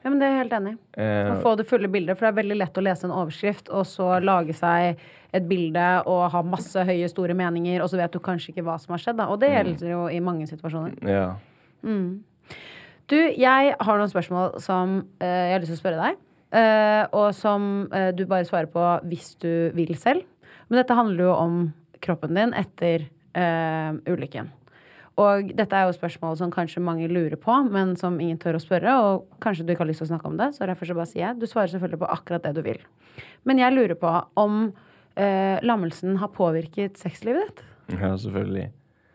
Ja, 0.00 0.08
men 0.08 0.16
det 0.16 0.26
er 0.26 0.32
jeg 0.32 0.40
helt 0.46 0.54
enig 0.56 0.70
i. 0.72 0.78
Eh, 1.04 1.26
Å 1.28 1.40
få 1.44 1.52
det 1.60 1.66
fulle 1.68 1.88
bildet, 1.92 2.16
for 2.16 2.24
det 2.24 2.30
er 2.30 2.38
veldig 2.38 2.56
lett 2.56 2.78
å 2.80 2.84
lese 2.86 3.04
en 3.04 3.12
overskrift, 3.12 3.68
og 3.68 3.84
så 3.88 4.14
lage 4.24 4.56
seg 4.56 5.02
et 5.36 5.44
bilde 5.46 5.88
og 6.08 6.22
ha 6.32 6.40
masse 6.42 6.86
høye, 6.88 7.08
store 7.12 7.36
meninger, 7.36 7.84
og 7.84 7.92
så 7.92 8.00
vet 8.00 8.16
du 8.16 8.18
kanskje 8.24 8.54
ikke 8.54 8.64
hva 8.64 8.78
som 8.80 8.96
har 8.96 9.02
skjedd. 9.04 9.20
Da. 9.20 9.28
Og 9.28 9.42
det 9.42 9.52
gjelder 9.52 9.92
jo 9.92 10.06
i 10.08 10.22
mange 10.24 10.48
situasjoner. 10.48 10.96
ja. 11.04 11.28
Du, 13.10 13.16
jeg 13.18 13.74
har 13.74 13.98
noen 13.98 14.10
spørsmål 14.10 14.60
som 14.62 15.00
uh, 15.18 15.26
jeg 15.26 15.54
har 15.56 15.62
lyst 15.62 15.72
til 15.72 15.78
å 15.78 15.82
spørre 15.82 16.04
deg. 16.04 16.18
Uh, 16.50 17.04
og 17.14 17.28
som 17.34 17.64
uh, 17.90 18.10
du 18.14 18.22
bare 18.30 18.46
svarer 18.46 18.70
på 18.70 18.84
hvis 19.10 19.32
du 19.42 19.70
vil 19.74 19.90
selv. 19.98 20.22
Men 20.68 20.78
dette 20.78 20.94
handler 20.94 21.24
jo 21.26 21.32
om 21.34 21.56
kroppen 22.04 22.36
din 22.38 22.54
etter 22.56 23.06
uh, 23.36 23.98
ulykken. 24.10 24.50
Og 25.20 25.50
dette 25.56 25.76
er 25.76 25.88
jo 25.88 25.96
spørsmål 25.96 26.38
som 26.38 26.52
kanskje 26.54 26.80
mange 26.80 27.08
lurer 27.10 27.36
på, 27.40 27.52
men 27.68 27.92
som 28.00 28.16
ingen 28.22 28.38
tør 28.40 28.56
å 28.56 28.62
spørre. 28.62 28.94
Og 29.04 29.40
kanskje 29.44 29.66
du 29.66 29.74
ikke 29.74 29.84
har 29.84 29.90
lyst 29.90 30.00
til 30.04 30.08
å 30.08 30.12
snakke 30.14 30.30
om 30.30 30.38
det, 30.40 30.52
så 30.56 30.68
derfor 30.68 30.88
så 30.88 30.96
bare 30.96 31.10
sier 31.10 31.26
jeg 31.26 31.40
du 31.42 31.48
svarer 31.50 31.72
selvfølgelig 31.72 32.00
på 32.00 32.12
akkurat 32.14 32.46
det 32.46 32.54
du 32.56 32.62
vil. 32.64 32.80
Men 33.44 33.60
jeg 33.60 33.76
lurer 33.76 33.98
på 34.00 34.14
om 34.40 34.60
uh, 34.70 35.56
lammelsen 35.66 36.20
har 36.22 36.32
påvirket 36.36 37.00
sexlivet 37.00 37.50
ditt. 37.50 37.64
ja, 38.00 38.14
selvfølgelig. 38.16 38.70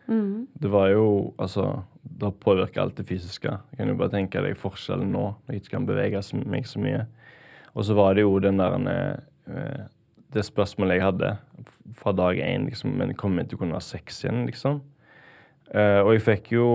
Det 0.06 0.70
var 0.70 0.88
jo 0.92 1.34
Altså, 1.38 1.82
det 2.02 2.32
påvirker 2.40 2.82
alt 2.82 2.96
det 2.96 3.06
fysiske. 3.08 3.50
Jeg 3.50 3.78
kan 3.78 3.88
jo 3.88 3.98
bare 3.98 4.14
tenke 4.14 4.42
deg 4.42 4.58
forskjellen 4.58 5.10
nå, 5.12 5.24
når 5.34 5.54
jeg 5.54 5.62
ikke 5.62 5.74
kan 5.74 5.88
bevege 5.88 6.22
meg 6.46 6.68
så 6.70 6.82
mye. 6.82 7.02
Og 7.74 7.84
så 7.84 7.96
var 7.98 8.14
det 8.14 8.22
jo 8.22 8.38
den 8.38 8.60
der 8.60 8.76
eh, 8.88 9.82
Det 10.34 10.44
spørsmålet 10.44 10.98
jeg 10.98 11.06
hadde 11.06 11.30
fra 11.96 12.12
dag 12.12 12.38
én, 12.42 12.66
liksom, 12.66 12.96
men 12.98 13.14
kommer 13.18 13.42
jeg 13.42 13.50
til 13.50 13.58
å 13.58 13.62
kunne 13.62 13.78
ha 13.78 13.84
sex 13.84 14.24
igjen, 14.24 14.44
liksom? 14.48 14.80
Uh, 15.74 15.98
og 16.04 16.12
jeg 16.14 16.22
fikk 16.22 16.52
jo 16.54 16.66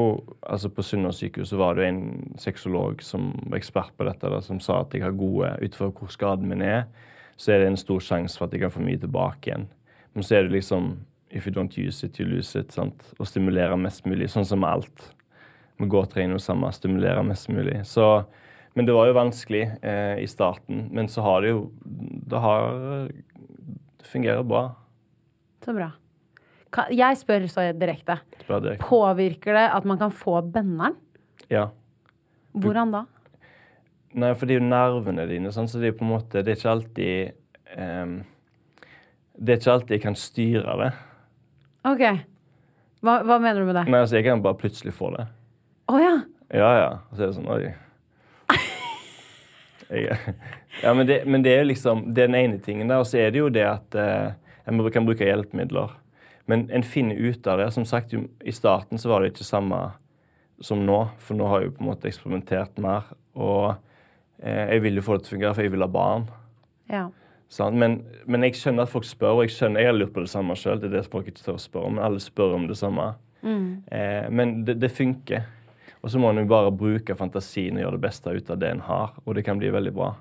altså 0.43 0.67
På 0.67 0.83
Sunnaas 0.83 1.21
sykehus 1.21 1.53
var 1.55 1.77
det 1.77 1.85
jo 1.85 1.91
en 1.93 2.33
sexolog 2.35 2.99
som 2.99 3.29
var 3.45 3.61
ekspert 3.61 3.93
på 3.95 4.03
dette, 4.03 4.27
da, 4.27 4.41
som 4.43 4.59
sa 4.59 4.81
at 4.81 4.91
jeg 4.91 5.05
har 5.05 5.15
gode 5.15 5.47
Ut 5.63 5.77
fra 5.79 5.87
hvor 5.95 6.11
skaden 6.11 6.49
min 6.51 6.59
er, 6.65 6.89
så 7.39 7.53
er 7.53 7.63
det 7.63 7.69
en 7.69 7.79
stor 7.79 8.03
sjanse 8.03 8.35
for 8.35 8.49
at 8.49 8.57
jeg 8.57 8.65
kan 8.65 8.73
få 8.73 8.83
mye 8.83 8.99
tilbake 8.99 9.47
igjen. 9.47 9.69
Men 10.11 10.27
så 10.27 10.35
er 10.35 10.43
det 10.45 10.57
liksom 10.57 10.91
If 11.31 11.47
you 11.47 11.53
don't 11.55 11.77
use 11.79 12.03
it, 12.03 12.19
you 12.19 12.27
lose 12.27 12.59
it. 12.59 12.73
sant? 12.75 13.13
Å 13.15 13.25
stimulere 13.25 13.77
mest 13.79 14.03
mulig, 14.03 14.27
sånn 14.29 14.45
som 14.45 14.65
alt. 14.67 15.05
Vi 15.79 15.87
går 15.87 16.11
og 16.11 16.41
samme, 16.43 16.71
stimulere 16.75 17.23
mest 17.23 17.47
mulig. 17.49 17.85
Så, 17.87 18.25
men 18.75 18.85
det 18.85 18.93
var 18.93 19.07
jo 19.07 19.15
vanskelig 19.15 19.63
eh, 19.81 20.19
i 20.19 20.27
starten. 20.27 20.89
Men 20.91 21.07
så 21.07 21.23
har 21.23 21.41
det 21.41 21.53
jo 21.53 21.71
Det 21.81 22.39
har 22.39 23.07
Det 24.01 24.09
fungerer 24.09 24.43
bra. 24.47 24.63
Så 25.61 25.75
bra. 25.77 25.91
Jeg 26.95 27.19
spør 27.19 27.45
så 27.51 27.67
direkte. 27.75 28.17
Spør 28.41 28.63
direkte. 28.63 28.87
Påvirker 28.87 29.57
det 29.57 29.67
at 29.75 29.85
man 29.87 29.99
kan 30.01 30.13
få 30.15 30.39
benneren? 30.41 30.95
Ja. 31.51 31.67
Hvordan 32.57 32.93
da? 32.95 33.03
Nei, 34.11 34.33
for 34.35 34.47
det 34.47 34.57
er 34.57 34.59
jo 34.59 34.67
nervene 34.67 35.27
dine, 35.29 35.53
sånn, 35.55 35.69
så 35.71 35.79
det 35.79 35.91
er 35.91 35.95
på 35.95 36.03
en 36.03 36.09
måte 36.11 36.41
Det 36.43 36.51
er 36.51 36.57
ikke 36.57 36.71
alltid 36.73 37.77
um, 37.79 38.17
Det 39.39 39.53
er 39.53 39.61
ikke 39.61 39.75
alltid 39.77 39.95
jeg 39.95 40.03
kan 40.03 40.17
styre 40.19 40.75
det. 40.81 40.89
Ok. 41.87 42.03
Hva, 43.01 43.21
hva 43.25 43.37
mener 43.41 43.61
du 43.61 43.69
med 43.69 43.79
det? 43.79 43.85
Nei, 43.87 44.01
altså, 44.03 44.17
jeg 44.19 44.27
kan 44.27 44.43
bare 44.43 44.59
plutselig 44.59 44.93
få 44.97 45.13
det. 45.15 45.29
ja. 46.01 46.17
Ja, 46.51 46.71
ja. 46.75 46.89
Så 47.15 47.23
er 47.23 47.29
det 47.29 47.37
sånn 47.37 47.47
Oi. 47.47 47.71
Ja, 50.83 50.93
men 50.93 51.07
det, 51.07 51.23
men 51.27 51.43
det 51.43 51.51
er 51.51 51.65
liksom 51.67 52.05
det 52.15 52.23
er 52.23 52.29
den 52.31 52.39
ene 52.39 52.59
tingen 52.63 52.91
der. 52.91 53.01
Og 53.03 53.09
så 53.09 53.19
er 53.19 53.33
det 53.33 53.41
jo 53.41 53.49
det 53.51 53.65
at 53.67 53.97
eh, 53.99 54.31
en 54.69 54.83
kan 54.91 55.07
bruke 55.07 55.27
hjelpemidler. 55.27 55.97
Men 56.49 56.69
en 56.71 56.83
finner 56.83 57.15
ut 57.15 57.47
av 57.47 57.59
det. 57.59 57.71
Som 57.75 57.85
sagt, 57.85 58.13
i 58.13 58.51
starten 58.55 58.99
så 58.99 59.11
var 59.11 59.21
det 59.21 59.33
ikke 59.33 59.47
samme 59.47 59.81
som 60.61 60.83
nå, 60.85 60.99
for 61.19 61.37
nå 61.37 61.47
har 61.49 61.61
jeg 61.61 61.71
jo 61.71 61.77
på 61.77 61.83
en 61.83 61.89
måte 61.91 62.09
eksperimentert 62.09 62.77
mer. 62.81 63.09
Og 63.35 63.73
eh, 64.43 64.75
jeg 64.75 64.85
vil 64.85 64.99
jo 64.99 65.05
få 65.05 65.17
det 65.17 65.25
til 65.25 65.33
å 65.33 65.35
fungere, 65.37 65.55
for 65.57 65.67
jeg 65.67 65.73
vil 65.75 65.85
ha 65.85 65.89
barn. 65.91 66.27
Ja. 66.91 67.07
Sånn? 67.51 67.79
Men, 67.81 67.97
men 68.31 68.45
jeg 68.47 68.55
skjønner 68.59 68.87
at 68.87 68.93
folk 68.93 69.07
spør, 69.07 69.39
og 69.39 69.45
jeg 69.45 69.55
skjønner, 69.57 69.83
jeg 69.83 69.91
har 69.91 69.97
lurt 69.97 70.13
på 70.15 70.23
det 70.23 70.31
samme 70.31 70.55
sjøl. 70.59 70.79
Det 70.79 70.91
er 70.91 70.99
det 70.99 71.07
folk 71.11 71.27
ikke 71.27 71.43
tør 71.43 71.57
å 71.57 71.63
spørre 71.65 71.89
om, 71.89 71.97
men 71.97 72.05
alle 72.07 72.23
spør 72.23 72.55
om 72.55 72.67
det 72.69 72.77
samme. 72.79 73.09
Eh, 73.91 74.29
men 74.31 74.61
det, 74.67 74.77
det 74.81 74.91
funker. 74.95 75.47
Og 76.01 76.09
så 76.09 76.17
må 76.19 76.31
en 76.31 76.41
jo 76.41 76.49
bare 76.49 76.71
bruke 76.73 77.13
fantasien 77.15 77.77
og 77.77 77.83
gjøre 77.83 77.97
det 77.99 78.03
beste 78.07 78.31
ut 78.33 78.49
av 78.49 78.57
det 78.61 78.71
en 78.73 78.79
har, 78.87 79.13
og 79.25 79.35
det 79.37 79.43
kan 79.45 79.59
bli 79.61 79.69
veldig 79.69 79.93
bra. 79.93 80.15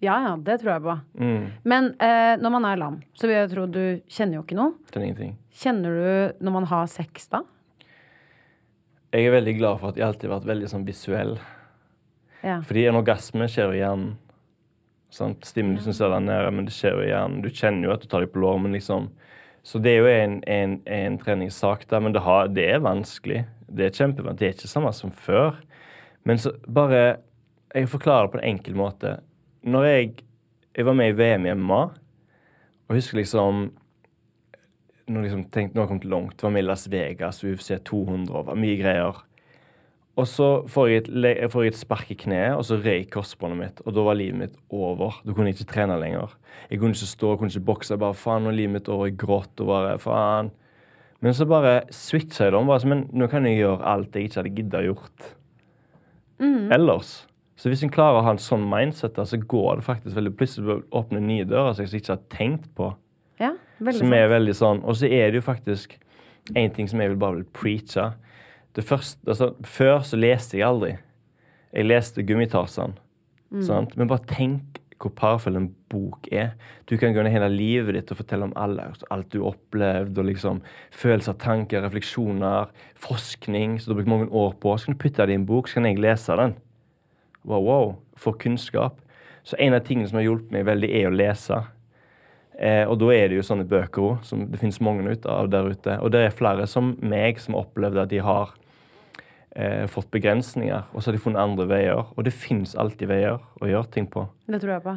ja, 0.00 0.14
ja, 0.28 0.36
det 0.36 0.58
tror 0.60 0.72
jeg 0.74 0.82
på. 0.84 0.94
Mm, 1.20 1.44
Men 1.64 1.90
eh, 2.00 2.36
når 2.40 2.50
man 2.52 2.64
er 2.68 2.76
lam, 2.80 2.96
så 3.16 3.26
vil 3.28 3.36
jeg 3.36 3.50
tro 3.52 3.66
du 3.66 4.00
kjenner 4.08 4.38
jo 4.38 4.42
ikke 4.44 4.56
noe. 4.56 4.72
det 4.92 4.96
er 5.00 5.04
ingenting. 5.06 5.36
Kjenner 5.56 5.90
du 6.00 6.44
når 6.44 6.52
man 6.52 6.66
har 6.72 6.86
sex 6.86 7.28
da? 7.32 7.42
Jeg 9.12 9.26
er 9.28 9.32
veldig 9.36 9.54
glad 9.56 9.78
for 9.80 9.88
at 9.92 9.96
jeg 9.96 10.04
alltid 10.06 10.28
har 10.28 10.38
vært 10.38 10.48
veldig 10.50 10.68
sånn 10.68 10.84
visuell. 10.84 11.36
Ja. 12.44 12.58
Fordi 12.66 12.86
en 12.90 12.98
orgasme 13.00 13.48
skjer 13.48 13.70
jo 13.70 13.76
i 13.76 13.80
hjernen. 13.80 14.16
Sant? 15.16 15.46
Stimulusen 15.48 15.94
ser 15.96 16.10
der 16.12 16.20
nede, 16.20 16.50
men 16.52 16.66
det 16.68 16.74
skjer 16.76 16.98
jo 16.98 17.04
i 17.06 17.08
hjernen. 17.12 17.40
Du 17.44 17.48
kjenner 17.48 17.88
jo 17.88 17.94
at 17.94 18.02
du 18.04 18.08
tar 18.10 18.24
deg 18.24 18.32
på 18.34 18.42
låren 18.42 18.66
men 18.66 18.76
liksom 18.76 19.08
Så 19.66 19.80
det 19.82 19.96
er 19.96 20.04
jo 20.04 20.10
en, 20.10 20.34
en, 20.46 20.74
en 20.86 21.16
treningssak 21.18 21.88
der, 21.90 22.00
men 22.04 22.12
det, 22.14 22.20
har, 22.22 22.46
det 22.54 22.66
er 22.74 22.84
vanskelig. 22.84 23.40
Det 23.66 23.88
er 23.88 23.96
kjempebra. 23.96 24.34
Det 24.36 24.46
er 24.46 24.54
ikke 24.54 24.70
samme 24.70 24.92
som 24.94 25.12
før. 25.12 25.56
Men 26.26 26.38
så 26.38 26.54
bare 26.66 27.22
Jeg 27.74 27.88
forklarer 27.88 28.26
det 28.26 28.32
på 28.32 28.38
en 28.38 28.48
enkel 28.56 28.76
måte. 28.78 29.18
Når 29.66 29.84
jeg, 29.84 30.12
jeg 30.76 30.86
var 30.86 30.94
med 30.94 31.10
i 31.10 31.16
VM 31.18 31.46
i 31.46 31.54
MMA, 31.54 31.80
og 32.88 32.94
husker 32.94 33.18
liksom 33.18 33.72
Nå 35.06 35.22
liksom 35.22 35.44
tenkte, 35.54 35.76
nå 35.76 35.82
har 35.82 35.86
jeg 35.86 35.90
kommet 35.92 36.10
langt. 36.10 36.42
Var 36.42 36.50
med 36.50 36.64
i 36.64 36.66
Las 36.66 36.88
Vegas, 36.90 37.44
UFC 37.44 37.76
200, 37.86 38.32
og 38.34 38.48
var 38.48 38.56
mye 38.58 38.78
greier. 38.80 39.20
Og 40.16 40.26
så 40.26 40.48
får 40.72 40.88
jeg 40.88 41.02
et, 41.02 41.10
jeg 41.28 41.50
får 41.52 41.66
et 41.68 41.78
spark 41.78 42.10
i 42.10 42.16
kneet, 42.18 42.56
og 42.56 42.64
så 42.66 42.78
røyk 42.80 43.10
korsbåndet 43.12 43.60
mitt. 43.60 43.82
Og 43.84 43.94
da 43.94 44.02
var 44.02 44.16
livet 44.18 44.40
mitt 44.40 44.56
over. 44.72 45.20
Da 45.22 45.34
kunne 45.36 45.52
jeg 45.52 45.60
ikke 45.60 45.74
trene 45.76 45.98
lenger. 46.00 46.34
Jeg 46.70 46.80
kunne 46.80 46.96
ikke 46.96 47.10
stå, 47.12 47.30
jeg 47.30 47.38
kunne 47.42 47.52
ikke 47.52 47.68
bokse. 47.68 47.98
Bare 48.00 48.16
faen, 48.18 48.46
nå 48.46 48.50
er 48.50 48.58
livet 48.62 48.78
mitt 48.78 48.90
over. 48.90 49.10
Jeg 49.10 49.18
gråt 49.20 49.62
og 49.62 49.70
bare 49.70 49.92
faen. 50.02 50.50
Men 51.24 51.34
så 51.34 51.46
bare 51.48 51.80
switcha 51.94 52.46
jeg 52.46 52.52
det 52.52 52.58
om. 52.58 52.68
Bare, 52.68 52.88
men 52.88 53.06
nå 53.16 53.28
kan 53.32 53.46
jeg 53.48 53.62
gjøre 53.62 53.86
alt 53.88 54.16
jeg 54.16 54.28
ikke 54.28 54.40
hadde 54.42 54.54
gidda 54.58 54.82
gjort 54.84 55.32
ellers. 56.72 57.26
Så 57.56 57.70
hvis 57.72 57.82
en 57.86 57.92
klarer 57.92 58.20
å 58.20 58.24
ha 58.26 58.34
en 58.34 58.42
sånn 58.42 58.66
mindset, 58.68 59.16
så 59.16 59.38
går 59.40 59.78
det 59.78 59.86
faktisk 59.86 60.16
veldig 60.18 60.34
Plutselig 60.36 60.82
åpner 60.92 61.22
nye 61.24 61.46
dører 61.48 61.72
som 61.72 61.86
jeg 61.86 62.02
ikke 62.02 62.12
har 62.12 62.26
tenkt 62.32 62.66
på. 62.76 62.90
Ja, 63.40 63.54
veldig 63.78 64.02
Som 64.02 64.12
er 64.16 64.28
veldig 64.32 64.54
sånn 64.56 64.82
Og 64.84 64.98
så 65.00 65.08
er 65.08 65.30
det 65.30 65.40
jo 65.40 65.46
faktisk 65.46 65.96
en 66.56 66.70
ting 66.76 66.86
som 66.88 67.00
jeg 67.02 67.10
vil 67.10 67.18
bare 67.18 67.40
vil 67.40 67.48
preache. 67.56 68.04
Det 68.76 68.84
første, 68.86 69.18
altså, 69.26 69.48
før 69.66 70.04
så 70.06 70.18
leste 70.20 70.60
jeg 70.60 70.66
aldri. 70.68 70.92
Jeg 71.74 71.88
leste 71.88 72.22
Gummitarsan. 72.22 72.94
Mm. 73.50 73.88
Men 73.96 74.12
bare 74.12 74.22
tenk 74.30 74.78
hvor 75.02 75.10
powerful 75.16 75.58
en 75.58 75.72
bok 75.92 76.28
er. 76.34 76.54
Du 76.90 76.96
kan 76.98 77.14
gå 77.14 77.22
ned 77.22 77.34
hele 77.34 77.48
livet 77.52 77.96
ditt 77.96 78.10
og 78.12 78.20
fortelle 78.20 78.48
om 78.48 78.54
alle, 78.58 78.88
alt 79.14 79.30
du 79.32 79.40
har 79.40 79.54
opplevd, 79.54 80.18
og 80.18 80.28
liksom 80.30 80.60
følelser, 80.94 81.38
tanker, 81.42 81.84
refleksjoner, 81.86 82.72
forskning 83.02 83.78
som 83.78 83.90
du 83.90 83.94
har 83.94 84.00
brukt 84.00 84.12
mange 84.14 84.28
år 84.30 84.56
på. 84.62 84.74
Så 84.76 84.88
kan 84.88 84.98
du 84.98 85.02
putte 85.04 85.26
det 85.26 85.36
i 85.36 85.40
en 85.40 85.48
bok, 85.48 85.68
så 85.68 85.80
kan 85.80 85.90
jeg 85.90 86.02
lese 86.02 86.38
den. 86.40 86.56
Wow, 87.46 87.62
wow. 87.62 87.96
Få 88.18 88.34
kunnskap. 88.40 89.00
Så 89.46 89.56
en 89.62 89.76
av 89.76 89.84
tingene 89.86 90.10
som 90.10 90.18
har 90.18 90.26
hjulpet 90.26 90.54
meg 90.54 90.66
veldig, 90.66 90.90
er 90.90 91.08
å 91.08 91.14
lese. 91.14 91.62
Eh, 92.58 92.84
og 92.88 92.96
da 92.98 93.10
er 93.14 93.28
det 93.28 93.38
jo 93.38 93.46
sånne 93.46 93.66
bøker 93.68 94.02
òg, 94.02 94.22
som 94.26 94.46
det 94.50 94.58
finnes 94.58 94.80
mange 94.82 95.06
ut 95.06 95.26
av 95.30 95.50
der 95.52 95.68
ute. 95.70 95.98
Og 96.02 96.10
det 96.14 96.24
er 96.24 96.34
flere 96.34 96.66
som 96.70 96.94
meg 97.04 97.38
som 97.42 97.54
har 97.54 97.68
opplevd 97.68 98.00
at 98.02 98.10
de 98.10 98.22
har 98.24 98.54
eh, 99.54 99.84
fått 99.92 100.10
begrensninger, 100.14 100.88
og 100.92 100.98
så 100.98 101.10
har 101.10 101.18
de 101.18 101.22
funnet 101.22 101.42
andre 101.42 101.68
veier. 101.70 102.08
Og 102.16 102.26
det 102.26 102.34
fins 102.34 102.74
alltid 102.74 103.12
veier 103.12 103.38
å 103.38 103.70
gjøre 103.70 103.92
ting 103.92 104.08
på. 104.10 104.26
Det 104.48 104.62
tror 104.62 104.78
jeg 104.78 104.86
på. 104.88 104.96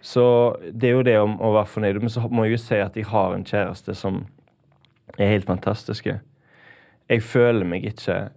Så 0.00 0.56
det 0.72 0.88
er 0.88 0.96
jo 0.96 1.04
det 1.06 1.16
om 1.20 1.36
å 1.40 1.52
være 1.54 1.70
fornøyd. 1.74 2.00
Men 2.00 2.12
så 2.12 2.24
må 2.32 2.46
jeg 2.46 2.56
jo 2.56 2.62
si 2.64 2.80
at 2.80 2.96
jeg 2.96 3.08
har 3.10 3.34
en 3.36 3.46
kjæreste 3.46 3.94
som 3.98 4.24
er 5.18 5.34
helt 5.34 5.48
fantastisk. 5.48 6.08
Jeg 7.10 7.22
føler 7.26 7.66
meg 7.66 7.84
ikke 7.84 8.30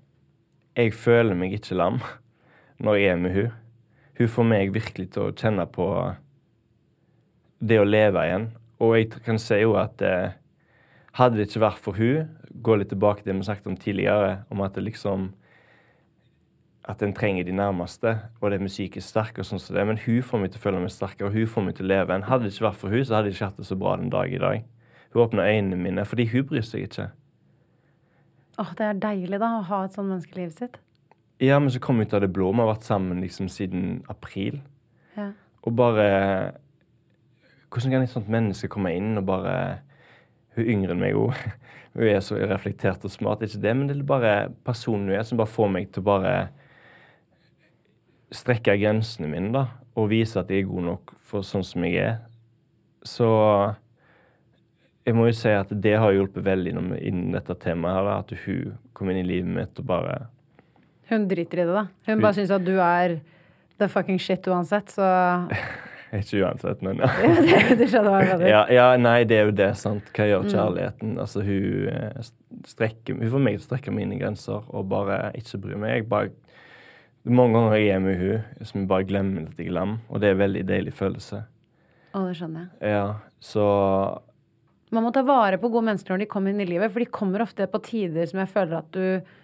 Jeg 0.75 0.93
føler 0.97 1.37
meg 1.37 1.53
ikke 1.53 1.75
lam 1.77 1.99
når 2.81 2.95
jeg 2.97 3.09
er 3.11 3.19
med 3.21 3.33
hun. 3.35 3.51
Hun 4.17 4.27
får 4.27 4.43
meg 4.49 4.73
virkelig 4.73 5.11
til 5.13 5.27
å 5.27 5.35
kjenne 5.37 5.67
på 5.69 5.85
det 7.61 7.77
å 7.79 7.85
leve 7.85 8.23
igjen. 8.25 8.47
Og 8.81 8.95
jeg 8.97 9.21
kan 9.25 9.37
si 9.37 9.59
jo 9.61 9.75
at 9.77 10.01
eh, 10.01 10.33
hadde 11.19 11.37
det 11.37 11.45
ikke 11.47 11.61
vært 11.61 11.83
for 11.85 11.99
hun, 11.99 12.31
gå 12.65 12.77
litt 12.77 12.89
tilbake 12.89 13.21
til 13.21 13.29
det 13.29 13.37
vi 13.37 13.47
snakket 13.47 13.69
om 13.69 13.77
tidligere, 13.77 14.33
om 14.49 14.63
at 14.65 14.73
det 14.73 14.87
liksom 14.87 15.29
at 16.83 17.01
en 17.05 17.13
trenger 17.15 17.45
de 17.47 17.55
nærmeste, 17.55 18.17
og 18.41 18.51
det 18.51 18.59
med 18.61 18.71
psykisk 18.71 19.07
sterk 19.07 19.37
og 19.39 19.47
sånn 19.47 19.61
som 19.61 19.75
det. 19.77 19.85
Men 19.87 19.99
hun 20.03 20.23
får 20.25 20.41
meg 20.41 20.51
til 20.51 20.59
å 20.59 20.63
føle 20.65 20.81
meg 20.83 20.91
sterkere, 20.91 21.29
og 21.29 21.37
hun 21.37 21.47
får 21.47 21.67
meg 21.67 21.75
til 21.77 21.87
å 21.87 21.91
leve. 21.93 22.15
En 22.15 22.25
hadde 22.27 22.43
det 22.43 22.53
ikke 22.53 22.67
vært 22.67 22.81
for 22.81 22.91
hun, 22.91 23.03
så 23.07 23.15
hadde 23.17 23.31
jeg 23.31 23.37
ikke 23.37 23.51
hatt 23.51 23.61
det 23.61 23.67
så 23.69 23.77
bra 23.79 23.93
den 24.01 24.11
dag 24.11 24.33
i 24.33 24.41
dag. 24.41 24.65
Hun 25.13 25.23
åpna 25.23 25.45
øynene 25.47 25.79
mine, 25.79 26.05
fordi 26.09 26.25
hun 26.33 26.47
bryr 26.49 26.65
seg 26.67 26.89
ikke. 26.89 27.07
Åh, 28.59 28.73
det 28.77 28.89
er 28.89 28.99
deilig, 29.05 29.39
da, 29.39 29.51
å 29.61 29.63
ha 29.69 29.79
et 29.85 29.95
sånt 29.95 30.11
menneske 30.11 30.35
i 30.35 30.41
livet 30.41 30.59
sitt. 30.59 30.75
Ja, 31.41 31.57
men 31.59 31.71
så 31.71 31.79
kom 31.81 31.97
vi 31.99 32.05
ut 32.05 32.13
av 32.13 32.21
det 32.21 32.33
blå. 32.33 32.51
Vi 32.51 32.61
har 32.61 32.69
vært 32.69 32.85
sammen 32.87 33.23
liksom 33.23 33.47
siden 33.51 34.03
april. 34.11 34.59
Ja. 35.17 35.31
Og 35.63 35.75
bare 35.77 36.59
Hvordan 37.73 37.89
kan 37.89 38.03
et 38.05 38.11
sånt 38.11 38.29
menneske 38.29 38.67
komme 38.69 38.91
inn 38.93 39.17
og 39.17 39.25
bare 39.25 39.53
Hun 40.53 40.61
er 40.61 40.69
yngre 40.69 40.93
enn 40.93 41.01
meg, 41.01 41.15
hun. 41.17 41.33
Hun 41.97 42.09
er 42.09 42.19
så 42.25 42.37
reflektert 42.37 43.05
og 43.05 43.11
smart. 43.13 43.41
Ikke 43.41 43.61
det, 43.61 43.73
men 43.77 43.89
det 43.89 43.97
er 43.97 44.05
bare 44.05 44.33
personen 44.65 45.09
hun 45.09 45.17
er, 45.17 45.23
som 45.25 45.37
bare 45.37 45.49
får 45.49 45.67
meg 45.69 45.91
til 45.93 46.01
å 46.01 46.07
bare 46.07 46.33
strekke 48.33 48.75
grensene 48.81 49.29
mine, 49.31 49.51
da. 49.53 49.65
Og 49.95 50.09
vise 50.09 50.39
at 50.41 50.49
jeg 50.49 50.63
er 50.65 50.69
god 50.71 50.87
nok 50.89 51.13
for 51.21 51.45
sånn 51.45 51.63
som 51.65 51.83
jeg 51.85 51.99
er. 52.01 52.15
Så 53.05 53.27
jeg 55.05 55.15
må 55.17 55.25
jo 55.27 55.35
si 55.35 55.51
at 55.51 55.71
det 55.83 55.97
har 55.99 56.13
hjulpet 56.15 56.45
veldig 56.45 56.73
innen 56.77 57.31
dette 57.35 57.55
temaet 57.59 57.97
her, 57.97 58.07
da, 58.07 58.17
at 58.23 58.33
hun 58.45 58.77
kom 58.95 59.11
inn 59.11 59.19
i 59.23 59.27
livet 59.27 59.51
mitt 59.57 59.81
og 59.83 59.87
bare 59.89 60.19
Hun 61.11 61.25
driter 61.27 61.59
i 61.59 61.65
det, 61.67 61.73
da. 61.75 61.87
Hun 62.07 62.13
Hun- 62.15 62.21
bare 62.23 62.33
syns 62.37 62.51
at 62.55 62.63
du 62.63 62.77
er 62.79 63.17
the 63.77 63.87
fucking 63.91 64.17
shit 64.19 64.47
uansett, 64.47 64.87
så 64.95 65.03
Ikke 66.13 66.43
uansett, 66.45 66.81
men 66.85 66.99
ja. 67.01 67.07
Du 67.79 67.83
skjønner 67.89 68.09
hva 68.13 68.19
jeg 68.21 68.29
mener? 68.37 68.47
Ja, 68.47 68.61
ja, 68.71 68.85
nei, 69.01 69.23
det 69.25 69.37
er 69.41 69.47
jo 69.49 69.55
det, 69.57 69.71
sant. 69.81 70.11
Hva 70.13 70.27
gjør 70.29 70.43
Mm. 70.45 70.51
kjærligheten? 70.53 71.13
Altså, 71.19 71.41
hun 71.43 71.87
eh, 71.89 72.27
strekker 72.69 73.17
Hun 73.17 73.31
får 73.33 73.41
meg 73.41 73.57
til 73.57 73.63
å 73.63 73.67
strekke 73.67 73.91
mine 73.95 74.19
grenser 74.21 74.61
og 74.69 74.87
bare 74.89 75.31
ikke 75.35 75.57
bry 75.65 75.75
meg. 75.81 75.95
Jeg 75.97 76.07
bare 76.09 76.29
Mange 77.23 77.55
ganger 77.55 77.77
jeg 77.79 77.93
er 77.95 78.01
med 78.03 78.17
hun 78.19 78.65
som 78.67 78.81
jeg 78.81 78.89
bare 78.89 79.07
glemmer 79.07 79.45
at 79.47 79.59
jeg 79.59 79.69
er 79.71 79.77
lam, 79.77 79.93
og 80.09 80.19
det 80.19 80.27
er 80.27 80.35
en 80.35 80.41
veldig 80.41 80.63
deilig 80.67 80.93
følelse. 80.97 81.43
Å, 82.13 82.23
det 82.27 82.33
skjønner 82.37 82.65
jeg. 82.65 82.91
Ja, 82.93 83.05
så 83.39 83.67
Man 84.93 85.07
må 85.07 85.13
ta 85.15 85.23
vare 85.25 85.57
på 85.57 85.71
gode 85.73 85.87
mennesker 85.87 86.13
når 86.13 86.25
de 86.25 86.27
kommer 86.29 86.51
inn 86.53 86.61
i 86.61 86.67
livet, 86.69 86.91
for 86.93 87.01
de 87.01 87.07
kommer 87.09 87.41
ofte 87.41 87.65
på 87.71 87.79
tider 87.85 88.27
som 88.29 88.43
jeg 88.43 88.51
føler 88.51 88.81
at 88.83 88.91
du 88.93 89.39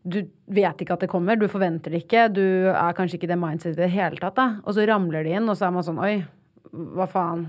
du 0.00 0.22
vet 0.48 0.80
ikke 0.80 0.94
at 0.96 1.02
det 1.04 1.10
kommer, 1.12 1.36
du 1.36 1.44
forventer 1.50 1.92
det 1.92 2.06
ikke, 2.06 2.22
du 2.32 2.70
er 2.72 2.94
kanskje 2.96 3.18
ikke 3.18 3.26
i 3.28 3.32
det 3.34 3.36
mindsetet 3.36 3.76
i 3.76 3.82
det 3.82 3.90
hele 3.92 4.16
tatt, 4.16 4.38
da. 4.38 4.46
Og 4.64 4.72
så 4.72 4.86
ramler 4.88 5.26
de 5.26 5.34
inn, 5.36 5.48
og 5.52 5.58
så 5.58 5.66
er 5.66 5.74
man 5.74 5.84
sånn 5.84 6.00
oi, 6.00 6.14
hva 6.72 7.04
faen. 7.10 7.42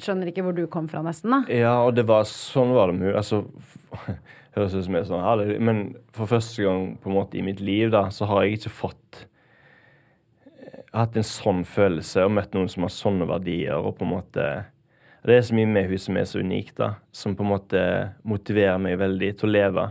Skjønner 0.00 0.30
ikke 0.30 0.44
hvor 0.46 0.56
du 0.56 0.64
kom 0.70 0.88
fra, 0.88 1.02
nesten, 1.04 1.32
da. 1.34 1.42
Ja, 1.52 1.74
og 1.84 1.96
det 1.96 2.06
var 2.08 2.24
sånn 2.28 2.72
var 2.76 2.92
det 2.92 2.98
med. 3.00 3.16
Altså, 3.18 3.42
høres 4.56 4.74
ut 4.76 4.86
som 4.86 4.96
jeg 4.96 5.04
er 5.04 5.08
sånn 5.10 5.24
herlig, 5.24 5.56
men 5.64 5.82
for 6.16 6.30
første 6.30 6.64
gang 6.64 6.92
på 7.00 7.10
en 7.10 7.16
måte 7.16 7.38
i 7.40 7.44
mitt 7.44 7.62
liv, 7.64 7.90
da, 7.92 8.06
så 8.12 8.28
har 8.30 8.44
jeg 8.44 8.58
ikke 8.58 8.74
fått 8.82 9.22
eh, 10.44 10.82
hatt 10.92 11.16
en 11.16 11.26
sånn 11.26 11.64
følelse 11.68 12.26
og 12.26 12.36
møtt 12.36 12.56
noen 12.56 12.70
som 12.72 12.86
har 12.86 12.94
sånne 12.94 13.28
verdier, 13.30 13.80
og 13.80 13.96
på 13.98 14.08
en 14.08 14.14
måte 14.18 14.52
Det 15.22 15.36
er 15.36 15.44
så 15.46 15.54
mye 15.54 15.68
med 15.70 15.86
hun 15.86 16.00
som 16.02 16.16
er 16.18 16.24
så 16.26 16.40
unikt, 16.42 16.72
da, 16.80 16.96
som 17.14 17.36
på 17.38 17.44
en 17.44 17.52
måte 17.52 17.82
motiverer 18.26 18.80
meg 18.82 18.96
veldig 18.98 19.28
til 19.38 19.46
å 19.46 19.52
leve. 19.52 19.84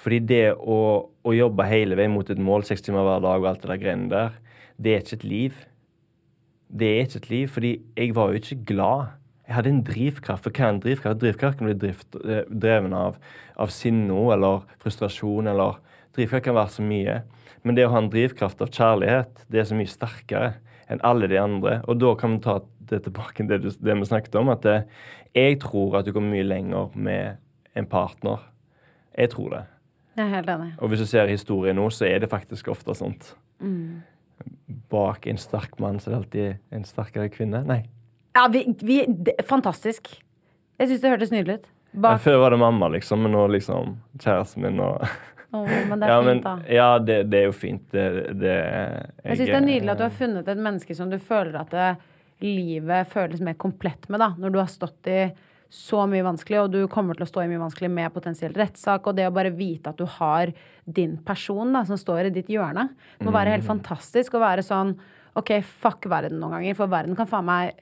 Fordi 0.00 0.20
det 0.24 0.54
å, 0.56 0.78
å 1.20 1.34
jobbe 1.36 1.66
hele 1.68 1.98
veien 1.98 2.14
mot 2.14 2.30
et 2.32 2.40
mål, 2.40 2.64
seks 2.64 2.86
timer 2.86 3.04
hver 3.04 3.20
dag 3.20 3.42
og 3.42 3.48
alt 3.50 3.60
det 3.60 3.68
der 3.74 3.82
greiene 3.82 4.08
der, 4.08 4.38
det 4.80 4.94
er 4.94 5.04
ikke 5.04 5.18
et 5.18 5.26
liv. 5.28 5.58
Det 6.72 6.88
er 6.88 7.04
ikke 7.04 7.20
et 7.20 7.30
liv, 7.34 7.52
fordi 7.52 7.72
jeg 7.98 8.14
var 8.16 8.32
jo 8.32 8.40
ikke 8.40 8.60
glad. 8.72 9.19
Jeg 9.50 9.56
hadde 9.56 9.72
en 9.74 9.84
drivkraft. 9.84 10.44
For 10.46 10.54
hva 10.54 10.68
er 10.68 10.76
en 10.76 10.82
drivkraft? 10.84 11.18
Drivkraft 11.20 11.58
kan 11.58 11.66
bli 11.66 11.74
drift, 11.74 12.16
eh, 12.22 12.44
dreven 12.46 12.92
av, 12.94 13.16
av 13.58 13.72
sinne 13.74 14.20
eller 14.30 14.62
frustrasjon, 14.78 15.50
eller 15.50 15.80
Drivkraft 16.14 16.44
kan 16.44 16.54
være 16.54 16.74
så 16.74 16.82
mye. 16.86 17.22
Men 17.62 17.76
det 17.76 17.86
å 17.86 17.92
ha 17.92 18.00
en 18.02 18.10
drivkraft 18.10 18.62
av 18.64 18.70
kjærlighet, 18.74 19.44
det 19.52 19.60
er 19.60 19.68
så 19.68 19.76
mye 19.78 19.90
sterkere 19.90 20.54
enn 20.90 21.02
alle 21.06 21.28
de 21.30 21.38
andre. 21.38 21.80
Og 21.88 22.00
da 22.00 22.14
kan 22.18 22.36
vi 22.36 22.44
ta 22.46 22.60
det 22.90 23.02
tilbake 23.04 23.44
til 23.44 23.50
det, 23.50 23.74
det 23.78 23.96
vi 23.98 24.08
snakket 24.08 24.38
om, 24.40 24.50
at 24.50 24.66
eh, 24.66 24.86
jeg 25.36 25.60
tror 25.62 26.00
at 26.00 26.08
du 26.08 26.12
kommer 26.14 26.34
mye 26.34 26.46
lenger 26.46 26.96
med 26.98 27.38
en 27.78 27.86
partner. 27.86 28.42
Jeg 29.14 29.34
tror 29.36 29.54
det. 29.54 29.62
Jeg 30.16 30.26
er 30.26 30.34
helt 30.34 30.50
enig. 30.50 30.72
Og 30.80 30.90
hvis 30.90 31.04
du 31.04 31.06
ser 31.06 31.30
historien 31.30 31.78
nå, 31.78 31.86
så 31.94 32.08
er 32.08 32.22
det 32.22 32.32
faktisk 32.32 32.72
ofte 32.72 32.96
sånt. 32.98 33.34
Mm. 33.62 34.02
Bak 34.90 35.28
en 35.30 35.38
sterk 35.38 35.78
mann 35.82 36.00
så 36.00 36.10
er 36.10 36.14
det 36.14 36.20
alltid 36.20 36.76
en 36.78 36.86
sterkere 36.88 37.30
kvinne. 37.30 37.62
Nei. 37.68 37.84
Ja, 38.36 38.46
vi, 38.52 38.64
vi 38.80 39.04
det, 39.08 39.36
Fantastisk. 39.48 40.12
Jeg 40.80 40.88
syns 40.88 41.02
det 41.02 41.12
hørtes 41.12 41.32
nydelig 41.34 41.60
ut. 41.60 41.68
Bak, 41.90 42.20
Før 42.22 42.38
var 42.44 42.54
det 42.54 42.60
mamma, 42.62 42.88
liksom, 42.94 43.24
men 43.26 43.34
nå 43.34 43.48
liksom 43.50 43.96
kjæresten 44.22 44.62
min 44.62 44.78
og 44.78 45.02
oh, 45.50 45.66
men 45.66 45.98
det 45.98 46.06
er 46.06 46.12
ja, 46.14 46.20
fint, 46.22 46.28
men, 46.28 46.42
da. 46.44 46.54
ja, 46.70 46.88
det, 47.02 47.18
det 47.32 47.40
er 47.40 47.48
jo 47.48 47.56
fint. 47.56 47.84
Det, 47.90 48.06
det 48.38 48.54
Jeg 48.54 49.40
syns 49.40 49.50
det 49.50 49.58
er 49.58 49.66
nydelig 49.66 49.92
at 49.96 50.00
du 50.00 50.06
har 50.06 50.16
funnet 50.20 50.50
et 50.54 50.64
menneske 50.68 50.96
som 50.96 51.10
du 51.10 51.18
føler 51.18 51.58
at 51.58 51.74
det, 51.74 51.90
livet 52.40 53.08
føles 53.10 53.42
mer 53.44 53.56
komplett 53.60 54.08
med, 54.08 54.22
da. 54.22 54.32
Når 54.38 54.54
du 54.54 54.58
har 54.62 54.70
stått 54.72 55.10
i 55.10 55.20
så 55.70 56.02
mye 56.10 56.24
vanskelig, 56.26 56.62
og 56.64 56.72
du 56.72 56.80
kommer 56.90 57.14
til 57.14 57.26
å 57.26 57.30
stå 57.30 57.44
i 57.44 57.50
mye 57.50 57.60
vanskelig 57.60 57.90
med 57.92 58.14
potensiell 58.14 58.54
rettssak, 58.56 59.06
og 59.06 59.18
det 59.18 59.28
å 59.28 59.34
bare 59.34 59.52
vite 59.54 59.92
at 59.92 60.00
du 60.00 60.06
har 60.18 60.50
din 60.84 61.14
person 61.26 61.70
da, 61.76 61.84
som 61.86 62.00
står 62.00 62.26
i 62.26 62.32
ditt 62.34 62.50
hjørne, 62.50 62.88
det 63.18 63.26
må 63.26 63.34
være 63.34 63.54
helt 63.54 63.68
fantastisk 63.68 64.34
å 64.34 64.42
være 64.42 64.64
sånn 64.66 64.96
OK, 65.38 65.52
fuck 65.62 66.08
verden 66.10 66.40
noen 66.42 66.56
ganger, 66.56 66.74
for 66.78 66.90
verden 66.90 67.14
kan 67.18 67.28
faen 67.30 67.46
meg 67.46 67.78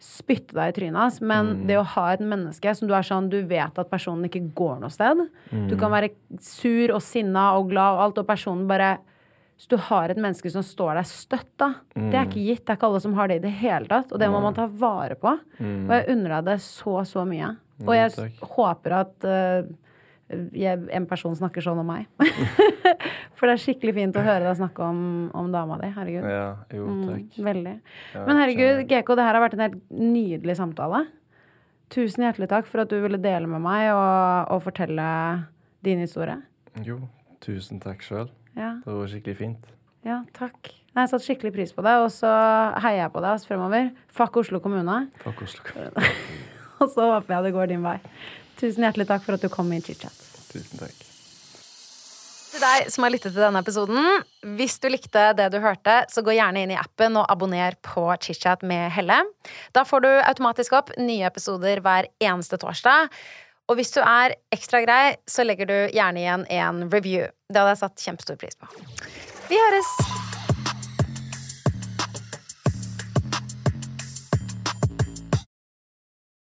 spytte 0.00 0.56
deg 0.56 0.70
i 0.70 0.74
trynet 0.78 1.20
Men 1.20 1.50
men 1.50 1.66
det 1.68 1.76
å 1.78 1.84
ha 1.84 2.06
et 2.12 2.22
menneske 2.24 2.72
som 2.74 2.88
du 2.88 2.94
er 2.96 3.04
sånn, 3.04 3.28
du 3.28 3.42
vet 3.46 3.78
at 3.78 3.90
personen 3.90 4.24
ikke 4.24 4.42
går 4.56 4.80
noe 4.80 4.90
sted. 4.90 5.20
Du 5.68 5.76
kan 5.76 5.92
være 5.92 6.10
sur 6.40 6.94
og 6.96 7.02
sinna 7.04 7.50
og 7.58 7.68
glad 7.70 7.98
og 7.98 8.02
alt, 8.06 8.18
og 8.18 8.26
personen 8.26 8.66
bare 8.70 8.98
Så 9.60 9.68
du 9.68 9.76
har 9.76 10.08
et 10.08 10.16
menneske 10.16 10.48
som 10.50 10.62
står 10.64 10.94
deg 10.96 11.04
støtt, 11.04 11.50
da. 11.60 11.74
Det 11.92 12.16
er 12.16 12.24
ikke 12.24 12.40
gitt. 12.46 12.62
Det 12.64 12.72
er 12.72 12.76
ikke 12.78 12.86
alle 12.88 13.00
som 13.04 13.12
har 13.12 13.28
det 13.28 13.36
i 13.36 13.44
det 13.44 13.50
hele 13.60 13.86
tatt. 13.90 14.10
Og 14.12 14.18
det 14.18 14.30
må 14.32 14.40
man 14.40 14.54
ta 14.56 14.64
vare 14.66 15.14
på. 15.20 15.34
Og 15.84 15.92
jeg 15.92 16.06
unner 16.14 16.30
deg 16.38 16.46
det 16.46 16.54
så, 16.64 17.04
så 17.04 17.26
mye. 17.28 17.50
Og 17.84 17.92
jeg 17.92 18.32
håper 18.56 18.94
at 19.02 19.24
eh, 19.28 19.68
jeg, 20.56 20.80
en 20.94 21.06
person 21.10 21.34
snakker 21.36 21.64
sånn 21.64 21.80
om 21.82 21.88
meg. 21.90 22.06
For 23.38 23.48
det 23.48 23.54
er 23.56 23.62
skikkelig 23.62 23.94
fint 23.96 24.18
å 24.20 24.24
høre 24.24 24.44
deg 24.46 24.58
snakke 24.58 24.84
om, 24.84 25.00
om 25.36 25.48
dama 25.52 25.78
di. 25.80 25.88
Herregud. 25.96 26.26
Ja, 26.28 26.48
jo, 26.76 26.88
takk. 27.08 27.38
Mm, 27.38 27.46
veldig. 27.48 27.74
Men 28.28 28.40
herregud, 28.42 28.82
GK, 28.90 29.14
det 29.18 29.26
her 29.26 29.38
har 29.38 29.44
vært 29.46 29.56
en 29.58 29.64
helt 29.64 29.78
nydelig 29.90 30.58
samtale. 30.60 31.04
Tusen 31.90 32.22
hjertelig 32.26 32.50
takk 32.52 32.68
for 32.70 32.84
at 32.84 32.92
du 32.92 33.00
ville 33.02 33.18
dele 33.18 33.48
med 33.50 33.64
meg 33.64 33.88
og, 33.90 34.52
og 34.54 34.60
fortelle 34.62 35.06
din 35.86 36.02
historie. 36.04 36.36
Jo, 36.86 37.00
tusen 37.42 37.80
takk 37.82 38.04
sjøl. 38.06 38.28
Ja, 38.58 38.76
Det 38.84 38.94
var 38.94 39.10
skikkelig 39.10 39.38
fint. 39.38 39.66
ja 40.06 40.20
takk. 40.36 40.70
Nei, 40.90 41.04
Jeg 41.04 41.10
satte 41.12 41.22
skikkelig 41.26 41.52
pris 41.54 41.72
på 41.74 41.82
det, 41.86 41.92
og 42.02 42.08
så 42.10 42.30
heier 42.82 43.04
jeg 43.04 43.12
på 43.14 43.20
deg 43.22 43.42
fremover. 43.46 43.90
Fuck 44.10 44.40
Oslo 44.42 44.58
kommune. 44.62 44.96
Fuck 45.22 45.42
Oslo 45.46 45.62
kommune. 45.66 46.06
Og 46.80 46.88
så 46.88 47.04
håper 47.10 47.34
jeg 47.34 47.44
det 47.44 47.52
går 47.52 47.66
din 47.68 47.82
vei. 47.84 47.98
Tusen 48.60 48.84
hjertelig 48.84 49.08
takk 49.08 49.24
for 49.24 49.38
at 49.38 49.44
du 49.44 49.48
kom 49.52 49.70
i 49.72 49.80
chit-chat. 49.80 50.26
Tusen 50.50 50.82
takk. 50.82 51.06
Til 52.50 52.62
deg 52.64 52.88
som 52.90 53.04
har 53.06 53.12
lyttet 53.14 53.30
til 53.30 53.44
denne 53.44 53.60
episoden, 53.62 54.24
hvis 54.58 54.74
du 54.82 54.88
likte 54.90 55.28
det 55.38 55.46
du 55.54 55.60
hørte, 55.62 56.00
så 56.10 56.24
gå 56.26 56.34
gjerne 56.34 56.64
inn 56.64 56.72
i 56.74 56.78
appen 56.78 57.14
og 57.20 57.28
abonner 57.30 57.76
på 57.86 58.08
ChitChat 58.18 58.64
med 58.66 58.90
Helle. 58.94 59.20
Da 59.76 59.84
får 59.86 60.02
du 60.02 60.10
automatisk 60.18 60.74
opp 60.80 60.90
nye 60.98 61.28
episoder 61.30 61.80
hver 61.84 62.10
eneste 62.18 62.58
torsdag. 62.60 63.06
Og 63.70 63.78
hvis 63.78 63.94
du 63.94 64.00
er 64.02 64.34
ekstra 64.50 64.82
grei, 64.82 65.14
så 65.30 65.46
legger 65.46 65.70
du 65.70 65.78
gjerne 65.94 66.24
igjen 66.24 66.48
en 66.50 66.82
review. 66.90 67.30
Det 67.46 67.62
hadde 67.62 67.76
jeg 67.76 67.82
satt 67.84 68.08
kjempestor 68.08 68.42
pris 68.42 68.58
på. 68.58 68.66
Vi 69.46 69.62
høres! 69.62 70.29